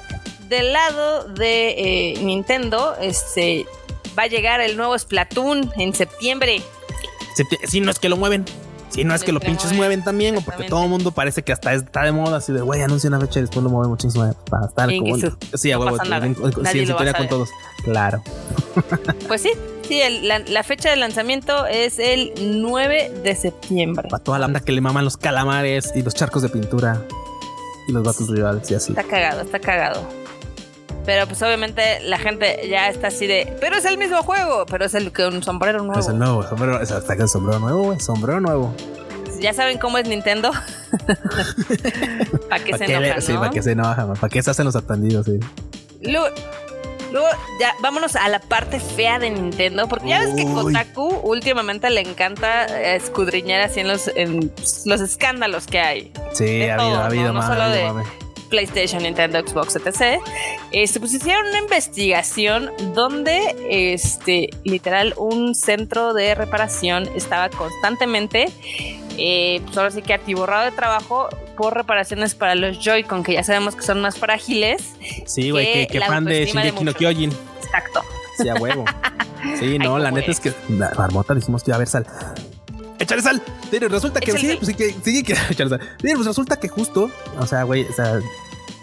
del 0.52 0.74
lado 0.74 1.24
de 1.30 2.12
eh, 2.12 2.20
Nintendo, 2.22 2.96
este 3.02 3.66
va 4.20 4.24
a 4.24 4.28
llegar 4.28 4.60
el 4.62 4.76
nuevo 4.78 4.98
Splatoon 5.00 5.72
en 5.78 5.96
septiembre. 5.96 6.62
Si, 7.68 7.80
no 7.80 7.90
es 7.90 7.98
que 7.98 8.10
lo 8.10 8.18
mueven. 8.18 8.46
Si 8.90 9.06
no 9.06 9.16
es 9.16 9.24
que 9.24 9.32
lo 9.32 9.40
pinches 9.40 9.68
mueven, 9.68 9.78
mueven 9.78 10.04
también, 10.04 10.36
o 10.38 10.42
porque 10.42 10.66
todo 10.66 10.84
el 10.84 10.90
mundo 10.90 11.12
parece 11.12 11.44
que 11.44 11.54
hasta 11.54 11.74
está 11.74 12.04
de 12.04 12.12
moda, 12.12 12.38
así 12.38 12.52
de, 12.52 12.60
güey, 12.60 12.82
anuncia 12.82 13.08
una 13.08 13.22
fecha 13.22 13.40
y 13.40 13.44
después 13.44 13.64
lo 13.64 13.70
movemos 13.70 13.98
chingues 14.00 14.36
para 14.50 14.66
estar 14.66 14.90
como. 14.94 15.16
Sí, 15.54 15.72
a 15.72 15.80
huevo, 15.80 15.98
sí, 16.04 16.10
con 17.18 17.28
todos. 17.30 17.50
Claro. 17.84 18.22
Pues 19.28 19.42
sí, 19.42 19.52
sí, 19.88 20.02
el- 20.02 20.28
la, 20.28 20.40
la 20.40 20.64
fecha 20.64 20.90
de 20.90 20.98
lanzamiento 20.98 21.66
es 21.66 22.00
el 22.00 22.34
9 22.38 23.12
de 23.24 23.36
septiembre. 23.36 24.10
Para 24.10 24.22
toda 24.24 24.40
la 24.40 24.48
banda 24.48 24.60
que 24.60 24.74
le 24.74 24.82
maman 24.82 25.06
los 25.06 25.16
calamares 25.16 25.94
y 25.96 26.02
los 26.02 26.14
charcos 26.14 26.42
de 26.42 26.50
pintura 26.50 27.02
y 27.88 27.94
los 27.94 28.04
Battle 28.04 28.26
Royale, 28.28 28.60
sí, 28.64 28.76
así. 28.76 28.92
Está 28.92 29.04
cagado, 29.04 29.42
está 29.42 29.60
cagado. 29.60 30.21
Pero 31.06 31.26
pues 31.28 31.42
obviamente 31.42 32.00
la 32.02 32.20
gente 32.20 32.68
ya 32.70 32.88
está 32.90 33.08
así 33.08 33.26
de, 33.28 33.56
pero 33.60 33.76
es 33.76 33.86
el 33.86 33.98
mismo 33.98 34.22
juego, 34.24 34.66
pero 34.68 34.86
es 34.86 34.94
el 34.94 35.12
que 35.12 35.26
un 35.26 35.42
sombrero 35.44 35.82
nuevo. 35.84 36.00
Es 36.00 36.08
el 36.08 36.20
nuevo 36.20 36.44
sombrero, 36.48 36.80
es 36.82 36.92
hasta 36.92 37.16
que 37.16 37.24
el 37.24 37.30
sombrero 37.30 37.60
nuevo, 37.60 37.84
güey, 37.86 38.00
sombrero 38.00 38.40
nuevo. 38.40 38.74
Ya 39.40 39.54
saben 39.54 39.80
cómo 39.80 39.98
es 39.98 40.08
Nintendo. 40.08 40.52
¿Para 42.50 42.64
qué 42.64 42.74
se 42.74 42.78
¿Para 42.80 42.86
qué, 42.86 42.94
enojan, 42.94 43.16
le- 43.16 43.22
sí, 43.22 43.34
no? 43.34 43.40
para 43.40 43.52
que 43.52 43.64
se 43.64 43.72
enojan, 43.72 44.14
para 44.14 44.30
que 44.30 44.44
se 44.44 44.52
hacen 44.52 44.66
los 44.66 44.76
atendidos, 44.76 45.26
sí. 45.26 45.40
Luego, 46.02 46.28
luego 47.12 47.28
ya 47.60 47.74
vámonos 47.82 48.16
a 48.16 48.28
la 48.30 48.40
parte 48.40 48.80
fea 48.80 49.18
de 49.20 49.30
Nintendo, 49.32 49.88
porque 49.88 50.10
ya 50.10 50.20
ves 50.20 50.36
que. 50.36 50.46
Kotaku 50.46 51.08
últimamente 51.24 51.90
le 51.90 52.02
encanta 52.02 52.66
eh, 52.66 52.96
escudriñar 52.96 53.62
así 53.62 53.80
en 53.80 53.88
los, 53.88 54.10
en 54.16 54.52
los 54.86 55.02
escándalos 55.02 55.66
que 55.68 55.80
hay. 55.80 56.14
Sí, 56.34 56.46
De 56.46 56.72
ha 56.72 56.76
habido, 56.76 56.98
ha 57.00 57.06
habido, 57.08 57.34
¿no? 57.34 57.42
No 57.42 57.48
solo 57.48 57.62
ha 57.62 57.66
habido 57.72 57.96
de-. 57.96 58.04
PlayStation, 58.52 59.02
Nintendo, 59.02 59.40
Xbox, 59.40 59.76
etc. 59.78 60.22
Este, 60.72 61.00
pues 61.00 61.14
hicieron 61.14 61.48
una 61.48 61.58
investigación 61.58 62.72
donde, 62.94 63.56
este, 63.70 64.50
literal, 64.64 65.16
un 65.18 65.56
centro 65.56 66.14
de 66.14 66.36
reparación 66.36 67.10
estaba 67.16 67.50
constantemente, 67.50 68.50
eh, 69.18 69.62
pues 69.66 69.78
ahora 69.78 69.90
sí 69.90 70.04
que 70.04 70.14
atiborrado 70.14 70.66
de 70.66 70.72
trabajo 70.72 71.30
por 71.58 71.74
reparaciones 71.74 72.36
para 72.36 72.54
los 72.54 72.80
Joy-Con, 72.80 73.24
que 73.24 73.34
ya 73.34 73.44
sabemos 73.44 73.76
que 73.76 73.82
son 73.82 74.02
más 74.02 74.20
frágiles. 74.20 74.84
Sí, 75.26 75.50
güey, 75.50 75.66
que 75.66 75.74
que, 75.74 75.88
que 75.94 76.00
la 76.00 76.08
fan 76.08 76.26
de 76.26 76.46
Shingeki 76.46 76.84
no. 76.84 76.94
Kyojin. 76.94 77.32
Exacto. 77.64 78.02
Sí, 78.38 78.48
a 78.50 78.54
huevo. 78.56 78.86
Sí, 79.60 79.80
no, 79.80 79.96
Ay, 79.96 80.04
la 80.04 80.12
neta 80.12 80.30
es 80.30 80.40
que 80.40 80.54
la 80.70 80.92
marmota 80.96 81.34
dijimos 81.34 81.64
que 81.64 81.72
iba 81.72 81.76
a 81.76 81.78
haber 81.78 81.88
sal. 81.88 82.06
Échale 83.02 83.22
sal. 83.22 83.42
Pero 83.70 83.88
resulta 83.90 84.20
que 84.20 84.32
Échale 84.32 84.52
sí, 84.52 84.58
pues 84.58 84.68
sí 84.68 84.74
que 84.76 84.96
sí 85.04 85.24
que 85.24 85.34
échale 85.50 85.70
sal. 85.70 85.80
Pero 86.02 86.16
pues 86.18 86.28
resulta 86.28 86.58
que 86.58 86.68
justo, 86.70 87.10
o 87.40 87.46
sea, 87.46 87.64
güey, 87.64 87.86
o 87.86 87.94
sea, 87.94 88.20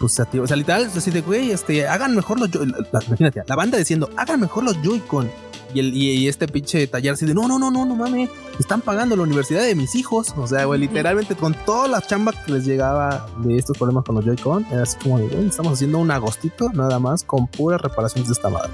pues 0.00 0.18
o 0.20 0.46
sea, 0.46 0.56
literal, 0.56 0.82
es 0.86 0.96
así 0.96 1.10
de 1.10 1.22
güey, 1.22 1.50
este, 1.50 1.86
hagan 1.88 2.14
mejor 2.14 2.38
los 2.38 2.50
Joy- 2.50 2.66
la- 2.66 2.78
la- 2.92 3.04
imagínate, 3.06 3.42
la 3.46 3.56
banda 3.56 3.78
diciendo, 3.78 4.08
hagan 4.16 4.40
mejor 4.40 4.64
los 4.64 4.76
Joy-Con. 4.82 5.30
Y, 5.74 5.80
el, 5.80 5.94
y, 5.94 6.10
y 6.12 6.28
este 6.28 6.48
pinche 6.48 6.86
taller 6.86 7.12
así 7.12 7.26
de 7.26 7.34
no, 7.34 7.46
no, 7.46 7.58
no, 7.58 7.70
no, 7.70 7.84
no 7.84 7.94
mames, 7.94 8.30
están 8.58 8.80
pagando 8.80 9.16
la 9.16 9.22
universidad 9.24 9.60
de 9.62 9.74
mis 9.74 9.94
hijos. 9.96 10.32
O 10.38 10.46
sea, 10.46 10.64
güey, 10.64 10.80
literalmente 10.80 11.34
con 11.36 11.52
toda 11.66 11.86
la 11.88 12.00
chamba 12.00 12.32
que 12.32 12.52
les 12.52 12.64
llegaba 12.64 13.26
de 13.38 13.58
estos 13.58 13.76
problemas 13.76 14.04
con 14.04 14.14
los 14.14 14.24
Joy-Con, 14.24 14.64
era 14.72 14.84
así 14.84 14.96
como 15.02 15.18
de 15.18 15.26
güey, 15.28 15.46
estamos 15.48 15.74
haciendo 15.74 15.98
un 15.98 16.10
agostito 16.10 16.70
nada 16.72 16.98
más 16.98 17.22
con 17.22 17.46
puras 17.48 17.80
reparaciones 17.82 18.28
de 18.28 18.32
esta 18.32 18.48
madre. 18.48 18.70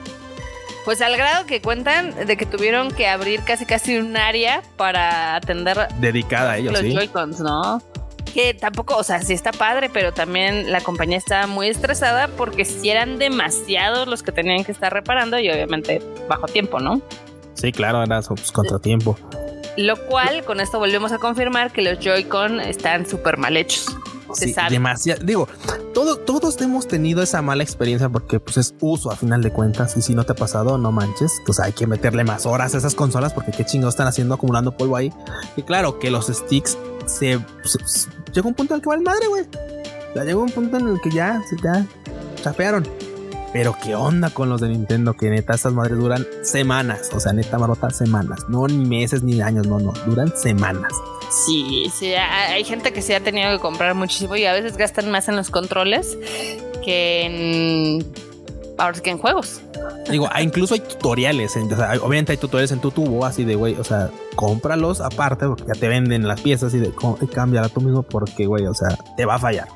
Pues 0.84 1.00
al 1.00 1.16
grado 1.16 1.46
que 1.46 1.62
cuentan 1.62 2.26
de 2.26 2.36
que 2.36 2.44
tuvieron 2.44 2.90
que 2.90 3.08
abrir 3.08 3.42
casi 3.44 3.64
casi 3.64 3.96
un 3.96 4.16
área 4.16 4.62
para 4.76 5.34
atender 5.36 5.88
Dedicada 5.98 6.52
a 6.52 6.58
ellos, 6.58 6.72
los 6.72 6.82
sí. 6.82 6.94
Joy-Cons, 6.94 7.40
¿no? 7.40 7.82
Que 8.34 8.52
tampoco, 8.52 8.96
o 8.96 9.02
sea, 9.02 9.22
sí 9.22 9.32
está 9.32 9.52
padre, 9.52 9.88
pero 9.90 10.12
también 10.12 10.70
la 10.72 10.80
compañía 10.80 11.16
estaba 11.16 11.46
muy 11.46 11.68
estresada 11.68 12.28
porque 12.28 12.64
si 12.64 12.90
eran 12.90 13.18
demasiados 13.18 14.08
los 14.08 14.22
que 14.22 14.32
tenían 14.32 14.64
que 14.64 14.72
estar 14.72 14.92
reparando 14.92 15.38
y 15.38 15.48
obviamente 15.50 16.02
bajo 16.28 16.46
tiempo, 16.46 16.80
¿no? 16.80 17.00
Sí, 17.54 17.72
claro, 17.72 18.02
era 18.02 18.20
su 18.20 18.34
pues, 18.34 18.52
contratiempo. 18.52 19.16
Lo 19.76 19.96
cual, 20.06 20.44
con 20.44 20.60
esto 20.60 20.78
volvemos 20.78 21.12
a 21.12 21.18
confirmar 21.18 21.72
que 21.72 21.82
los 21.82 21.98
Joy-Con 21.98 22.60
están 22.60 23.06
súper 23.06 23.38
mal 23.38 23.56
hechos. 23.56 23.96
Se 24.34 24.46
Sí, 24.46 24.54
sabe. 24.54 24.70
demasiado. 24.70 25.24
Digo, 25.24 25.48
todo, 25.92 26.16
todos 26.18 26.60
hemos 26.60 26.86
tenido 26.88 27.22
esa 27.22 27.42
mala 27.42 27.62
experiencia 27.62 28.08
porque 28.08 28.40
pues 28.40 28.56
es 28.56 28.74
uso 28.80 29.10
a 29.10 29.16
final 29.16 29.42
de 29.42 29.52
cuentas. 29.52 29.96
Y 29.96 30.02
si 30.02 30.14
no 30.14 30.24
te 30.24 30.32
ha 30.32 30.36
pasado, 30.36 30.78
no 30.78 30.92
manches. 30.92 31.32
Pues 31.46 31.60
hay 31.60 31.72
que 31.72 31.86
meterle 31.86 32.24
más 32.24 32.46
horas 32.46 32.74
a 32.74 32.78
esas 32.78 32.94
consolas 32.94 33.32
porque 33.32 33.52
qué 33.52 33.64
chingados 33.64 33.94
están 33.94 34.06
haciendo 34.06 34.34
acumulando 34.34 34.76
polvo 34.76 34.96
ahí. 34.96 35.12
Y 35.56 35.62
claro 35.62 35.98
que 35.98 36.10
los 36.10 36.26
sticks 36.26 36.76
se, 37.06 37.38
llegó 38.32 38.48
un 38.48 38.54
punto 38.54 38.74
en 38.74 38.78
el 38.78 38.82
que 38.82 38.88
va 38.88 38.94
el 38.96 39.02
madre, 39.02 39.26
güey. 39.28 39.44
Sea, 40.14 40.24
llegó 40.24 40.42
un 40.42 40.50
punto 40.50 40.76
en 40.76 40.88
el 40.88 41.00
que 41.00 41.10
ya, 41.10 41.42
ya 41.62 41.86
chapearon. 42.42 42.86
Pero 43.52 43.76
qué 43.80 43.94
onda 43.94 44.30
con 44.30 44.48
los 44.48 44.60
de 44.60 44.68
Nintendo, 44.68 45.14
que 45.14 45.30
neta 45.30 45.54
estas 45.54 45.72
madres 45.72 45.96
duran 45.96 46.26
semanas. 46.42 47.10
O 47.14 47.20
sea, 47.20 47.32
neta 47.32 47.56
marota 47.56 47.88
semanas. 47.90 48.40
No 48.48 48.66
ni 48.66 48.84
meses 48.84 49.22
ni 49.22 49.40
años, 49.40 49.66
no, 49.68 49.78
no. 49.78 49.92
Duran 50.06 50.32
semanas. 50.36 50.92
Sí, 51.46 51.90
sí, 51.94 52.14
ha- 52.14 52.48
hay 52.52 52.64
gente 52.64 52.92
que 52.92 53.02
se 53.02 53.14
ha 53.16 53.20
tenido 53.20 53.50
que 53.50 53.58
comprar 53.58 53.94
muchísimo 53.94 54.36
y 54.36 54.44
a 54.44 54.52
veces 54.52 54.76
gastan 54.76 55.10
más 55.10 55.28
en 55.28 55.36
los 55.36 55.50
controles 55.50 56.16
que 56.84 57.22
en. 57.24 58.06
Ahora 58.78 58.94
sí 58.94 59.02
que 59.02 59.10
en 59.10 59.18
juegos. 59.18 59.60
Digo, 60.10 60.28
ah, 60.32 60.42
incluso 60.42 60.74
hay 60.74 60.80
tutoriales. 60.80 61.54
en- 61.56 61.72
o 61.72 61.76
sea, 61.76 61.92
obviamente 62.02 62.32
hay 62.32 62.38
tutoriales 62.38 62.72
en 62.72 62.80
tu 62.80 62.90
tubo, 62.90 63.24
así 63.24 63.44
de, 63.44 63.54
güey, 63.54 63.74
o 63.74 63.84
sea, 63.84 64.10
cómpralos 64.36 65.00
aparte 65.00 65.46
porque 65.46 65.64
ya 65.66 65.74
te 65.74 65.88
venden 65.88 66.26
las 66.26 66.40
piezas 66.40 66.74
y 66.74 66.78
de 66.78 66.92
cámbiala 67.32 67.68
tú 67.68 67.80
mismo 67.80 68.02
porque, 68.02 68.46
güey, 68.46 68.66
o 68.66 68.74
sea, 68.74 68.96
te 69.16 69.24
va 69.24 69.36
a 69.36 69.38
fallar. 69.38 69.68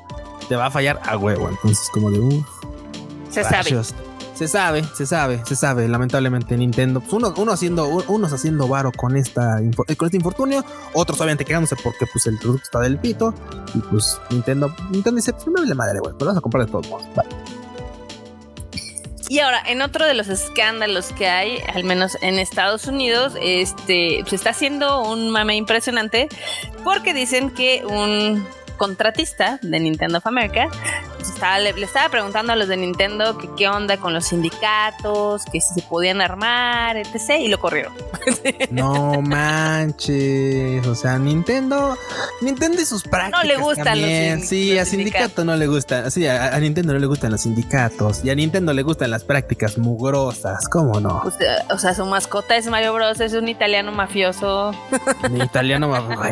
Te 0.49 0.55
va 0.55 0.65
a 0.67 0.71
fallar 0.71 0.99
a 1.05 1.15
huevo. 1.17 1.47
Entonces, 1.49 1.89
como 1.93 2.11
de, 2.11 2.19
uff. 2.19 2.45
Se 3.29 3.43
sabe. 3.43 3.69
Se 4.39 4.47
sabe, 4.47 4.85
se 4.95 5.05
sabe, 5.05 5.41
se 5.45 5.53
sabe. 5.57 5.85
Lamentablemente 5.89 6.55
Nintendo, 6.55 7.01
pues 7.01 7.11
uno, 7.11 7.33
uno 7.35 7.51
haciendo, 7.51 7.85
unos 8.07 8.31
haciendo 8.31 8.69
varo 8.69 8.93
con 8.93 9.17
esta 9.17 9.61
info- 9.61 9.83
con 9.97 10.05
este 10.05 10.15
infortunio, 10.15 10.63
otros 10.93 11.19
obviamente 11.19 11.43
quedándose 11.43 11.75
porque 11.75 12.05
pues 12.07 12.25
el 12.27 12.37
producto 12.37 12.63
está 12.63 12.79
del 12.79 12.97
pito 12.99 13.33
y 13.75 13.79
pues 13.79 14.17
Nintendo, 14.29 14.73
Nintendo 14.91 15.17
dice, 15.17 15.33
pues 15.33 15.45
me 15.47 15.59
vale 15.59 15.75
madre, 15.75 15.99
güey, 15.99 16.13
pero 16.17 16.29
vas 16.29 16.37
a 16.37 16.41
comprar 16.41 16.65
de. 16.65 16.81
Y 19.27 19.39
ahora, 19.39 19.61
en 19.67 19.81
otro 19.83 20.05
de 20.07 20.13
los 20.15 20.27
escándalos 20.29 21.07
que 21.11 21.27
hay, 21.27 21.59
al 21.75 21.83
menos 21.83 22.17
en 22.21 22.39
Estados 22.39 22.87
Unidos, 22.87 23.33
este 23.39 24.23
se 24.27 24.35
está 24.35 24.51
haciendo 24.51 25.03
un 25.03 25.29
mame 25.29 25.55
impresionante 25.55 26.29
porque 26.83 27.13
dicen 27.13 27.51
que 27.51 27.83
un 27.85 28.43
contratista 28.79 29.59
de 29.61 29.79
Nintendo 29.79 30.17
of 30.17 30.25
America 30.25 30.67
pues, 31.17 31.29
estaba- 31.29 31.59
le, 31.59 31.73
le 31.73 31.85
estaba 31.85 32.09
preguntando 32.09 32.53
a 32.53 32.55
los 32.55 32.67
de 32.67 32.77
Nintendo 32.77 33.37
que 33.37 33.47
qué 33.55 33.67
onda 33.67 33.97
con 33.97 34.13
los 34.15 34.25
sindicatos, 34.25 35.45
que 35.45 35.61
si 35.61 35.75
se 35.75 35.81
podían 35.83 36.21
armar, 36.21 36.97
etc. 36.97 37.39
Y 37.39 37.47
lo 37.49 37.59
corrieron. 37.59 37.93
No 38.71 39.21
manches. 39.21 40.85
O 40.87 40.95
sea, 40.95 41.17
Nintendo. 41.19 41.97
Nintendo 42.41 42.81
y 42.81 42.85
sus 42.85 43.03
prácticas. 43.03 43.45
le 43.45 43.57
gustan 43.57 43.85
los 43.85 44.09
también. 44.09 44.39
sin- 44.39 44.47
Sí, 44.47 44.73
los 44.73 44.81
a 44.81 44.85
sindicato 44.85 45.45
no 45.45 45.55
le 45.55 45.67
gustan. 45.67 46.09
Sí, 46.11 46.25
a, 46.27 46.55
a 46.55 46.59
Nintendo 46.59 46.93
no 46.93 46.99
le 46.99 47.07
gustan 47.07 47.31
los 47.31 47.41
sindicatos. 47.41 48.23
Y 48.23 48.29
a 48.29 48.35
Nintendo 48.35 48.73
le 48.73 48.83
gustan 48.83 49.11
las 49.11 49.23
prácticas 49.23 49.77
mugrosas. 49.77 50.67
¿Cómo 50.69 50.99
no? 50.99 51.21
O 51.25 51.31
sea, 51.31 51.65
o 51.69 51.77
sea, 51.77 51.93
su 51.93 52.05
mascota 52.05 52.55
es 52.55 52.67
Mario 52.67 52.93
Bros, 52.93 53.19
es 53.19 53.33
un 53.33 53.47
italiano 53.47 53.91
mafioso. 53.91 54.71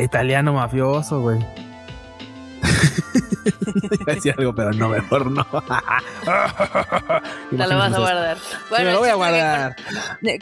Italiano 0.01 0.53
mafioso, 0.53 1.21
güey. 1.21 1.39
decir 4.05 4.35
algo, 4.37 4.53
pero 4.53 4.71
no, 4.73 4.89
mejor 4.89 5.31
no. 5.31 5.45
no 7.51 7.67
lo 7.67 7.77
vas 7.77 7.93
a 7.93 7.99
guardar. 7.99 8.37
Bueno, 8.69 8.91
lo 8.91 8.99
voy 8.99 9.09
a 9.09 9.15
guardar. 9.15 9.75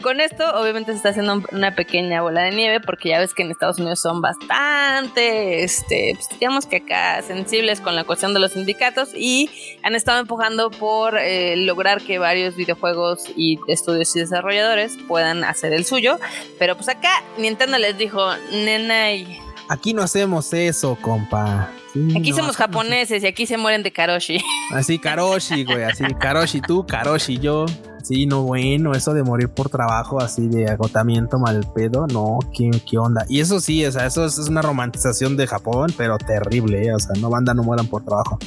Con, 0.02 0.22
esto, 0.22 0.44
obviamente, 0.60 0.92
se 0.92 0.98
está 0.98 1.10
haciendo 1.10 1.44
una 1.52 1.76
pequeña 1.76 2.22
bola 2.22 2.44
de 2.44 2.52
nieve, 2.52 2.80
porque 2.80 3.10
ya 3.10 3.20
ves 3.20 3.34
que 3.34 3.44
en 3.44 3.52
Estados 3.52 3.80
Unidos 3.80 4.00
son 4.02 4.22
bastante, 4.22 5.64
este, 5.64 6.14
pues, 6.16 6.30
digamos 6.40 6.66
que 6.66 6.78
acá 6.78 7.22
sensibles 7.22 7.82
con 7.82 7.96
la 7.96 8.04
cuestión 8.04 8.34
de 8.34 8.40
los 8.40 8.54
sindicatos 8.54 9.10
y 9.14 9.50
han 9.84 9.96
estado 9.96 10.20
empujando 10.20 10.72
por 10.72 11.18
eh, 11.18 11.56
lograr 11.58 12.02
que 12.02 12.20
varios 12.20 12.56
videojuegos 12.56 13.26
y 13.36 13.60
estudios 13.68 14.16
y 14.16 14.20
desarrolladores 14.20 14.98
puedan 15.08 15.44
hacer 15.44 15.74
el 15.74 15.86
suyo. 15.86 16.20
Pero 16.60 16.76
pues 16.76 16.90
acá 16.90 17.24
Nintendo 17.38 17.78
les 17.78 17.98
dijo, 17.98 18.22
nenay. 18.52 19.45
Aquí 19.70 19.94
no 19.94 20.04
hacemos 20.04 20.54
eso, 20.54 20.98
compa. 21.02 21.72
aquí 22.16 22.34
somos 22.34 22.56
japoneses 22.56 23.24
y 23.24 23.28
aquí 23.28 23.46
se 23.46 23.58
mueren 23.58 23.84
de 23.84 23.92
Karoshi. 23.92 24.38
Así, 24.72 25.00
Karoshi, 25.00 25.64
güey. 25.64 25.84
Así, 25.84 26.04
Karoshi 26.20 26.62
tú, 26.62 26.86
Karoshi 26.86 27.38
yo. 27.40 27.66
Sí, 28.04 28.28
no, 28.28 28.44
bueno, 28.44 28.92
eso 28.92 29.16
de 29.16 29.24
morir 29.24 29.50
por 29.50 29.70
trabajo, 29.70 30.22
así 30.22 30.48
de 30.48 30.70
agotamiento 30.70 31.40
mal 31.40 31.66
pedo, 31.74 32.06
no, 32.06 32.38
¿qué, 32.56 32.70
qué 32.88 33.00
onda? 33.00 33.26
Y 33.28 33.40
eso 33.40 33.60
sí, 33.60 33.84
o 33.84 33.92
sea, 33.92 34.06
eso 34.06 34.26
es, 34.26 34.38
una 34.38 34.62
romantización 34.62 35.36
de 35.36 35.48
Japón, 35.48 35.92
pero 35.98 36.20
terrible, 36.20 36.86
¿eh? 36.86 36.94
o 36.94 37.00
sea, 37.00 37.20
no 37.20 37.32
banda, 37.32 37.56
no 37.56 37.64
mueran 37.64 37.88
por 37.88 38.06
trabajo. 38.06 38.38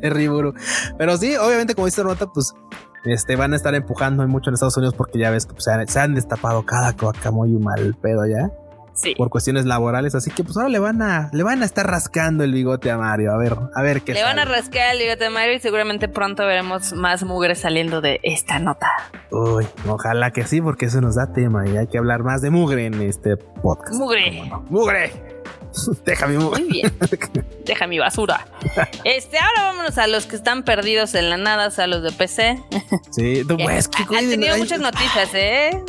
Terrible. 0.00 0.52
Pero 0.98 1.16
sí, 1.16 1.36
obviamente, 1.36 1.74
como 1.74 1.86
dice 1.86 2.02
Rota, 2.02 2.26
pues 2.26 2.54
este, 3.04 3.36
van 3.36 3.52
a 3.52 3.56
estar 3.56 3.74
empujando 3.74 4.26
mucho 4.28 4.50
en 4.50 4.54
Estados 4.54 4.76
Unidos 4.76 4.94
porque 4.94 5.18
ya 5.18 5.30
ves 5.30 5.46
que 5.46 5.54
pues, 5.54 5.64
se, 5.64 6.00
han, 6.00 6.14
destapado 6.14 6.64
cada 6.64 6.96
coca 6.96 7.30
muy 7.30 7.50
mal 7.50 7.94
pedo 8.00 8.26
ya. 8.26 8.50
Sí. 8.94 9.14
Por 9.16 9.30
cuestiones 9.30 9.64
laborales, 9.64 10.14
así 10.14 10.30
que 10.30 10.44
pues 10.44 10.56
ahora 10.56 10.68
le 10.68 10.78
van 10.78 11.02
a 11.02 11.30
le 11.32 11.42
van 11.42 11.62
a 11.62 11.64
estar 11.64 11.86
rascando 11.86 12.44
el 12.44 12.52
bigote 12.52 12.90
a 12.90 12.98
Mario, 12.98 13.32
a 13.32 13.38
ver, 13.38 13.56
a 13.74 13.82
ver 13.82 14.02
qué 14.02 14.12
Le 14.14 14.22
van 14.22 14.38
a 14.38 14.44
rascar 14.44 14.94
el 14.94 15.02
bigote 15.02 15.26
a 15.26 15.30
Mario 15.30 15.54
y 15.54 15.60
seguramente 15.60 16.08
pronto 16.08 16.44
veremos 16.44 16.92
más 16.92 17.24
mugre 17.24 17.54
saliendo 17.54 18.00
de 18.00 18.20
esta 18.22 18.58
nota. 18.58 18.88
Uy, 19.30 19.66
ojalá 19.88 20.30
que 20.30 20.44
sí, 20.44 20.60
porque 20.60 20.86
eso 20.86 21.00
nos 21.00 21.16
da 21.16 21.32
tema 21.32 21.66
y 21.66 21.76
hay 21.76 21.86
que 21.86 21.98
hablar 21.98 22.22
más 22.22 22.42
de 22.42 22.50
mugre 22.50 22.86
en 22.86 23.00
este 23.00 23.36
podcast. 23.36 23.94
Mugre. 23.94 24.50
Mugre. 24.68 25.10
Deja 26.04 26.26
mi 26.26 26.36
Muy 26.36 26.64
bien. 26.64 26.92
Deja 27.64 27.86
mi 27.86 27.98
basura. 27.98 28.46
Este, 29.04 29.38
ahora 29.38 29.62
vámonos 29.62 29.98
a 29.98 30.06
los 30.06 30.26
que 30.26 30.36
están 30.36 30.62
perdidos 30.64 31.14
en 31.14 31.30
la 31.30 31.36
nada, 31.36 31.68
o 31.68 31.70
sea, 31.70 31.86
los 31.86 32.02
de 32.02 32.12
PC. 32.12 32.62
Sí, 33.10 33.44
pues, 33.46 33.88
que, 33.88 34.02
Han 34.16 34.28
tenido 34.28 34.56
muchas 34.58 34.80
noticias, 34.80 35.30
¿eh? 35.34 35.82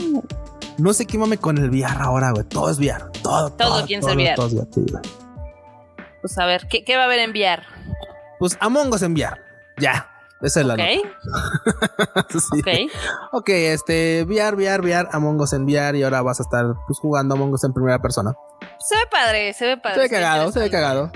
No 0.78 0.94
sé 0.94 1.06
qué 1.06 1.18
mame 1.18 1.38
con 1.38 1.58
el 1.58 1.70
VR 1.70 1.98
ahora, 2.00 2.32
güey. 2.32 2.46
Todo 2.46 2.70
es 2.70 2.80
VR. 2.80 3.06
Todo, 3.22 3.52
todo. 3.52 3.70
Todo 3.70 3.86
quién 3.86 4.02
se 4.02 4.16
VR. 4.16 4.36
Pues 6.22 6.38
a 6.38 6.46
ver, 6.46 6.68
¿qué, 6.70 6.84
¿qué, 6.84 6.96
va 6.96 7.04
a 7.04 7.06
haber 7.06 7.20
en 7.20 7.32
VR? 7.32 7.64
Pues 8.40 8.58
Among 8.60 8.94
Us 8.94 9.02
en 9.02 9.14
VR. 9.14 9.40
Ya. 9.78 10.10
Esa 10.42 10.60
es 10.60 10.66
la 10.66 10.74
okay. 10.74 11.02
sí. 12.30 12.60
Ok. 12.60 12.92
Ok, 13.32 13.50
este, 13.50 14.24
VR, 14.24 14.56
VR, 14.58 14.82
VR, 14.82 15.10
Among 15.12 15.40
Us 15.40 15.54
en 15.54 15.64
VR 15.64 15.98
y 15.98 16.04
ahora 16.04 16.22
vas 16.22 16.40
a 16.40 16.44
estar 16.44 16.66
pues, 16.86 17.00
jugando 17.00 17.36
Among 17.36 17.54
Us 17.54 17.64
en 17.64 17.74
primera 17.74 18.00
persona. 18.00 18.34
Se 18.80 18.96
ve 18.96 19.04
padre, 19.10 19.54
se 19.54 19.68
ve 19.68 19.78
padre. 19.78 19.96
Se 19.96 20.02
ve 20.02 20.10
cagado, 20.10 20.52
se 20.52 20.60
ve 20.60 20.70
cagado. 20.70 21.12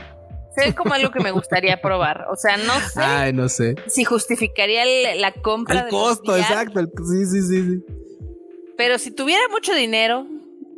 Se 0.55 0.65
ve 0.65 0.75
como 0.75 0.93
algo 0.93 1.11
que 1.11 1.19
me 1.19 1.31
gustaría 1.31 1.81
probar. 1.81 2.27
O 2.31 2.35
sea, 2.35 2.57
no 2.57 2.73
sé. 2.79 3.01
Ay, 3.01 3.33
no 3.33 3.49
sé. 3.49 3.75
Si 3.87 4.05
justificaría 4.05 4.83
la 5.15 5.33
compra. 5.33 5.81
El 5.81 5.89
costo, 5.89 6.35
exacto. 6.35 6.79
sí, 6.81 7.25
sí, 7.25 7.41
sí, 7.41 7.63
sí. 7.63 8.06
Pero 8.77 8.99
si 8.99 9.11
tuviera 9.11 9.41
mucho 9.49 9.73
dinero 9.73 10.27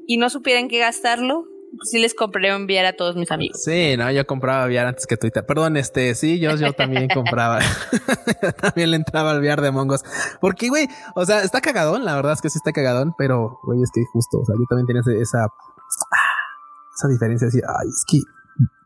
y 0.08 0.18
no 0.18 0.30
supieran 0.30 0.68
qué 0.70 0.80
gastarlo, 0.80 1.45
sí 1.84 2.00
les 2.00 2.14
compré 2.14 2.56
un 2.56 2.64
VR 2.64 2.88
a 2.88 2.95
todos 2.95 3.16
mis 3.16 3.32
amigos. 3.32 3.62
Sí, 3.64 3.95
no, 3.97 4.10
yo 4.12 4.26
compraba 4.26 4.66
VR 4.66 4.88
antes 4.88 5.06
que 5.06 5.18
Twitter. 5.18 5.45
Perdón, 5.45 5.78
este, 5.78 6.16
sí, 6.16 6.39
yo, 6.39 6.56
yo 6.56 6.74
también 6.74 7.08
compraba. 7.14 7.60
también 8.62 8.91
le 8.91 8.97
entraba 8.97 9.32
al 9.32 9.39
VR 9.39 9.62
de 9.62 9.72
Mongos. 9.72 10.04
Porque, 10.41 10.70
güey, 10.70 10.88
o 11.16 11.26
sea, 11.26 11.43
está 11.43 11.62
cagadón, 11.62 12.06
la 12.06 12.16
verdad 12.16 12.34
es 12.34 12.41
que 12.41 12.50
sí 12.50 12.58
está 12.58 12.72
cagadón, 12.72 13.14
pero, 13.18 13.60
güey, 13.64 13.82
es 13.84 13.91
que 13.93 14.02
justo, 14.12 14.39
o 14.39 14.45
sea, 14.45 14.56
yo 14.58 14.66
también 14.70 14.88
tenía 14.88 15.02
esa, 15.22 15.47
esa 16.95 17.08
diferencia 17.08 17.47
así, 17.47 17.60
ay, 17.60 17.89
es 17.89 18.06
que 18.10 18.20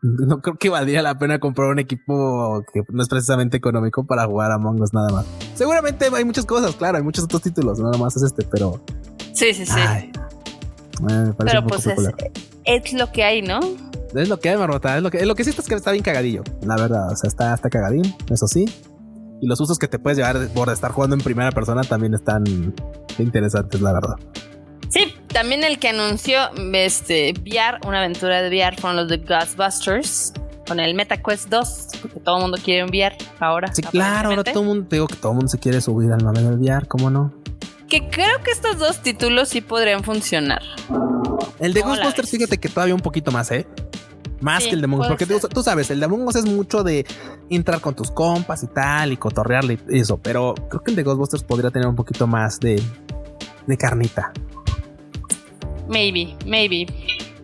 no 0.02 0.40
creo 0.40 0.56
que 0.56 0.68
valdría 0.68 1.02
la 1.02 1.18
pena 1.18 1.38
comprar 1.40 1.68
un 1.68 1.78
equipo 1.78 2.64
que 2.72 2.82
no 2.90 3.02
es 3.02 3.08
precisamente 3.08 3.56
económico 3.56 4.06
para 4.06 4.26
jugar 4.26 4.52
a 4.52 4.58
Mongos 4.58 4.92
nada 4.92 5.08
más. 5.10 5.26
Seguramente 5.54 6.06
hay 6.12 6.24
muchas 6.24 6.44
cosas, 6.44 6.74
claro, 6.76 6.98
hay 6.98 7.02
muchos 7.02 7.24
otros 7.24 7.42
títulos, 7.42 7.78
nada 7.78 7.96
más 7.98 8.16
es 8.16 8.22
este, 8.22 8.46
pero... 8.50 8.80
Sí, 9.32 9.52
sí, 9.52 9.66
sí. 9.66 9.80
pero 11.38 11.66
pues 11.66 11.86
es, 11.86 11.98
es, 12.64 12.92
lo 12.92 13.10
que 13.10 13.24
hay, 13.24 13.42
¿no? 13.42 13.58
Es 14.14 14.28
lo 14.28 14.38
que 14.38 14.50
hay, 14.50 14.56
Marmota. 14.56 14.96
Es 14.96 15.02
lo 15.02 15.10
que, 15.10 15.26
lo 15.26 15.34
que 15.34 15.42
sí 15.42 15.50
está, 15.50 15.62
es 15.62 15.68
que 15.68 15.74
está 15.74 15.90
bien 15.90 16.04
cagadillo, 16.04 16.44
la 16.62 16.76
verdad. 16.76 17.10
O 17.10 17.16
sea, 17.16 17.26
está, 17.26 17.52
está 17.52 17.68
cagadín, 17.68 18.14
eso 18.30 18.46
sí. 18.46 18.66
Y 19.40 19.48
los 19.48 19.60
usos 19.60 19.78
que 19.78 19.88
te 19.88 19.98
puedes 19.98 20.18
llevar 20.18 20.48
por 20.54 20.68
estar 20.70 20.92
jugando 20.92 21.16
en 21.16 21.22
primera 21.22 21.50
persona 21.50 21.82
también 21.82 22.14
están 22.14 22.44
interesantes, 23.18 23.80
la 23.80 23.92
verdad. 23.92 24.16
También 25.34 25.64
el 25.64 25.80
que 25.80 25.88
anunció 25.88 26.38
este 26.74 27.32
VR, 27.32 27.80
una 27.88 27.98
aventura 27.98 28.40
de 28.40 28.48
VR, 28.48 28.76
fueron 28.76 28.96
los 28.96 29.08
de 29.08 29.16
Ghostbusters 29.16 30.32
con 30.68 30.78
el 30.78 30.94
MetaQuest 30.94 31.48
2, 31.48 31.88
porque 32.02 32.20
todo 32.20 32.36
el 32.36 32.42
mundo 32.42 32.58
quiere 32.62 32.84
un 32.84 32.90
VR 32.90 33.16
ahora. 33.40 33.74
Sí, 33.74 33.82
claro, 33.82 34.30
ahora 34.30 34.44
todo 34.44 34.60
el 34.60 34.68
mundo, 34.68 34.86
digo 34.88 35.08
que 35.08 35.16
todo 35.16 35.32
el 35.32 35.36
mundo 35.38 35.48
se 35.48 35.58
quiere 35.58 35.80
subir 35.80 36.12
al 36.12 36.22
mame 36.22 36.40
del 36.40 36.60
VR, 36.60 36.86
¿cómo 36.86 37.10
no? 37.10 37.34
Que 37.88 38.08
creo 38.08 38.40
que 38.44 38.52
estos 38.52 38.78
dos 38.78 39.02
títulos 39.02 39.48
sí 39.48 39.60
podrían 39.60 40.04
funcionar. 40.04 40.62
El 41.58 41.74
de 41.74 41.80
Ghostbusters, 41.80 42.30
fíjate 42.30 42.58
que 42.58 42.68
todavía 42.68 42.94
un 42.94 43.00
poquito 43.00 43.32
más, 43.32 43.50
¿eh? 43.50 43.66
Más 44.40 44.62
que 44.62 44.70
el 44.70 44.80
de 44.82 44.84
Among 44.84 45.00
Us, 45.00 45.08
porque 45.08 45.26
tú, 45.26 45.62
sabes, 45.64 45.90
el 45.90 45.98
de 45.98 46.04
Among 46.04 46.28
Us 46.28 46.36
es 46.36 46.46
mucho 46.46 46.84
de 46.84 47.04
entrar 47.50 47.80
con 47.80 47.96
tus 47.96 48.12
compas 48.12 48.62
y 48.62 48.68
tal, 48.68 49.10
y 49.10 49.16
cotorrearle 49.16 49.80
y 49.88 49.98
eso, 49.98 50.16
pero 50.16 50.54
creo 50.54 50.80
que 50.80 50.92
el 50.92 50.96
de 50.96 51.02
Ghostbusters 51.02 51.42
podría 51.42 51.72
tener 51.72 51.88
un 51.88 51.96
poquito 51.96 52.28
más 52.28 52.60
de, 52.60 52.80
de 53.66 53.76
carnita. 53.76 54.32
Maybe, 55.88 56.36
maybe. 56.46 56.86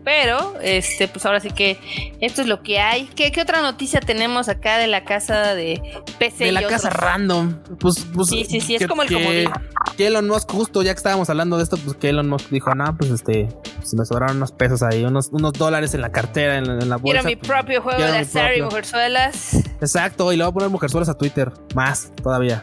Pero, 0.05 0.55
este, 0.62 1.09
pues 1.09 1.26
ahora 1.26 1.41
sí 1.41 1.51
que 1.51 1.78
esto 2.20 2.41
es 2.41 2.49
lo 2.49 2.62
que 2.62 2.80
hay. 2.80 3.05
¿Qué, 3.14 3.32
otra 3.41 3.61
noticia 3.61 4.01
tenemos 4.01 4.49
acá 4.49 4.78
de 4.78 4.86
la 4.86 5.05
casa 5.05 5.55
de 5.55 6.03
PC? 6.18 6.47
De 6.47 6.53
la 6.53 6.66
casa 6.66 6.88
random. 6.88 7.59
Pues, 7.78 8.07
pues, 8.14 8.28
sí, 8.28 8.47
sí, 8.49 8.61
sí, 8.61 8.76
es 8.76 8.86
como 8.86 9.03
el 9.03 9.09
que, 9.09 9.49
que 9.97 10.07
Elon 10.07 10.26
Musk, 10.26 10.51
justo 10.51 10.82
ya 10.82 10.95
que 10.95 10.97
estábamos 10.97 11.28
hablando 11.28 11.59
de 11.59 11.64
esto, 11.64 11.76
pues 11.76 11.97
que 11.99 12.09
Elon 12.09 12.30
Musk 12.30 12.49
dijo, 12.49 12.74
no, 12.74 12.97
pues 12.97 13.11
este, 13.11 13.49
si 13.84 13.97
me 13.97 14.07
sobraron 14.07 14.38
unos 14.38 14.53
pesos 14.53 14.82
ahí, 14.82 15.05
unos, 15.05 15.28
unos 15.32 15.53
dólares 15.53 15.93
en 15.93 16.01
la 16.01 16.11
cartera, 16.11 16.57
en, 16.57 16.66
la 16.66 16.97
bolsa. 16.97 17.03
Quiero 17.03 17.22
mi 17.24 17.36
pues, 17.36 17.49
propio 17.49 17.82
juego 17.82 18.03
de 18.03 18.18
azar 18.18 18.57
y 18.57 18.62
mujerzuelas. 18.62 19.55
Exacto, 19.82 20.32
y 20.32 20.36
le 20.38 20.45
voy 20.45 20.51
a 20.51 20.55
poner 20.55 20.70
mujerzuelas 20.70 21.11
a 21.11 21.18
Twitter, 21.18 21.53
más 21.74 22.11
todavía. 22.22 22.62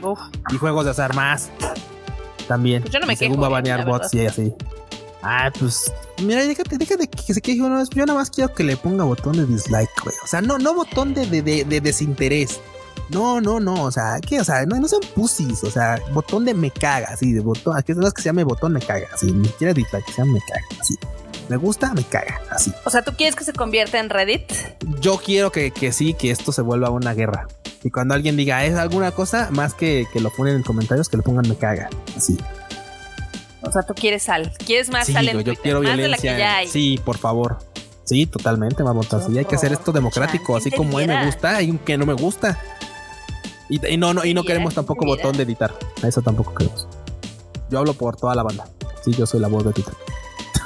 Y 0.51 0.57
juegos 0.57 0.85
de 0.85 0.91
azar, 0.91 1.13
más. 1.13 1.51
También. 2.47 2.81
Pues 2.81 2.93
yo 2.93 2.99
no 2.99 3.05
me 3.05 3.15
según 3.15 3.41
va 3.41 3.47
a 3.47 3.49
banear 3.49 3.85
bots 3.85 4.13
y 4.13 4.25
así. 4.25 4.53
Ah, 5.29 5.51
pues. 5.59 5.91
Mira, 6.23 6.45
déjate, 6.45 6.77
déjate 6.77 7.09
que 7.09 7.33
se 7.33 7.41
queje 7.41 7.61
una 7.61 7.79
vez. 7.79 7.89
Yo 7.89 8.05
nada 8.05 8.17
más 8.17 8.29
quiero 8.29 8.53
que 8.53 8.63
le 8.63 8.77
ponga 8.77 9.03
botón 9.03 9.35
de 9.35 9.45
dislike, 9.45 9.89
güey. 10.01 10.15
O 10.23 10.27
sea, 10.27 10.41
no, 10.41 10.57
no 10.57 10.73
botón 10.73 11.13
de, 11.13 11.25
de, 11.25 11.65
de, 11.65 11.81
desinterés. 11.81 12.61
No, 13.09 13.41
no, 13.41 13.59
no. 13.59 13.83
O 13.83 13.91
sea, 13.91 14.21
¿qué? 14.25 14.39
O 14.39 14.45
sea, 14.45 14.65
no, 14.65 14.79
no 14.79 14.87
sean 14.87 15.01
pussies. 15.13 15.65
O 15.65 15.69
sea, 15.69 15.99
botón 16.13 16.45
de 16.45 16.53
me 16.53 16.71
caga, 16.71 17.09
así, 17.09 17.33
de 17.33 17.41
botón. 17.41 17.77
Aquí 17.77 17.91
es 17.91 18.13
que 18.13 18.21
se 18.21 18.29
llame 18.29 18.45
botón 18.45 18.71
me 18.71 18.79
caga. 18.79 19.09
Así, 19.13 19.29
ni 19.29 19.49
siquiera 19.49 19.73
dislike, 19.73 20.05
que 20.05 20.13
se 20.13 20.21
llame 20.21 20.31
me 20.31 20.39
caga. 20.39 20.65
Así. 20.79 20.95
Me 21.49 21.57
gusta, 21.57 21.93
me 21.93 22.03
caga, 22.05 22.39
así. 22.49 22.73
O 22.85 22.89
sea, 22.89 23.03
¿tú 23.03 23.11
quieres 23.17 23.35
que 23.35 23.43
se 23.43 23.51
convierta 23.51 23.99
en 23.99 24.09
Reddit? 24.09 24.49
Yo 25.01 25.17
quiero 25.17 25.51
que, 25.51 25.71
que 25.71 25.91
sí, 25.91 26.13
que 26.13 26.31
esto 26.31 26.53
se 26.53 26.61
vuelva 26.61 26.89
una 26.89 27.13
guerra. 27.13 27.47
Y 27.83 27.89
cuando 27.89 28.13
alguien 28.13 28.37
diga 28.37 28.63
es 28.63 28.75
alguna 28.75 29.11
cosa, 29.11 29.49
más 29.51 29.73
que, 29.73 30.07
que 30.13 30.21
lo 30.21 30.29
ponen 30.29 30.55
en 30.55 30.63
comentarios, 30.63 31.09
que 31.09 31.17
le 31.17 31.23
pongan 31.23 31.47
me 31.47 31.57
caga. 31.57 31.89
Así. 32.15 32.37
O 33.67 33.71
sea, 33.71 33.83
tú 33.83 33.93
quieres 33.93 34.23
sal, 34.23 34.51
quieres 34.65 34.89
más 34.89 35.07
sal 35.07 35.27
en 35.29 35.41
yo 35.43 35.55
quiero 35.55 35.81
más 35.81 35.95
violencia. 35.95 36.33
De 36.33 36.37
la 36.37 36.37
que 36.37 36.39
ya 36.39 36.57
hay. 36.57 36.67
Sí, 36.67 36.99
por 37.03 37.17
favor. 37.17 37.57
Sí, 38.03 38.25
totalmente, 38.25 38.83
vamos. 38.83 39.07
Sí, 39.27 39.37
hay 39.37 39.45
que 39.45 39.55
hacer 39.55 39.73
esto 39.73 39.91
democrático, 39.91 40.55
así 40.55 40.71
como 40.71 40.97
a 40.97 41.01
mí 41.01 41.07
me 41.07 41.25
gusta, 41.25 41.57
hay 41.57 41.69
un 41.69 41.77
que 41.77 41.97
no 41.97 42.05
me 42.05 42.13
gusta. 42.13 42.57
Y, 43.69 43.97
no, 43.97 44.13
no, 44.13 44.23
y 44.23 44.33
no 44.33 44.43
queremos 44.43 44.73
tampoco 44.73 45.05
botón 45.05 45.35
de 45.35 45.43
editar. 45.43 45.73
Eso 46.01 46.21
tampoco 46.21 46.53
queremos. 46.53 46.87
Yo 47.69 47.79
hablo 47.79 47.93
por 47.93 48.15
toda 48.15 48.33
la 48.33 48.43
banda. 48.43 48.65
Sí, 49.03 49.11
yo 49.11 49.25
soy 49.25 49.41
la 49.41 49.49
voz 49.49 49.65
de 49.65 49.73
Twitter. 49.73 49.93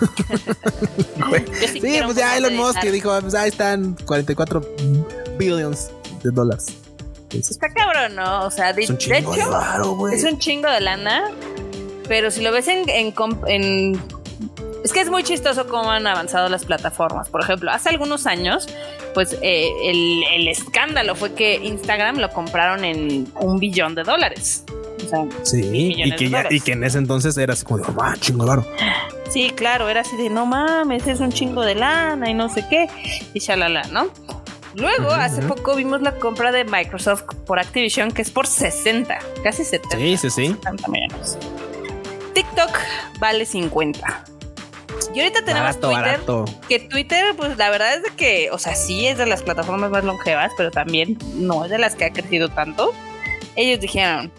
sí, 1.72 1.80
pues 2.04 2.16
ya 2.16 2.38
Elon 2.38 2.56
Musk 2.56 2.84
dijo, 2.84 3.20
pues 3.22 3.34
ahí 3.34 3.50
están 3.50 3.96
44 4.06 4.62
billions 5.40 5.90
de 6.24 6.30
dólares. 6.32 6.68
Está 7.34 7.70
cabrón, 7.70 8.16
¿no? 8.16 8.46
O 8.46 8.52
sea, 8.52 8.74
de, 8.74 8.84
hecho, 8.84 8.94
es 8.94 10.24
un 10.24 10.38
chingo 10.38 10.70
de 10.70 10.82
lana 10.82 11.32
pero 12.12 12.30
si 12.30 12.42
lo 12.42 12.52
ves 12.52 12.68
en, 12.68 12.90
es 14.84 14.92
que 14.92 15.00
es 15.00 15.10
muy 15.10 15.24
chistoso 15.24 15.66
cómo 15.68 15.92
han 15.92 16.06
avanzado 16.06 16.50
las 16.50 16.66
plataformas. 16.66 17.30
Por 17.30 17.42
ejemplo, 17.42 17.72
hace 17.72 17.88
algunos 17.88 18.28
años, 18.28 18.68
pues 19.14 19.38
eh, 19.42 19.70
el, 19.86 20.46
escándalo 20.50 21.16
fue 21.16 21.36
que 21.36 21.56
Instagram 21.64 22.18
lo 22.18 22.30
compraron 22.32 22.84
en 22.84 23.32
un 23.40 23.60
billón 23.60 23.96
de 23.96 24.04
dólares. 24.04 24.66
sí, 25.44 25.94
y 26.04 26.12
que, 26.18 26.30
y 26.50 26.60
que 26.60 26.74
en 26.74 26.84
ese 26.84 26.98
entonces 26.98 27.38
era 27.38 27.54
así 27.54 27.64
como 27.64 27.80
de, 27.80 27.86
ah, 28.02 28.16
chingo 28.20 28.44
claro. 28.44 28.68
Sí, 29.30 29.50
claro, 29.56 29.88
era 29.88 30.02
así 30.02 30.18
de, 30.18 30.30
no 30.30 30.46
mames, 30.46 31.08
es 31.08 31.22
un 31.22 31.32
chingo 31.32 31.62
de 31.62 31.76
lana 31.76 32.30
y 32.30 32.34
no 32.34 32.50
sé 32.50 32.66
qué, 32.70 32.90
y 33.34 33.40
shalala, 33.40 33.84
¿no? 33.84 34.12
Luego, 34.76 35.12
hace 35.12 35.42
poco 35.44 35.78
vimos 35.78 36.02
la 36.02 36.16
compra 36.16 36.52
de 36.52 36.66
Microsoft 36.66 37.24
por 37.46 37.58
Activision, 37.58 38.12
que 38.12 38.22
es 38.22 38.32
por 38.32 38.48
60, 38.48 39.18
casi 39.44 39.64
70. 39.64 39.98
Sí, 39.98 40.18
sí, 40.18 40.30
sí. 40.30 40.48
70 40.62 40.88
millones. 40.90 41.38
TikTok 42.32 42.70
vale 43.20 43.46
50. 43.46 44.24
Y 45.14 45.20
ahorita 45.20 45.40
tenemos 45.44 45.78
Barato, 45.80 45.88
Twitter, 45.90 46.04
barato. 46.04 46.46
que 46.70 46.80
Twitter, 46.80 47.26
pues 47.36 47.58
la 47.58 47.70
verdad 47.70 47.96
es 47.96 48.04
de 48.04 48.10
que, 48.12 48.50
o 48.52 48.58
sea, 48.60 48.76
sí 48.76 49.08
es 49.08 49.18
de 49.18 49.26
las 49.26 49.42
plataformas 49.44 49.90
más 49.90 50.04
longevas, 50.04 50.52
pero 50.58 50.72
también 50.72 51.18
no 51.36 51.66
es 51.66 51.72
de 51.72 51.78
las 51.80 51.96
que 51.96 52.06
ha 52.06 52.12
crecido 52.14 52.50
tanto. 52.50 52.94
Ellos 53.56 53.80
dijeron 53.82 54.32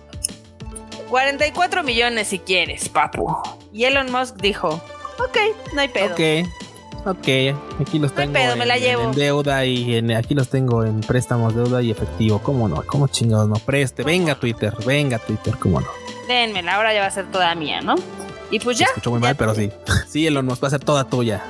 44 1.11 1.82
millones 1.82 2.28
si 2.28 2.38
quieres, 2.38 2.88
papu. 2.88 3.34
Y 3.72 3.84
Elon 3.84 4.11
Musk 4.11 4.36
dijo, 4.36 4.68
ok, 5.18 5.38
no 5.74 5.80
hay 5.80 5.88
pedo. 5.88 6.12
Ok. 6.14 6.49
Ok, 7.05 7.26
aquí 7.80 7.99
los 7.99 8.12
No 8.14 8.20
hay 8.20 8.28
tengo 8.28 8.32
pedo, 8.32 8.53
en, 8.53 8.59
me 8.61 8.66
la 8.66 8.78
llevo. 8.78 9.03
en 9.03 9.12
deuda 9.12 9.64
y 9.66 9.97
en- 9.97 10.12
aquí 10.12 10.34
los 10.34 10.49
tengo 10.49 10.84
en 10.84 11.01
préstamos, 11.01 11.53
deuda 11.55 11.82
y 11.82 11.90
efectivo. 11.90 12.38
¿Cómo 12.40 12.68
no? 12.68 12.84
¿Cómo 12.86 13.09
chingados 13.09 13.49
no? 13.49 13.57
Preste, 13.57 14.05
venga 14.05 14.36
Twitter, 14.36 14.72
venga 14.86 15.18
Twitter, 15.18 15.55
¿cómo 15.59 15.80
no? 15.80 15.88
Denmela, 16.33 16.74
ahora 16.74 16.93
ya 16.95 17.01
va 17.01 17.07
a 17.07 17.11
ser 17.11 17.30
toda 17.30 17.55
mía, 17.55 17.80
¿no? 17.80 17.95
Y 18.51 18.61
pues 18.61 18.78
ya. 18.78 18.87
escuchó 18.87 19.11
muy 19.11 19.20
ya 19.20 19.28
mal, 19.28 19.37
pero 19.37 19.55
sí. 19.55 19.70
Sí, 20.09 20.26
Elon 20.26 20.45
Musk 20.45 20.62
va 20.62 20.68
a 20.68 20.70
ser 20.72 20.80
toda 20.80 21.05
tuya. 21.05 21.43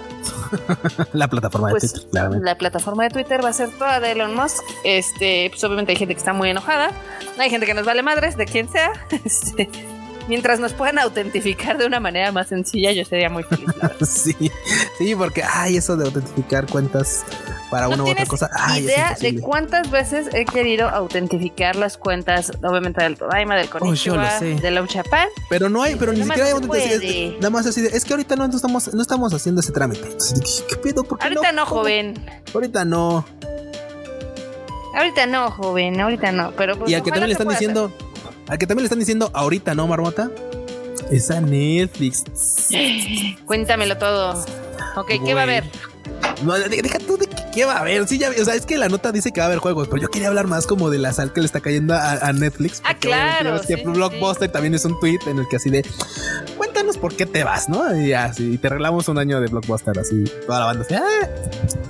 La 1.13 1.29
plataforma 1.29 1.69
de 1.69 1.73
pues 1.73 1.93
Twitter, 1.93 2.11
claramente. 2.11 2.45
la 2.45 2.55
plataforma 2.57 3.03
de 3.05 3.11
Twitter 3.11 3.45
va 3.45 3.49
a 3.49 3.53
ser 3.53 3.71
toda 3.71 4.01
de 4.01 4.13
Elon 4.13 4.35
Musk. 4.35 4.63
Este, 4.85 5.49
pues 5.51 5.65
obviamente 5.65 5.93
hay 5.93 5.99
gente 5.99 6.15
que 6.15 6.19
está 6.19 6.33
muy 6.33 6.51
enojada. 6.51 6.91
Hay 7.39 7.51
gente 7.51 7.67
que 7.67 7.75
nos 7.75 7.85
vale 7.85 8.03
madres 8.03 8.37
de 8.37 8.47
quien 8.47 8.69
sea. 8.69 8.93
Este, 9.25 9.69
mientras 10.29 10.61
nos 10.61 10.73
puedan 10.73 10.99
autentificar 10.99 11.79
de 11.79 11.87
una 11.87 12.01
manera 12.01 12.33
más 12.33 12.49
sencilla, 12.49 12.93
yo 12.93 13.05
sería 13.05 13.29
muy 13.29 13.43
feliz. 13.43 13.69
la. 13.81 13.93
Sí, 14.07 14.35
sí, 14.99 15.15
porque 15.15 15.43
ay, 15.43 15.77
eso 15.77 15.97
de 15.97 16.05
autentificar 16.05 16.67
cuentas 16.67 17.25
para 17.71 17.87
¿No 17.87 17.95
una 17.95 18.05
u 18.05 18.11
otra 18.11 18.27
cosa. 18.27 18.51
Ay, 18.53 18.81
es 18.81 18.85
idea 18.85 19.17
de 19.19 19.41
cuántas 19.41 19.91
veces 19.91 20.29
he 20.35 20.45
querido 20.45 20.89
autentificar 20.89 21.75
las 21.77 21.97
cuentas, 21.97 22.53
obviamente 22.63 23.03
del 23.03 23.17
Todaima, 23.17 23.57
del 23.57 23.69
yo 23.69 23.73
lo 23.73 23.81
Konnichiwa, 23.81 24.39
sé. 24.39 24.57
del 24.57 24.75
Lauchapán? 24.75 25.29
Pero 25.49 25.69
no 25.69 25.83
hay, 25.83 25.97
pero 25.97 26.13
ni 26.13 26.23
siquiera 26.23 26.49
hay 26.49 26.55
no. 26.55 27.37
Nada 27.37 27.51
más 27.51 27.67
así 27.67 27.81
de, 27.81 27.89
es 27.89 28.05
que 28.05 28.13
ahorita 28.13 28.37
no 28.37 28.45
estamos, 28.45 28.93
no 28.93 29.01
estamos 29.03 29.33
haciendo 29.33 29.61
ese 29.61 29.73
trámite. 29.73 30.03
Entonces, 30.03 30.65
¿Qué 30.69 30.77
pedo? 30.77 31.05
¿Por 31.05 31.19
qué 31.19 31.25
Ahorita 31.25 31.53
no, 31.53 31.65
joven. 31.67 32.15
Ahorita 32.53 32.85
no. 32.85 33.25
Ahorita 34.95 35.27
no, 35.27 35.51
joven, 35.51 36.01
ahorita 36.01 36.33
no. 36.33 36.53
Pero 36.53 36.79
pues, 36.79 36.91
y 36.91 36.95
al 36.95 37.03
que 37.03 37.11
también 37.11 37.29
le 37.29 37.33
están 37.33 37.49
diciendo, 37.49 37.91
al 38.49 38.59
que 38.59 38.67
también 38.67 38.83
le 38.83 38.87
están 38.87 38.99
diciendo 38.99 39.31
ahorita 39.35 39.75
no, 39.75 39.87
Marmota, 39.87 40.31
es 41.11 41.31
a 41.31 41.41
Netflix. 41.41 42.25
Cuéntamelo 43.47 43.97
todo. 43.99 44.45
Ok, 44.97 45.13
¿qué 45.25 45.35
va 45.35 45.41
a 45.41 45.45
haber? 45.45 45.65
No, 46.45 46.55
de- 46.55 46.69
deja 46.83 46.99
tú 46.99 47.17
de 47.17 47.27
que- 47.27 47.43
qué 47.55 47.65
va 47.65 47.75
a 47.77 47.81
haber. 47.81 48.07
Sí, 48.09 48.19
ya, 48.19 48.31
o 48.31 48.45
sea, 48.45 48.55
es 48.55 48.67
que 48.67 48.77
la 48.79 48.89
nota 48.89 49.13
dice 49.13 49.31
que 49.33 49.41
va 49.41 49.45
a 49.45 49.47
haber 49.49 49.59
juegos, 49.59 49.89
pero 49.89 50.03
yo 50.03 50.09
quería 50.11 50.29
hablar 50.29 50.47
más 50.47 50.67
como 50.67 50.91
de 50.91 50.99
la 50.99 51.13
sal 51.13 51.33
que 51.33 51.41
le 51.41 51.47
está 51.47 51.61
cayendo 51.61 51.95
a, 51.95 52.13
a 52.15 52.33
Netflix. 52.33 52.83
Ah, 52.85 52.95
claro, 52.95 53.61
sí, 53.63 53.75
Blockbuster 53.85 54.51
también 54.51 54.75
es 54.75 54.85
un 54.85 54.99
tweet 55.01 55.19
en 55.27 55.39
el 55.39 55.49
que 55.49 55.57
así 55.57 55.71
de 55.71 55.85
cuéntanos 56.57 56.97
por 56.99 57.15
qué 57.15 57.27
te 57.27 57.45
vas, 57.45 57.69
¿no? 57.69 57.95
Y 57.97 58.13
así, 58.13 58.55
y 58.55 58.59
te 58.59 58.67
arreglamos 58.69 59.07
un 59.09 59.19
año 59.19 59.41
de 59.41 59.47
Blockbuster, 59.49 59.99
así, 59.99 60.25
toda 60.47 60.61
la 60.61 60.65
banda 60.67 60.83
así, 60.85 60.95
ah, 60.95 61.29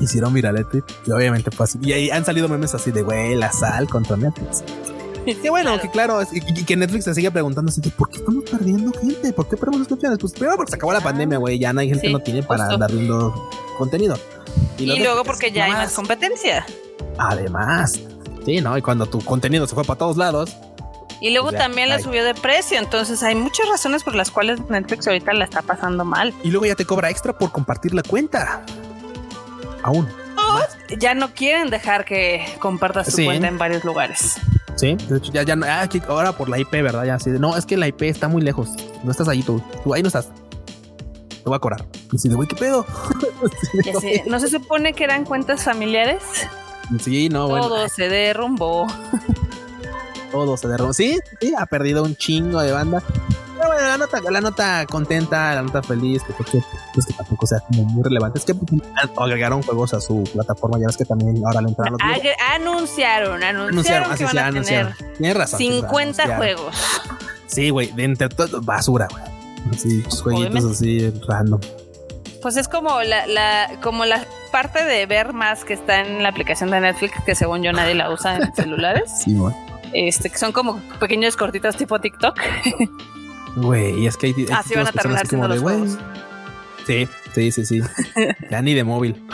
hicieron 0.00 0.34
viral 0.34 0.56
el 0.58 0.66
tweet. 0.66 0.82
Y 1.06 1.10
obviamente 1.12 1.50
fue 1.50 1.64
así. 1.64 1.78
Y 1.82 1.92
ahí 1.92 2.10
han 2.10 2.24
salido 2.24 2.48
memes 2.48 2.74
así 2.74 2.90
de 2.90 3.02
güey, 3.02 3.34
la 3.36 3.52
sal 3.52 3.88
contra 3.88 4.16
Netflix. 4.16 4.62
Qué 5.42 5.50
bueno, 5.50 5.70
Claro. 5.72 5.82
que 5.82 5.90
claro, 5.90 6.20
es- 6.20 6.28
y, 6.32 6.64
que 6.64 6.76
Netflix 6.76 7.04
se 7.04 7.14
sigue 7.14 7.30
preguntando 7.30 7.70
así 7.70 7.80
por 7.90 8.08
qué 8.10 8.18
estamos 8.18 8.44
perdiendo 8.50 8.92
gente, 9.00 9.32
por 9.32 9.48
qué 9.48 9.56
perdemos 9.56 9.78
suscripciones. 9.80 10.18
Pues 10.18 10.32
primero 10.32 10.56
porque 10.56 10.70
se 10.70 10.76
acabó 10.76 10.92
la 10.92 11.00
pandemia, 11.00 11.38
güey, 11.38 11.58
ya 11.58 11.72
no 11.72 11.80
hay 11.80 11.88
gente 11.88 12.00
Sí, 12.02 12.06
que 12.08 12.12
no 12.12 12.20
tiene 12.20 12.42
para 12.42 12.66
andar 12.66 12.90
viendo 12.92 13.50
contenido. 13.78 14.16
Y, 14.78 14.98
luego 14.98 15.24
porque 15.24 15.46
pues, 15.48 15.54
ya 15.54 15.64
hay 15.66 15.72
más 15.72 15.92
competencia. 15.92 16.66
Además, 17.18 18.00
sí, 18.44 18.60
¿no? 18.60 18.76
Y 18.76 18.82
cuando 18.82 19.06
tu 19.06 19.20
contenido 19.20 19.66
se 19.66 19.74
fue 19.74 19.84
para 19.84 19.98
todos 19.98 20.16
lados, 20.16 20.56
Y 21.20 21.30
luego 21.30 21.52
Ya, 21.52 21.58
también 21.58 21.88
la 21.88 22.00
subió 22.00 22.24
de 22.24 22.34
precio. 22.34 22.78
Entonces 22.80 23.22
hay 23.22 23.36
muchas 23.36 23.68
razones 23.68 24.02
por 24.02 24.16
las 24.16 24.32
cuales 24.32 24.58
Netflix 24.68 25.06
ahorita 25.06 25.32
la 25.34 25.44
está 25.44 25.62
pasando 25.62 26.04
mal. 26.04 26.34
y 26.42 26.50
luego 26.50 26.66
ya 26.66 26.74
te 26.74 26.84
cobra 26.84 27.10
extra 27.10 27.38
por 27.38 27.52
compartir 27.52 27.94
la 27.94 28.02
cuenta. 28.02 28.64
Aún. 29.84 30.08
Ya 30.98 31.14
no 31.14 31.32
quieren 31.32 31.70
dejar 31.70 32.04
que 32.04 32.44
compartas 32.58 33.06
tu 33.06 33.12
Sí. 33.18 33.24
cuenta 33.24 33.46
en 33.48 33.56
varios 33.56 33.84
lugares. 33.84 34.34
Sí, 34.82 34.96
de 34.96 35.18
hecho, 35.18 35.30
ya, 35.30 35.44
ya 35.44 35.54
no. 35.54 35.64
Ah, 35.64 35.88
ahora 36.08 36.32
por 36.32 36.48
la 36.48 36.58
IP, 36.58 36.72
¿verdad? 36.72 37.04
Ya 37.04 37.14
así 37.14 37.30
de, 37.30 37.38
no, 37.38 37.56
es 37.56 37.66
que 37.66 37.76
la 37.76 37.86
IP 37.86 38.02
está 38.02 38.26
muy 38.26 38.42
lejos. 38.42 38.70
No 39.04 39.12
estás 39.12 39.28
ahí 39.28 39.40
tú. 39.40 39.62
Tú 39.84 39.94
ahí 39.94 40.02
no 40.02 40.08
estás. 40.08 40.26
Te 41.28 41.44
voy 41.44 41.54
a 41.54 41.60
cobrar. 41.60 41.86
Y 42.10 42.16
así 42.16 42.28
de, 42.28 42.34
güey, 42.34 42.48
¿qué 42.48 42.56
pedo? 42.56 42.84
Ya 43.84 43.94
sé, 44.00 44.24
¿No 44.26 44.40
se 44.40 44.48
supone 44.48 44.92
que 44.92 45.04
eran 45.04 45.24
cuentas 45.24 45.62
familiares? 45.62 46.20
Sí, 46.98 47.28
no, 47.28 47.46
bueno. 47.46 47.68
Todo 47.68 47.88
se 47.88 48.08
derrumbó. 48.08 48.88
todo 50.32 50.56
se 50.56 50.66
derrumbó. 50.66 50.92
Sí, 50.92 51.16
sí, 51.40 51.54
ha 51.56 51.66
perdido 51.66 52.02
un 52.02 52.16
chingo 52.16 52.60
de 52.60 52.72
banda. 52.72 53.04
Pero 53.62 53.74
bueno, 53.74 53.88
la 53.88 53.98
nota, 53.98 54.20
la 54.30 54.40
nota 54.40 54.86
contenta, 54.86 55.54
la 55.54 55.62
nota 55.62 55.82
feliz, 55.82 56.22
que, 56.24 56.32
que, 56.50 56.60
pues 56.94 57.06
que 57.06 57.12
tampoco 57.12 57.46
sea 57.46 57.60
como 57.60 57.84
muy 57.84 58.02
relevante. 58.02 58.38
Es 58.40 58.44
que 58.44 58.54
pues, 58.54 58.82
agregaron 59.16 59.62
juegos 59.62 59.94
a 59.94 60.00
su 60.00 60.24
plataforma. 60.32 60.78
Ya 60.80 60.86
ves 60.88 60.96
que 60.96 61.04
también 61.04 61.40
ahora 61.46 61.60
le 61.62 61.68
entraron 61.68 61.92
los 61.92 62.00
Ag- 62.00 62.34
anunciaron, 62.56 63.42
anunciaron, 63.44 64.10
así 64.10 64.18
que 64.18 64.24
van 64.24 64.32
se 64.32 64.38
a 64.40 64.46
anunciaron. 64.46 64.92
tener 64.94 65.16
Tienes 65.16 65.36
razón. 65.36 65.58
tienes 65.58 65.82
razón, 65.82 65.90
50 65.92 66.22
anunciaron. 66.24 66.36
juegos. 66.36 66.76
Sí, 67.46 67.70
güey, 67.70 67.92
de 67.92 68.04
entre 68.04 68.28
todo, 68.30 68.60
basura, 68.62 69.06
güey. 69.10 69.22
Así, 69.72 70.02
jueguitos 70.02 70.64
Obviamente. 70.64 70.72
así 70.72 71.12
random. 71.28 71.60
Pues 72.42 72.56
es 72.56 72.66
como 72.66 73.00
la, 73.02 73.26
la, 73.28 73.70
como 73.80 74.04
la 74.04 74.24
parte 74.50 74.82
de 74.84 75.06
ver 75.06 75.32
más 75.34 75.64
que 75.64 75.74
está 75.74 76.00
en 76.00 76.22
la 76.24 76.30
aplicación 76.30 76.70
de 76.72 76.80
Netflix, 76.80 77.12
que 77.24 77.36
según 77.36 77.62
yo 77.62 77.72
nadie 77.72 77.94
la 77.94 78.10
usa 78.10 78.36
en 78.38 78.52
celulares. 78.56 79.04
Sí, 79.22 79.34
güey. 79.36 79.54
Este, 79.92 80.30
que 80.30 80.38
son 80.38 80.50
como 80.52 80.80
pequeños 80.98 81.36
cortitos 81.36 81.76
tipo 81.76 82.00
TikTok. 82.00 82.34
Güey, 83.56 84.00
y 84.00 84.06
es 84.06 84.16
que 84.16 84.26
hay, 84.28 84.34
hay 84.36 84.46
Así 84.52 84.74
van 84.74 84.86
a 84.88 84.92
terminar 84.92 85.28
como 85.28 85.48
de, 85.48 85.58
güey. 85.58 85.78
Sí, 86.86 87.08
sí, 87.34 87.52
sí, 87.52 87.64
sí. 87.66 87.80
ya 88.50 88.60
ni 88.62 88.74
de 88.74 88.84
móvil. 88.84 89.22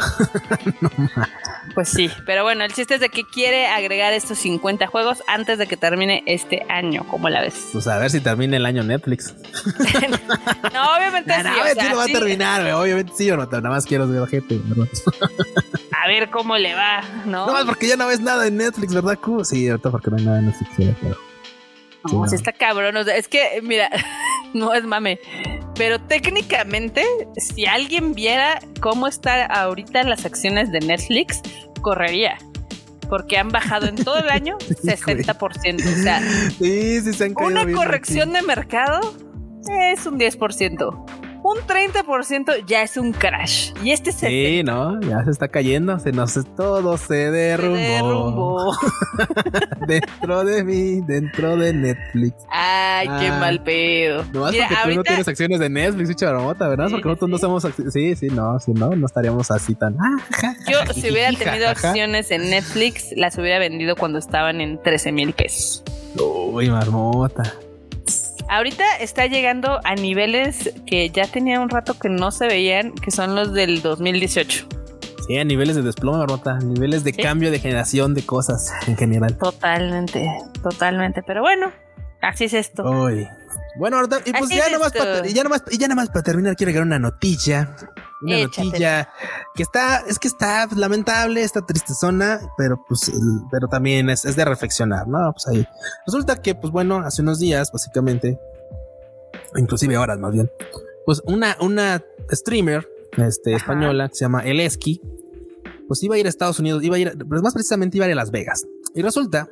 Pues 1.74 1.90
sí, 1.90 2.10
pero 2.26 2.42
bueno, 2.42 2.64
el 2.64 2.72
chiste 2.72 2.94
es 2.94 3.00
de 3.00 3.08
que 3.08 3.24
quiere 3.24 3.66
agregar 3.68 4.12
estos 4.12 4.38
50 4.38 4.86
juegos 4.88 5.22
antes 5.28 5.58
de 5.58 5.66
que 5.68 5.76
termine 5.76 6.24
este 6.26 6.64
año, 6.68 7.06
como 7.06 7.28
la 7.28 7.42
ves. 7.42 7.68
Pues 7.72 7.86
a 7.86 7.98
ver 7.98 8.10
si 8.10 8.20
termina 8.20 8.56
el 8.56 8.66
año 8.66 8.82
Netflix. 8.82 9.34
No, 10.72 10.96
obviamente 10.96 11.30
Nah, 11.30 11.36
sí, 11.38 11.44
nah, 11.44 11.50
o 11.50 11.52
obviamente 11.52 11.74
sea, 11.74 11.84
sí 11.84 11.90
lo 11.90 11.96
va 11.98 12.04
sí. 12.06 12.10
a 12.16 12.18
terminar. 12.18 12.72
Obviamente 12.72 13.12
sí 13.16 13.30
o 13.30 13.36
no. 13.36 13.44
Nada 13.46 13.68
más 13.68 13.84
quiero 13.86 14.08
ver 14.08 14.26
gente, 14.28 14.60
¿verdad? 14.64 14.88
A 16.02 16.08
ver 16.08 16.30
cómo 16.30 16.56
le 16.56 16.74
va, 16.74 17.02
¿no? 17.26 17.46
No 17.46 17.52
más 17.52 17.64
porque 17.64 17.86
ya 17.86 17.96
no 17.96 18.06
ves 18.06 18.20
nada 18.20 18.46
en 18.46 18.56
Netflix, 18.56 18.94
¿verdad, 18.94 19.18
Q? 19.18 19.44
Sí, 19.44 19.68
ahorita 19.68 19.90
porque 19.90 20.10
no 20.10 20.16
hay 20.16 20.24
nada 20.24 20.38
en 20.38 20.46
Netflix. 20.46 20.70
pero- 21.00 21.16
No, 22.08 22.10
Sí, 22.10 22.16
no. 22.16 22.28
sí 22.28 22.34
está 22.34 22.52
cabrón. 22.52 22.96
o 22.96 23.04
sea, 23.04 23.16
es 23.16 23.28
que, 23.28 23.60
mira, 23.62 23.90
no 24.54 24.74
es 24.74 24.84
mame. 24.84 25.18
Pero 25.74 26.00
técnicamente, 26.00 27.04
si 27.36 27.66
alguien 27.66 28.12
viera 28.14 28.58
cómo 28.80 29.06
están 29.06 29.50
ahorita 29.50 30.02
las 30.04 30.24
acciones 30.26 30.72
de 30.72 30.80
Netflix, 30.80 31.40
correría. 31.82 32.36
Porque 33.08 33.38
han 33.38 33.48
bajado 33.48 33.86
en 33.86 33.94
todo 33.96 34.18
el 34.18 34.28
año 34.28 34.58
60%. 34.68 35.76
O 35.98 36.02
sea, 36.02 36.20
Sí, 36.58 37.00
sí 37.00 37.12
se 37.14 37.24
han 37.24 37.34
caído 37.34 37.50
una 37.62 37.72
corrección 37.72 38.32
de 38.32 38.42
mercado 38.42 39.14
es 39.92 40.04
un 40.06 40.18
10%. 40.18 41.27
Un 41.48 41.56
30% 41.66 42.66
ya 42.66 42.82
es 42.82 42.96
un 42.98 43.12
crash. 43.12 43.72
Y 43.82 43.92
este 43.92 44.12
se 44.12 44.26
Sí, 44.28 44.62
no, 44.64 45.00
ya 45.00 45.24
se 45.24 45.30
está 45.30 45.48
cayendo. 45.48 45.98
Se 45.98 46.12
nos 46.12 46.34
todo 46.56 46.98
se 46.98 47.30
derrumbó. 47.30 47.76
derrumbó. 47.78 48.72
dentro 49.86 50.44
de 50.44 50.64
mí, 50.64 51.00
dentro 51.06 51.56
de 51.56 51.72
Netflix. 51.72 52.34
Ay, 52.50 53.06
qué 53.20 53.28
Ah. 53.28 53.38
mal 53.40 53.62
pedo. 53.62 54.24
Nomás 54.32 54.52
Mira, 54.52 54.68
porque 54.68 54.90
tú 54.90 54.96
no 54.96 55.02
tienes 55.04 55.28
acciones 55.28 55.60
de 55.60 55.70
Netflix, 55.70 56.08
bicho 56.08 56.26
marmota, 56.26 56.68
¿verdad? 56.68 56.86
Sí, 56.88 56.92
porque 56.92 57.08
nosotros 57.08 57.30
no 57.30 57.38
somos 57.38 57.64
acci- 57.64 57.90
Sí, 57.90 58.14
sí, 58.16 58.26
no, 58.28 58.58
sí, 58.60 58.72
no, 58.72 58.90
no 58.90 59.06
estaríamos 59.06 59.50
así 59.50 59.74
tan. 59.74 59.96
Ah, 59.98 60.54
Yo, 60.70 60.92
si 60.92 61.10
hubiera 61.10 61.32
tenido 61.32 61.68
acciones 61.68 62.30
en 62.30 62.50
Netflix, 62.50 63.12
las 63.16 63.38
hubiera 63.38 63.58
vendido 63.58 63.96
cuando 63.96 64.18
estaban 64.18 64.60
en 64.60 64.82
13 64.82 65.12
mil 65.12 65.32
pesos. 65.32 65.82
Uy, 66.20 66.68
marmota. 66.68 67.54
Ahorita 68.48 68.84
está 69.00 69.26
llegando 69.26 69.78
a 69.84 69.94
niveles 69.94 70.72
que 70.86 71.10
ya 71.10 71.26
tenía 71.26 71.60
un 71.60 71.68
rato 71.68 71.98
que 71.98 72.08
no 72.08 72.30
se 72.30 72.46
veían, 72.46 72.92
que 72.92 73.10
son 73.10 73.34
los 73.34 73.52
del 73.52 73.82
2018. 73.82 74.66
Sí, 75.26 75.36
a 75.36 75.44
niveles 75.44 75.76
de 75.76 75.82
desplome, 75.82 76.18
marmota. 76.18 76.52
a 76.52 76.58
Niveles 76.58 77.04
de 77.04 77.12
Sí. 77.12 77.22
cambio 77.22 77.50
de 77.50 77.58
generación 77.58 78.14
de 78.14 78.24
cosas 78.24 78.72
en 78.86 78.96
general. 78.96 79.36
Totalmente, 79.36 80.26
totalmente. 80.62 81.22
Pero 81.22 81.42
bueno, 81.42 81.70
así 82.22 82.44
es 82.44 82.54
esto. 82.54 82.82
Uy. 82.90 83.28
Bueno, 83.78 83.96
ahorita, 83.96 84.20
y 84.24 84.32
pues 84.32 84.50
ya 84.50 84.70
nomás, 84.70 84.92
para, 84.92 85.26
y 85.26 85.32
ya 85.32 85.42
nomás, 85.44 85.62
y 85.70 85.78
ya 85.78 85.88
nomás 85.88 86.08
para 86.08 86.22
terminar, 86.22 86.56
quiero 86.56 86.70
agregar 86.70 86.86
una 86.86 86.98
notilla. 86.98 87.76
Una 88.20 88.38
Échatela. 88.38 88.64
notilla 88.64 89.08
que 89.54 89.62
está, 89.62 89.98
es 90.08 90.18
que 90.18 90.26
está 90.26 90.66
lamentable, 90.74 91.42
está 91.42 91.64
tristezona, 91.64 92.40
pero 92.56 92.84
pues, 92.88 93.12
pero 93.50 93.68
también 93.68 94.10
es, 94.10 94.24
es 94.24 94.34
de 94.34 94.44
reflexionar, 94.44 95.06
¿no? 95.06 95.32
Pues 95.32 95.46
ahí. 95.46 95.66
Resulta 96.06 96.42
que, 96.42 96.54
pues 96.56 96.72
bueno, 96.72 96.98
hace 96.98 97.22
unos 97.22 97.38
días, 97.38 97.70
básicamente, 97.72 98.40
inclusive 99.56 99.96
horas 99.96 100.18
más 100.18 100.32
bien, 100.32 100.50
pues 101.06 101.22
una, 101.26 101.56
una 101.60 102.02
streamer 102.32 102.88
este, 103.16 103.54
Ajá. 103.54 103.58
española 103.58 104.08
que 104.08 104.16
se 104.16 104.24
llama 104.24 104.42
Eleski, 104.42 105.00
pues 105.86 106.02
iba 106.02 106.16
a 106.16 106.18
ir 106.18 106.26
a 106.26 106.28
Estados 106.28 106.58
Unidos, 106.58 106.82
iba 106.82 106.96
a 106.96 106.98
ir, 106.98 107.16
pues 107.28 107.40
más 107.40 107.54
precisamente 107.54 107.96
iba 107.96 108.06
a 108.06 108.08
ir 108.08 108.12
a 108.12 108.16
Las 108.16 108.30
Vegas. 108.30 108.66
Y 108.94 109.02
resulta 109.02 109.48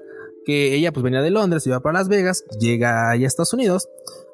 que 0.47 0.75
ella 0.75 0.93
pues 0.93 1.03
venía 1.03 1.21
de 1.21 1.31
Londres, 1.31 1.67
iba 1.67 1.81
para 1.81 1.99
Las 1.99 2.09
Vegas, 2.09 2.45
llega 2.59 3.11
ahí 3.11 3.25
a 3.25 3.27
Estados 3.27 3.53
Unidos. 3.53 3.89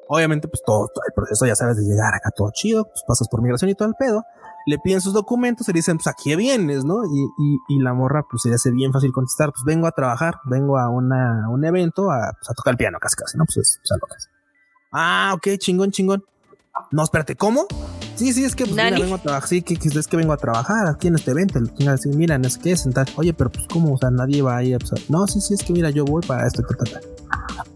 Obviamente 0.07 0.47
pues 0.47 0.61
todo, 0.63 0.91
el 1.07 1.13
proceso, 1.13 1.45
ya 1.47 1.55
sabes, 1.55 1.77
de 1.77 1.83
llegar 1.83 2.13
acá 2.13 2.29
todo 2.29 2.51
chido, 2.53 2.85
pues 2.85 3.03
pasas 3.07 3.27
por 3.27 3.41
migración 3.41 3.71
y 3.71 3.75
todo 3.75 3.87
el 3.87 3.95
pedo. 3.95 4.23
Le 4.65 4.77
piden 4.77 5.01
sus 5.01 5.13
documentos 5.13 5.67
y 5.67 5.73
dicen, 5.73 5.97
pues 5.97 6.07
aquí 6.07 6.35
vienes, 6.35 6.85
¿no? 6.85 7.03
Y, 7.03 7.57
y, 7.67 7.79
la 7.79 7.93
morra 7.93 8.23
pues 8.29 8.43
se 8.43 8.49
le 8.49 8.55
hace 8.55 8.71
bien 8.71 8.93
fácil 8.93 9.11
contestar, 9.11 9.51
pues 9.51 9.63
vengo 9.65 9.87
a 9.87 9.91
trabajar, 9.91 10.35
vengo 10.45 10.77
a 10.77 10.87
una, 10.89 11.49
un 11.49 11.65
evento 11.65 12.11
a, 12.11 12.31
pues, 12.39 12.49
a 12.49 12.53
tocar 12.53 12.73
el 12.73 12.77
piano 12.77 12.97
casi 13.01 13.15
casi, 13.15 13.37
¿no? 13.37 13.43
Pues 13.45 13.57
es, 13.57 13.79
o 13.83 13.85
sea, 13.85 13.97
Ah, 14.91 15.33
ok, 15.35 15.57
chingón, 15.57 15.91
chingón. 15.91 16.23
No, 16.91 17.03
espérate, 17.03 17.35
¿cómo? 17.35 17.67
Sí, 18.15 18.33
sí, 18.33 18.45
es 18.45 18.55
que 18.55 18.65
pues, 18.65 18.75
mira, 18.75 18.97
vengo 18.97 19.15
a 19.15 19.17
trabajar. 19.17 19.47
Sí, 19.47 19.61
que, 19.61 19.73
es 19.73 20.07
que 20.07 20.17
vengo 20.17 20.33
a 20.33 20.37
trabajar 20.37 20.87
aquí 20.87 21.07
en 21.07 21.15
este 21.15 21.31
evento. 21.31 21.59
Mira, 22.15 22.35
es 22.43 22.57
que 22.57 22.75
sentar. 22.75 23.07
Oye, 23.15 23.33
pero 23.33 23.51
pues, 23.51 23.65
¿cómo? 23.67 23.93
O 23.93 23.97
sea, 23.97 24.11
nadie 24.11 24.41
va 24.41 24.57
a 24.57 24.63
ir. 24.63 24.77
Pues, 24.79 25.09
no, 25.09 25.27
sí, 25.27 25.41
sí, 25.41 25.53
es 25.53 25.63
que 25.63 25.73
mira, 25.73 25.89
yo 25.89 26.05
voy 26.05 26.21
para 26.25 26.47
esto. 26.47 26.63
Ta, 26.63 26.75
ta, 26.75 26.99
ta. 26.99 26.99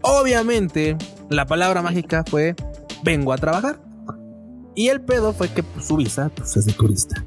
Obviamente, 0.02 0.96
la 1.30 1.46
palabra 1.46 1.82
mágica 1.82 2.24
fue: 2.28 2.54
vengo 3.02 3.32
a 3.32 3.38
trabajar. 3.38 3.80
Y 4.74 4.88
el 4.88 5.00
pedo 5.00 5.32
fue 5.32 5.48
que 5.48 5.62
pues, 5.62 5.86
su 5.86 5.96
visa 5.96 6.30
pues, 6.34 6.56
es 6.56 6.64
de 6.64 6.72
turista. 6.72 7.24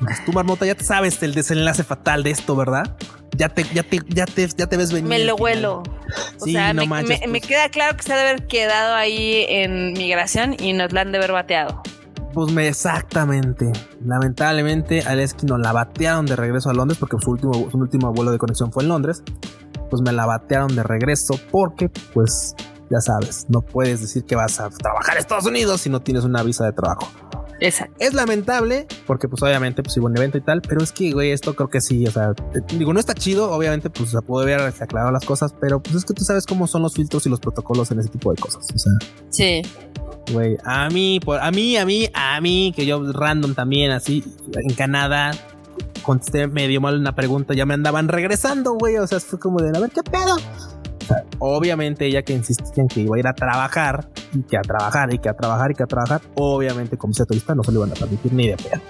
Entonces, 0.00 0.24
tú, 0.24 0.32
Marmota, 0.32 0.64
ya 0.66 0.74
te 0.74 0.84
sabes 0.84 1.22
el 1.22 1.34
desenlace 1.34 1.82
fatal 1.82 2.22
de 2.22 2.30
esto, 2.30 2.54
¿verdad? 2.54 2.96
Ya 3.38 3.48
te, 3.48 3.62
ya 3.72 3.84
te, 3.84 4.00
ya 4.08 4.26
te, 4.26 4.48
ya 4.56 4.66
te 4.66 4.76
ves 4.76 4.92
venir. 4.92 5.08
Me 5.08 5.20
lo 5.20 5.36
huelo. 5.36 5.82
O 6.40 6.44
Sí, 6.44 6.52
sea, 6.52 6.72
no 6.74 6.82
me, 6.82 6.88
manches, 6.88 7.20
me- 7.20 7.26
me 7.28 7.38
pues. 7.38 7.48
queda 7.48 7.68
claro 7.68 7.96
que 7.96 8.02
se 8.02 8.12
ha 8.12 8.16
de 8.16 8.22
haber 8.28 8.46
quedado 8.48 8.94
ahí 8.96 9.44
en 9.48 9.92
migración 9.92 10.56
y 10.58 10.72
nos 10.72 10.92
la 10.92 11.02
han 11.02 11.12
de 11.12 11.18
haber 11.18 11.30
bateado. 11.32 11.80
Pues 12.34 12.52
me, 12.52 12.66
exactamente. 12.68 13.70
Lamentablemente, 14.04 15.02
Aleski 15.02 15.46
nos 15.46 15.60
la 15.60 15.72
batearon 15.72 16.26
de 16.26 16.34
regreso 16.36 16.68
a 16.70 16.74
Londres 16.74 16.98
porque 16.98 17.16
su 17.20 17.30
último, 17.30 17.70
su 17.70 17.78
último 17.78 18.12
vuelo 18.12 18.32
de 18.32 18.38
conexión 18.38 18.72
fue 18.72 18.82
en 18.82 18.88
Londres. 18.88 19.22
Pues 19.88 20.02
me 20.02 20.12
la 20.12 20.26
batearon 20.26 20.74
de 20.74 20.82
regreso 20.82 21.38
porque, 21.50 21.88
pues, 22.12 22.54
ya 22.90 23.00
sabes, 23.00 23.46
no 23.48 23.62
puedes 23.62 24.00
decir 24.00 24.24
que 24.24 24.34
vas 24.36 24.58
a 24.60 24.68
trabajar 24.70 25.14
en 25.14 25.20
Estados 25.20 25.46
Unidos 25.46 25.80
si 25.80 25.90
no 25.90 26.00
tienes 26.00 26.24
una 26.24 26.42
visa 26.42 26.64
de 26.64 26.72
trabajo. 26.72 27.08
Exacto. 27.60 27.94
Es 27.98 28.14
lamentable 28.14 28.86
porque, 29.06 29.28
pues, 29.28 29.42
obviamente, 29.42 29.82
pues, 29.82 29.96
hubo 29.96 30.06
un 30.06 30.16
evento 30.16 30.38
y 30.38 30.40
tal, 30.40 30.62
pero 30.62 30.82
es 30.82 30.92
que, 30.92 31.12
güey, 31.12 31.30
esto 31.30 31.54
creo 31.54 31.68
que 31.68 31.80
sí, 31.80 32.06
o 32.06 32.10
sea, 32.10 32.32
eh, 32.54 32.60
digo, 32.76 32.92
no 32.92 33.00
está 33.00 33.14
chido, 33.14 33.50
obviamente, 33.50 33.90
pues, 33.90 34.10
se 34.10 34.22
puede 34.22 34.54
haber 34.54 34.74
aclarado 34.80 35.10
las 35.12 35.24
cosas, 35.24 35.54
pero, 35.60 35.80
pues, 35.82 35.96
es 35.96 36.04
que 36.04 36.14
tú 36.14 36.24
sabes 36.24 36.46
cómo 36.46 36.66
son 36.66 36.82
los 36.82 36.94
filtros 36.94 37.26
y 37.26 37.28
los 37.28 37.40
protocolos 37.40 37.90
en 37.90 38.00
ese 38.00 38.08
tipo 38.08 38.30
de 38.32 38.40
cosas, 38.40 38.66
o 38.74 38.78
sea. 38.78 38.92
Sí. 39.30 39.62
Güey, 40.32 40.56
a 40.64 40.88
mí, 40.90 41.20
por, 41.24 41.40
a 41.40 41.50
mí, 41.50 41.76
a 41.76 41.86
mí, 41.86 42.08
a 42.12 42.40
mí, 42.40 42.72
que 42.76 42.86
yo 42.86 43.12
random 43.12 43.54
también, 43.54 43.90
así, 43.90 44.22
en 44.54 44.74
Canadá, 44.74 45.32
contesté 46.02 46.46
medio 46.46 46.80
mal 46.80 46.98
una 46.98 47.14
pregunta, 47.14 47.54
ya 47.54 47.66
me 47.66 47.74
andaban 47.74 48.08
regresando, 48.08 48.74
güey, 48.74 48.96
o 48.96 49.06
sea, 49.06 49.20
fue 49.20 49.38
como 49.38 49.60
de, 49.60 49.76
a 49.76 49.80
ver, 49.80 49.90
¿qué 49.90 50.02
pedo? 50.02 50.36
Sea, 51.08 51.24
obviamente 51.38 52.06
ella 52.06 52.22
que 52.22 52.34
insistía 52.34 52.82
en 52.82 52.88
que 52.88 53.00
iba 53.00 53.16
a 53.16 53.18
ir 53.18 53.26
a 53.26 53.32
trabajar, 53.34 54.08
y 54.34 54.42
que 54.42 54.56
a 54.58 54.62
trabajar, 54.62 55.12
y 55.12 55.18
que 55.18 55.28
a 55.28 55.34
trabajar, 55.34 55.70
y 55.70 55.74
que 55.74 55.82
a 55.82 55.86
trabajar, 55.86 56.20
obviamente 56.34 56.96
como 56.98 57.14
sea 57.14 57.24
turista 57.26 57.54
no 57.54 57.64
se 57.64 57.72
lo 57.72 57.78
iban 57.80 57.92
a 57.92 57.94
permitir 57.94 58.32
ni 58.34 58.48
de 58.48 58.56
pedo. 58.56 58.80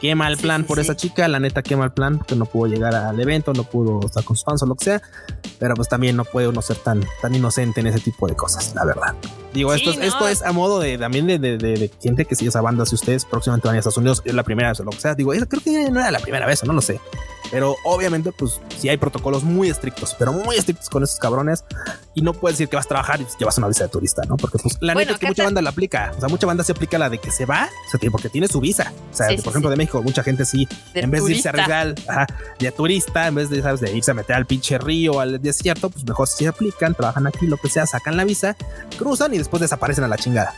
Qué 0.00 0.16
mal 0.16 0.34
Sí, 0.36 0.42
plan 0.42 0.62
sí, 0.62 0.66
por 0.66 0.78
sí. 0.78 0.82
esa 0.82 0.96
chica, 0.96 1.28
la 1.28 1.38
neta, 1.38 1.62
qué 1.62 1.76
mal 1.76 1.92
plan, 1.92 2.18
que 2.26 2.34
no 2.34 2.44
pudo 2.46 2.66
llegar 2.66 2.92
al 2.96 3.20
evento, 3.20 3.52
no 3.52 3.62
pudo 3.62 4.04
estar 4.04 4.24
con 4.24 4.34
sus 4.36 4.44
fans 4.44 4.60
o 4.64 4.66
lo 4.66 4.74
que 4.74 4.84
sea, 4.86 5.02
pero 5.60 5.74
pues 5.76 5.88
también 5.88 6.16
no 6.16 6.24
puede 6.24 6.48
uno 6.48 6.60
ser 6.60 6.78
tan, 6.78 7.04
tan 7.20 7.32
inocente 7.34 7.80
en 7.80 7.86
ese 7.86 8.00
tipo 8.00 8.26
de 8.26 8.34
cosas, 8.34 8.74
la 8.74 8.84
verdad. 8.84 9.14
Digo, 9.52 9.72
Sí, 9.74 9.80
esto, 9.80 9.90
es, 9.92 9.98
no. 9.98 10.04
esto 10.04 10.28
es 10.28 10.42
a 10.42 10.52
modo 10.52 10.80
de 10.80 10.96
también 10.98 11.26
de, 11.26 11.38
de, 11.38 11.58
de- 11.58 11.74
de 11.76 11.90
gente 12.02 12.24
que 12.24 12.34
sigue 12.34 12.48
esa 12.48 12.60
banda. 12.60 12.86
Si 12.86 12.94
ustedes 12.94 13.24
próximamente 13.24 13.68
van 13.68 13.76
a 13.76 13.78
Estados 13.80 13.98
Unidos, 13.98 14.22
es 14.24 14.34
la 14.34 14.42
primera 14.44 14.68
vez 14.70 14.80
o 14.80 14.84
lo 14.84 14.90
que 14.90 15.00
sea. 15.00 15.14
Digo, 15.14 15.32
creo 15.32 15.62
que 15.62 15.90
no 15.90 16.00
era 16.00 16.10
la 16.10 16.20
primera 16.20 16.46
vez 16.46 16.62
o 16.62 16.66
no 16.66 16.72
lo 16.72 16.80
sé. 16.80 17.00
Pero 17.50 17.76
obviamente, 17.84 18.32
pues 18.32 18.60
sí 18.78 18.88
hay 18.88 18.96
protocolos 18.96 19.44
muy 19.44 19.68
estrictos, 19.68 20.16
pero 20.18 20.32
muy 20.32 20.56
estrictos 20.56 20.88
con 20.88 21.02
esos 21.02 21.18
cabrones. 21.18 21.64
Y 22.14 22.22
no 22.22 22.32
puedes 22.32 22.56
decir 22.56 22.70
que 22.70 22.76
vas 22.76 22.86
a 22.86 22.88
trabajar 22.88 23.20
y 23.20 23.26
llevas 23.38 23.58
una 23.58 23.68
visa 23.68 23.84
de 23.84 23.90
turista, 23.90 24.22
¿no? 24.26 24.38
Porque 24.38 24.58
pues 24.58 24.78
la 24.80 24.94
Bueno, 24.94 25.00
neta 25.10 25.12
es 25.14 25.18
que 25.20 25.26
mucha 25.26 25.44
banda 25.44 25.60
la 25.60 25.68
aplica. 25.70 26.12
O 26.16 26.20
sea, 26.20 26.28
mucha 26.30 26.46
banda 26.46 26.64
se 26.64 26.72
aplica 26.72 26.98
la 26.98 27.10
de 27.10 27.18
que 27.18 27.30
se 27.30 27.44
va, 27.44 27.68
o 27.86 27.90
sea, 27.90 28.00
que- 28.00 28.10
porque 28.10 28.30
tiene 28.30 28.48
su 28.48 28.58
visa. 28.60 28.92
O 29.12 29.14
sea, 29.14 29.26
Sí, 29.26 29.32
de- 29.32 29.38
sí, 29.38 29.44
por 29.44 29.50
ejemplo, 29.52 29.68
de 29.70 29.76
México, 29.76 30.02
mucha 30.02 30.22
gente 30.22 30.46
sí, 30.46 30.66
De 30.94 31.00
en 31.00 31.10
vez 31.10 31.24
de 31.26 31.32
irse 31.32 31.48
a 31.48 31.52
turista. 31.52 31.80
arriesgar 31.80 32.04
ajá, 32.08 32.26
de 32.58 32.72
turista, 32.72 33.26
en 33.28 33.34
vez 33.34 33.50
de, 33.50 33.60
¿sabes? 33.60 33.80
de 33.80 33.92
irse 33.92 34.10
a 34.10 34.14
meter 34.14 34.34
al 34.36 34.46
pinche 34.46 34.78
río, 34.78 35.20
al 35.20 35.42
desierto, 35.42 35.90
pues 35.90 36.06
mejor 36.06 36.28
se 36.28 36.48
aplican, 36.48 36.94
trabajan 36.94 37.26
aquí, 37.26 37.46
lo 37.46 37.58
que 37.58 37.68
sea, 37.68 37.86
sacan 37.86 38.16
la 38.16 38.24
visa, 38.24 38.56
cruzan 38.98 39.34
y 39.34 39.38
después 39.42 39.60
desaparecen 39.60 40.04
a 40.04 40.08
la 40.08 40.16
chingada. 40.16 40.54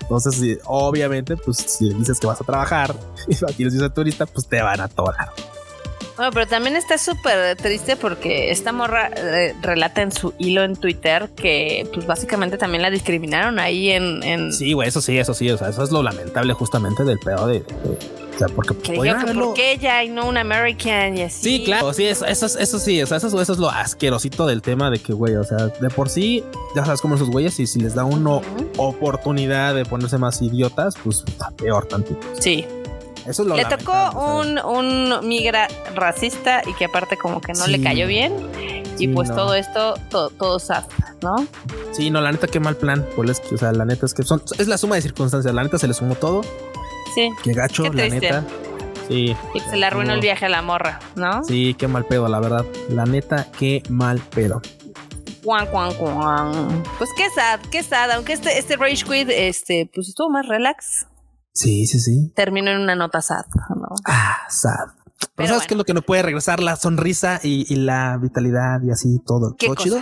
Entonces, 0.00 0.58
obviamente, 0.64 1.36
pues 1.36 1.58
si 1.58 1.94
dices 1.94 2.18
que 2.18 2.26
vas 2.26 2.40
a 2.40 2.44
trabajar 2.44 2.94
y 3.28 3.34
aquí 3.48 3.64
les 3.64 3.72
dices 3.72 3.94
turista, 3.94 4.26
pues 4.26 4.48
te 4.48 4.60
van 4.60 4.80
a 4.80 4.84
atorar. 4.84 5.30
Bueno, 6.16 6.32
pero 6.32 6.46
también 6.46 6.76
está 6.76 6.98
súper 6.98 7.56
triste 7.56 7.96
porque 7.96 8.50
esta 8.50 8.72
morra 8.72 9.08
eh, 9.16 9.54
relata 9.62 10.02
en 10.02 10.12
su 10.12 10.34
hilo 10.36 10.62
en 10.64 10.76
Twitter 10.76 11.30
que 11.34 11.88
pues 11.94 12.06
básicamente 12.06 12.58
también 12.58 12.82
la 12.82 12.90
discriminaron 12.90 13.58
ahí 13.58 13.88
en... 13.88 14.22
en 14.22 14.52
Sí, 14.52 14.74
güey, 14.74 14.88
eso 14.88 15.00
sí, 15.00 15.16
eso 15.16 15.32
sí, 15.32 15.50
o 15.50 15.56
sea, 15.56 15.70
eso 15.70 15.82
es 15.82 15.90
lo 15.90 16.02
lamentable 16.02 16.52
justamente 16.52 17.04
del 17.04 17.18
pedo 17.20 17.46
de... 17.46 17.64
sea, 18.46 18.48
porque 18.54 18.76
que 18.76 18.92
dijeron 18.92 19.24
que 19.24 19.30
haberlo- 19.30 19.44
por 19.46 19.54
qué 19.54 19.72
ella 19.72 20.02
y 20.04 20.08
no 20.08 20.26
un 20.28 20.36
American 20.36 21.16
y 21.16 21.22
así. 21.22 21.42
Sí, 21.42 21.64
claro, 21.64 21.92
sí, 21.92 22.04
eso, 22.06 22.24
eso, 22.26 22.46
es- 22.46 22.56
eso 22.56 22.78
sí, 22.78 23.00
o 23.02 23.06
sea, 23.06 23.16
eso, 23.18 23.26
eso 23.40 23.52
es 23.52 23.58
lo 23.58 23.70
asquerosito 23.70 24.46
del 24.46 24.62
tema 24.62 24.90
de 24.90 24.98
que, 24.98 25.12
güey, 25.12 25.36
o 25.36 25.44
sea, 25.44 25.66
de 25.68 25.88
por 25.90 26.08
sí, 26.08 26.44
ya 26.74 26.84
sabes 26.84 27.00
cómo 27.00 27.14
esos 27.16 27.30
güeyes, 27.30 27.58
y 27.60 27.66
si 27.66 27.80
les 27.80 27.94
da 27.94 28.04
uno 28.04 28.42
oportunidad 28.76 29.74
de 29.74 29.84
ponerse 29.84 30.18
más 30.18 30.42
idiotas, 30.42 30.94
pues 31.02 31.22
está 31.26 31.50
peor 31.50 31.86
tantito. 31.86 32.20
Sí. 32.38 32.66
Eso 33.26 33.42
es 33.42 33.48
lo 33.48 33.54
Le 33.56 33.64
tocó 33.66 33.92
un, 34.38 34.58
un 34.58 35.28
migra 35.28 35.68
racista 35.94 36.62
y 36.66 36.72
que 36.74 36.86
aparte 36.86 37.16
como 37.18 37.40
que 37.40 37.52
no 37.52 37.66
Sí. 37.66 37.70
le 37.70 37.82
cayó 37.82 38.06
bien. 38.06 38.32
Sí, 38.96 39.04
y 39.04 39.08
pues 39.08 39.28
no. 39.28 39.36
todo 39.36 39.54
esto, 39.54 39.94
todo, 40.10 40.30
todo 40.30 40.58
sad, 40.58 40.84
¿no? 41.22 41.36
Sí, 41.92 42.10
no, 42.10 42.20
la 42.22 42.32
neta, 42.32 42.46
qué 42.46 42.60
mal 42.60 42.76
plan. 42.76 43.06
Pues 43.16 43.30
es 43.30 43.40
que, 43.40 43.54
o 43.54 43.58
sea, 43.58 43.72
la 43.72 43.84
neta 43.84 44.06
es 44.06 44.14
que 44.14 44.22
son, 44.22 44.42
es 44.58 44.68
la 44.68 44.78
suma 44.78 44.96
de 44.96 45.02
circunstancias. 45.02 45.54
La 45.54 45.62
neta 45.62 45.78
se 45.78 45.86
le 45.86 45.94
sumó 45.94 46.14
todo. 46.14 46.40
Sí. 47.14 47.30
Qué 47.42 47.52
gacho, 47.52 47.84
Qué 47.84 47.90
la 47.90 48.08
neta. 48.08 48.44
Sí. 49.08 49.36
Y 49.54 49.60
se 49.60 49.76
le 49.76 49.86
arruinó 49.86 50.14
el 50.14 50.20
viaje 50.20 50.46
a 50.46 50.48
la 50.48 50.62
morra, 50.62 51.00
¿no? 51.16 51.42
Sí, 51.44 51.74
qué 51.74 51.88
mal 51.88 52.04
pedo, 52.04 52.28
la 52.28 52.38
verdad. 52.38 52.64
La 52.88 53.04
neta, 53.04 53.48
qué 53.58 53.82
mal 53.88 54.20
pedo. 54.20 54.62
Cuan, 55.42 55.66
cuan, 55.66 55.94
cuan. 55.94 56.82
Pues 56.98 57.10
qué 57.16 57.28
sad, 57.34 57.60
qué 57.70 57.82
sad. 57.82 58.10
Aunque 58.12 58.34
este, 58.34 58.58
este 58.58 58.76
Rage 58.76 59.04
Quit, 59.04 59.28
este, 59.30 59.90
pues 59.92 60.08
estuvo 60.08 60.30
más 60.30 60.46
relax. 60.46 61.06
Sí, 61.52 61.86
sí, 61.86 61.98
sí. 61.98 62.32
Terminó 62.36 62.70
en 62.70 62.80
una 62.80 62.94
nota 62.94 63.20
sad, 63.20 63.44
¿no? 63.74 63.88
Ah, 64.06 64.38
sad. 64.48 64.99
Pero, 65.20 65.32
Pero 65.36 65.48
¿sabes 65.48 65.60
bueno. 65.60 65.68
qué 65.68 65.74
es 65.74 65.78
lo 65.78 65.84
que 65.84 65.94
no 65.94 66.02
puede 66.02 66.22
regresar? 66.22 66.60
La 66.60 66.76
sonrisa 66.76 67.40
y, 67.42 67.70
y 67.72 67.76
la 67.76 68.16
vitalidad 68.18 68.80
y 68.82 68.90
así 68.90 69.20
todo. 69.26 69.54
¿Qué 69.58 69.66
todo 69.66 69.76
cosa? 69.76 69.84
chido. 69.88 69.98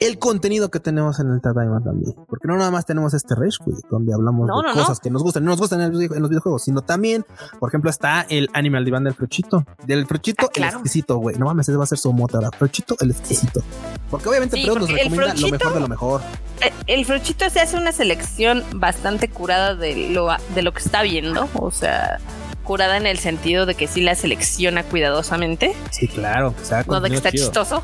El 0.00 0.18
contenido 0.18 0.70
que 0.70 0.80
tenemos 0.80 1.18
en 1.20 1.30
el 1.30 1.40
Tadaima 1.40 1.80
también. 1.82 2.14
Porque 2.28 2.48
no 2.48 2.56
nada 2.56 2.70
más 2.70 2.84
tenemos 2.86 3.14
este 3.14 3.34
Rage 3.34 3.58
Quit, 3.64 3.76
donde 3.90 4.12
hablamos 4.12 4.46
No, 4.48 4.58
de 4.62 4.68
no, 4.68 4.74
no. 4.74 4.80
cosas 4.82 4.98
que 5.00 5.10
nos 5.10 5.22
gustan 5.22 5.44
no 5.44 5.50
nos 5.52 5.60
gustan 5.60 5.80
en, 5.80 5.86
el 5.86 5.92
video- 5.92 6.14
en 6.14 6.20
los 6.20 6.28
videojuegos, 6.30 6.64
sino 6.64 6.82
también, 6.82 7.24
por 7.60 7.70
ejemplo, 7.70 7.90
está 7.90 8.26
el 8.28 8.48
Animal 8.54 8.84
Divan 8.84 9.04
del 9.04 9.14
Fruchito. 9.14 9.64
Del 9.86 10.06
Fruchito, 10.06 10.46
Ah, 10.46 10.50
claro. 10.52 10.70
el 10.78 10.82
exquisito, 10.82 11.16
güey. 11.18 11.36
No 11.36 11.46
mames, 11.46 11.68
ese 11.68 11.76
va 11.78 11.84
a 11.84 11.88
ser 11.88 11.98
su 11.98 12.12
moto 12.12 12.36
ahora. 12.38 12.50
Fruchito, 12.56 12.96
el 13.00 13.10
exquisito. 13.12 13.62
Porque 14.10 14.28
obviamente 14.28 14.56
Sí, 14.56 14.62
Freud 14.64 14.78
nos 14.78 14.90
recomienda 14.90 15.34
lo 15.34 15.50
mejor 15.50 15.74
de 15.74 15.80
lo 15.80 15.88
mejor. 15.88 16.20
Eh, 16.62 16.72
El 16.86 17.04
Fruchito 17.04 17.48
se 17.50 17.60
hace 17.60 17.76
una 17.76 17.92
selección 17.92 18.62
bastante 18.74 19.28
curada 19.28 19.74
de 19.74 20.10
lo, 20.10 20.28
de 20.54 20.62
lo 20.62 20.72
que 20.72 20.78
está 20.80 21.02
viendo. 21.02 21.48
O 21.54 21.70
sea, 21.70 22.18
curada 22.66 22.96
en 22.98 23.06
el 23.06 23.18
sentido 23.18 23.64
de 23.64 23.74
que 23.74 23.86
sí 23.86 24.00
la 24.02 24.14
selecciona 24.14 24.82
cuidadosamente. 24.82 25.74
Sí, 25.90 26.08
claro. 26.08 26.54
O 26.60 26.64
sea, 26.64 26.84
No 26.86 27.00
de 27.00 27.08
que 27.10 27.16
está 27.16 27.30
chido. 27.30 27.44
chistoso. 27.46 27.82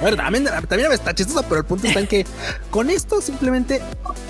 A 0.00 0.04
ver, 0.04 0.16
también, 0.16 0.44
también 0.68 0.92
está 0.92 1.14
chistoso, 1.14 1.42
pero 1.48 1.60
el 1.60 1.66
punto 1.66 1.86
está 1.86 2.00
en 2.00 2.06
que 2.06 2.24
con 2.70 2.88
esto 2.90 3.20
simplemente 3.20 3.82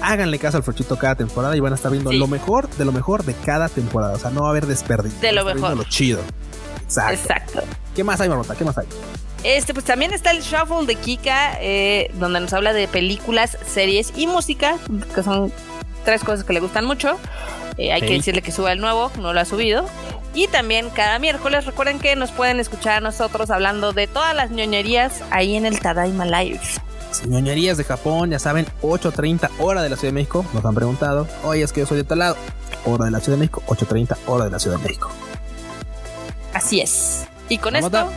háganle 0.03 0.39
caso 0.39 0.57
al 0.57 0.63
Fruchito 0.63 0.97
cada 0.99 1.15
temporada 1.15 1.57
y 1.57 1.61
van 1.61 1.73
a 1.73 1.77
estar 1.77 1.91
viendo 1.93 2.11
Sí. 2.11 2.17
lo 2.19 2.27
mejor 2.27 2.69
de 2.71 2.85
lo 2.85 2.93
mejor 2.93 3.25
de 3.25 3.35
cada 3.35 3.69
temporada. 3.69 4.15
O 4.15 4.19
sea, 4.19 4.31
no 4.31 4.41
va 4.43 4.49
a 4.49 4.51
haber 4.51 4.67
desperdicio. 4.67 5.21
De 5.21 5.33
lo 5.33 5.45
mejor. 5.45 5.77
Lo 5.77 5.85
chido. 5.85 6.21
Exacto. 6.83 7.13
Exacto. 7.15 7.63
¿Qué 7.95 8.03
más 8.05 8.21
hay, 8.21 8.29
Marmota? 8.29 8.55
¿Qué 8.57 8.65
más 8.65 8.79
hay? 8.79 8.87
Este, 9.45 9.73
pues 9.75 9.85
también 9.85 10.13
está 10.13 10.31
el 10.33 10.41
Shuffle 10.41 10.87
de 10.87 10.95
Kika, 10.97 11.59
eh, 11.61 12.11
donde 12.15 12.41
nos 12.41 12.53
habla 12.53 12.73
de 12.73 12.89
películas, 12.89 13.57
series 13.67 14.13
y 14.17 14.27
música, 14.27 14.77
que 15.15 15.23
son 15.23 15.53
tres 16.05 16.25
cosas 16.25 16.45
que 16.45 16.53
le 16.55 16.61
gustan 16.61 16.85
mucho. 16.87 17.17
Eh, 17.79 17.93
hay 17.93 18.01
que 18.01 18.13
decirle 18.13 18.43
que 18.43 18.53
suba 18.53 18.73
el 18.73 18.81
nuevo, 18.81 19.11
no 19.19 19.33
lo 19.33 19.41
ha 19.41 19.45
subido. 19.45 19.87
Y 20.35 20.49
también 20.49 20.91
cada 20.91 21.19
miércoles 21.19 21.65
recuerden 21.65 21.99
que 21.99 22.15
nos 22.17 22.31
pueden 22.33 22.61
escuchar 22.61 22.99
a 22.99 23.01
nosotros 23.01 23.51
hablando 23.51 23.93
de 23.93 24.07
todas 24.07 24.35
las 24.35 24.51
ñoñerías 24.51 25.23
ahí 25.31 25.57
en 25.57 25.65
el 25.65 25.81
Tadaima 25.81 26.27
Live. 26.27 26.61
Ñoñerías 27.27 27.77
de 27.79 27.85
Japón, 27.85 28.31
ya 28.31 28.39
saben, 28.39 28.67
8.30 28.83 29.51
hora 29.59 29.83
de 29.83 29.89
la 29.89 29.97
Ciudad 29.97 30.13
de 30.13 30.21
México. 30.21 30.45
Nos 30.53 30.65
han 30.65 30.75
preguntado. 30.75 31.27
Oye, 31.45 31.63
es 31.63 31.73
que 31.73 31.81
yo 31.81 31.87
soy 31.87 31.97
de 31.97 32.05
tal 32.05 32.19
lado. 32.19 32.37
Hora 32.85 33.07
de 33.07 33.11
la 33.11 33.21
Ciudad 33.21 33.39
de 33.39 33.41
México, 33.41 33.63
8.30 33.67 34.17
hora 34.27 34.45
de 34.45 34.51
la 34.51 34.59
Ciudad 34.59 34.77
de 34.77 34.83
México. 34.85 35.11
Así 36.53 36.81
es. 36.81 37.27
Y 37.49 37.59
con 37.59 37.77
esto, 37.77 38.11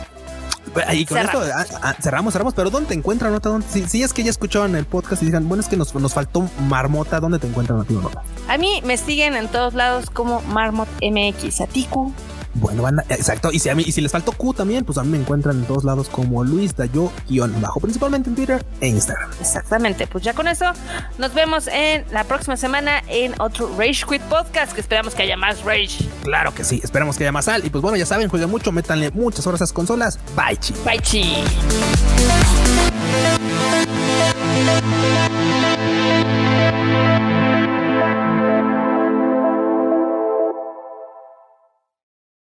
Y 0.92 1.04
con 1.06 1.18
Cerramos. 1.18 1.46
esto 1.48 1.76
ah, 1.76 1.80
ah, 1.82 1.94
cerramos, 2.00 2.32
cerramos. 2.32 2.54
Pero 2.54 2.70
¿dónde 2.70 2.88
te 2.88 2.94
encuentran, 2.94 3.32
Nota? 3.32 3.48
¿Dónde- 3.50 3.66
Si, 3.68 3.88
si 3.88 4.02
es 4.02 4.12
que 4.12 4.22
ya 4.22 4.30
escucharon 4.30 4.74
el 4.76 4.84
podcast 4.86 5.22
y 5.22 5.26
digan, 5.26 5.48
bueno, 5.48 5.62
es 5.62 5.68
que 5.68 5.76
nos, 5.76 5.94
nos 5.94 6.14
faltó 6.14 6.48
Marmota, 6.68 7.20
¿dónde 7.20 7.38
te 7.38 7.46
encuentran 7.46 7.80
a 7.80 7.84
ti, 7.84 7.94
Marmota? 7.94 8.22
a 8.48 8.58
mí 8.58 8.80
me 8.84 8.96
siguen 8.96 9.34
en 9.34 9.48
todos 9.48 9.74
lados 9.74 10.10
como 10.10 10.40
Marmot 10.42 10.88
MX. 11.02 11.60
A 11.62 11.66
Tiku, 11.66 12.12
Bueno, 12.54 12.82
banda, 12.82 13.04
exacto. 13.08 13.50
Y 13.52 13.58
si 13.58 13.68
a 13.68 13.74
mí, 13.74 13.82
y 13.86 13.92
si 13.92 14.00
les 14.00 14.12
faltó 14.12 14.32
Q 14.32 14.54
también, 14.54 14.84
pues 14.84 14.98
a 14.98 15.04
mí 15.04 15.10
me 15.10 15.18
encuentran 15.18 15.58
en 15.58 15.64
todos 15.64 15.84
lados 15.84 16.08
como 16.08 16.44
Luis 16.44 16.76
Dayo 16.76 17.10
guion 17.28 17.60
bajo, 17.60 17.80
principalmente 17.80 18.28
en 18.28 18.36
Twitter 18.36 18.64
e 18.80 18.88
Instagram. 18.88 19.30
Exactamente. 19.40 20.06
Pues 20.06 20.24
ya 20.24 20.34
con 20.34 20.48
eso 20.48 20.66
nos 21.18 21.34
vemos 21.34 21.68
en 21.68 22.04
la 22.12 22.24
próxima 22.24 22.56
semana 22.56 23.02
en 23.08 23.34
otro 23.40 23.70
Rage 23.78 24.04
Quit 24.08 24.22
Podcast, 24.22 24.72
que 24.72 24.80
esperamos 24.80 25.14
que 25.14 25.22
haya 25.22 25.36
más 25.36 25.64
Rage. 25.64 26.08
Claro 26.22 26.54
que 26.54 26.64
sí, 26.64 26.80
esperamos 26.82 27.16
que 27.16 27.24
haya 27.24 27.32
más 27.32 27.46
sal. 27.46 27.64
Y 27.64 27.70
pues 27.70 27.82
bueno, 27.82 27.96
ya 27.96 28.06
saben, 28.06 28.28
jueguen 28.28 28.50
mucho, 28.50 28.72
métanle 28.72 29.10
muchas 29.10 29.46
horas 29.46 29.60
a 29.60 29.64
esas 29.64 29.72
consolas. 29.72 30.18
Bye, 30.36 30.56
chi. 30.56 30.74
Bye, 30.84 31.00
chi. 31.00 31.42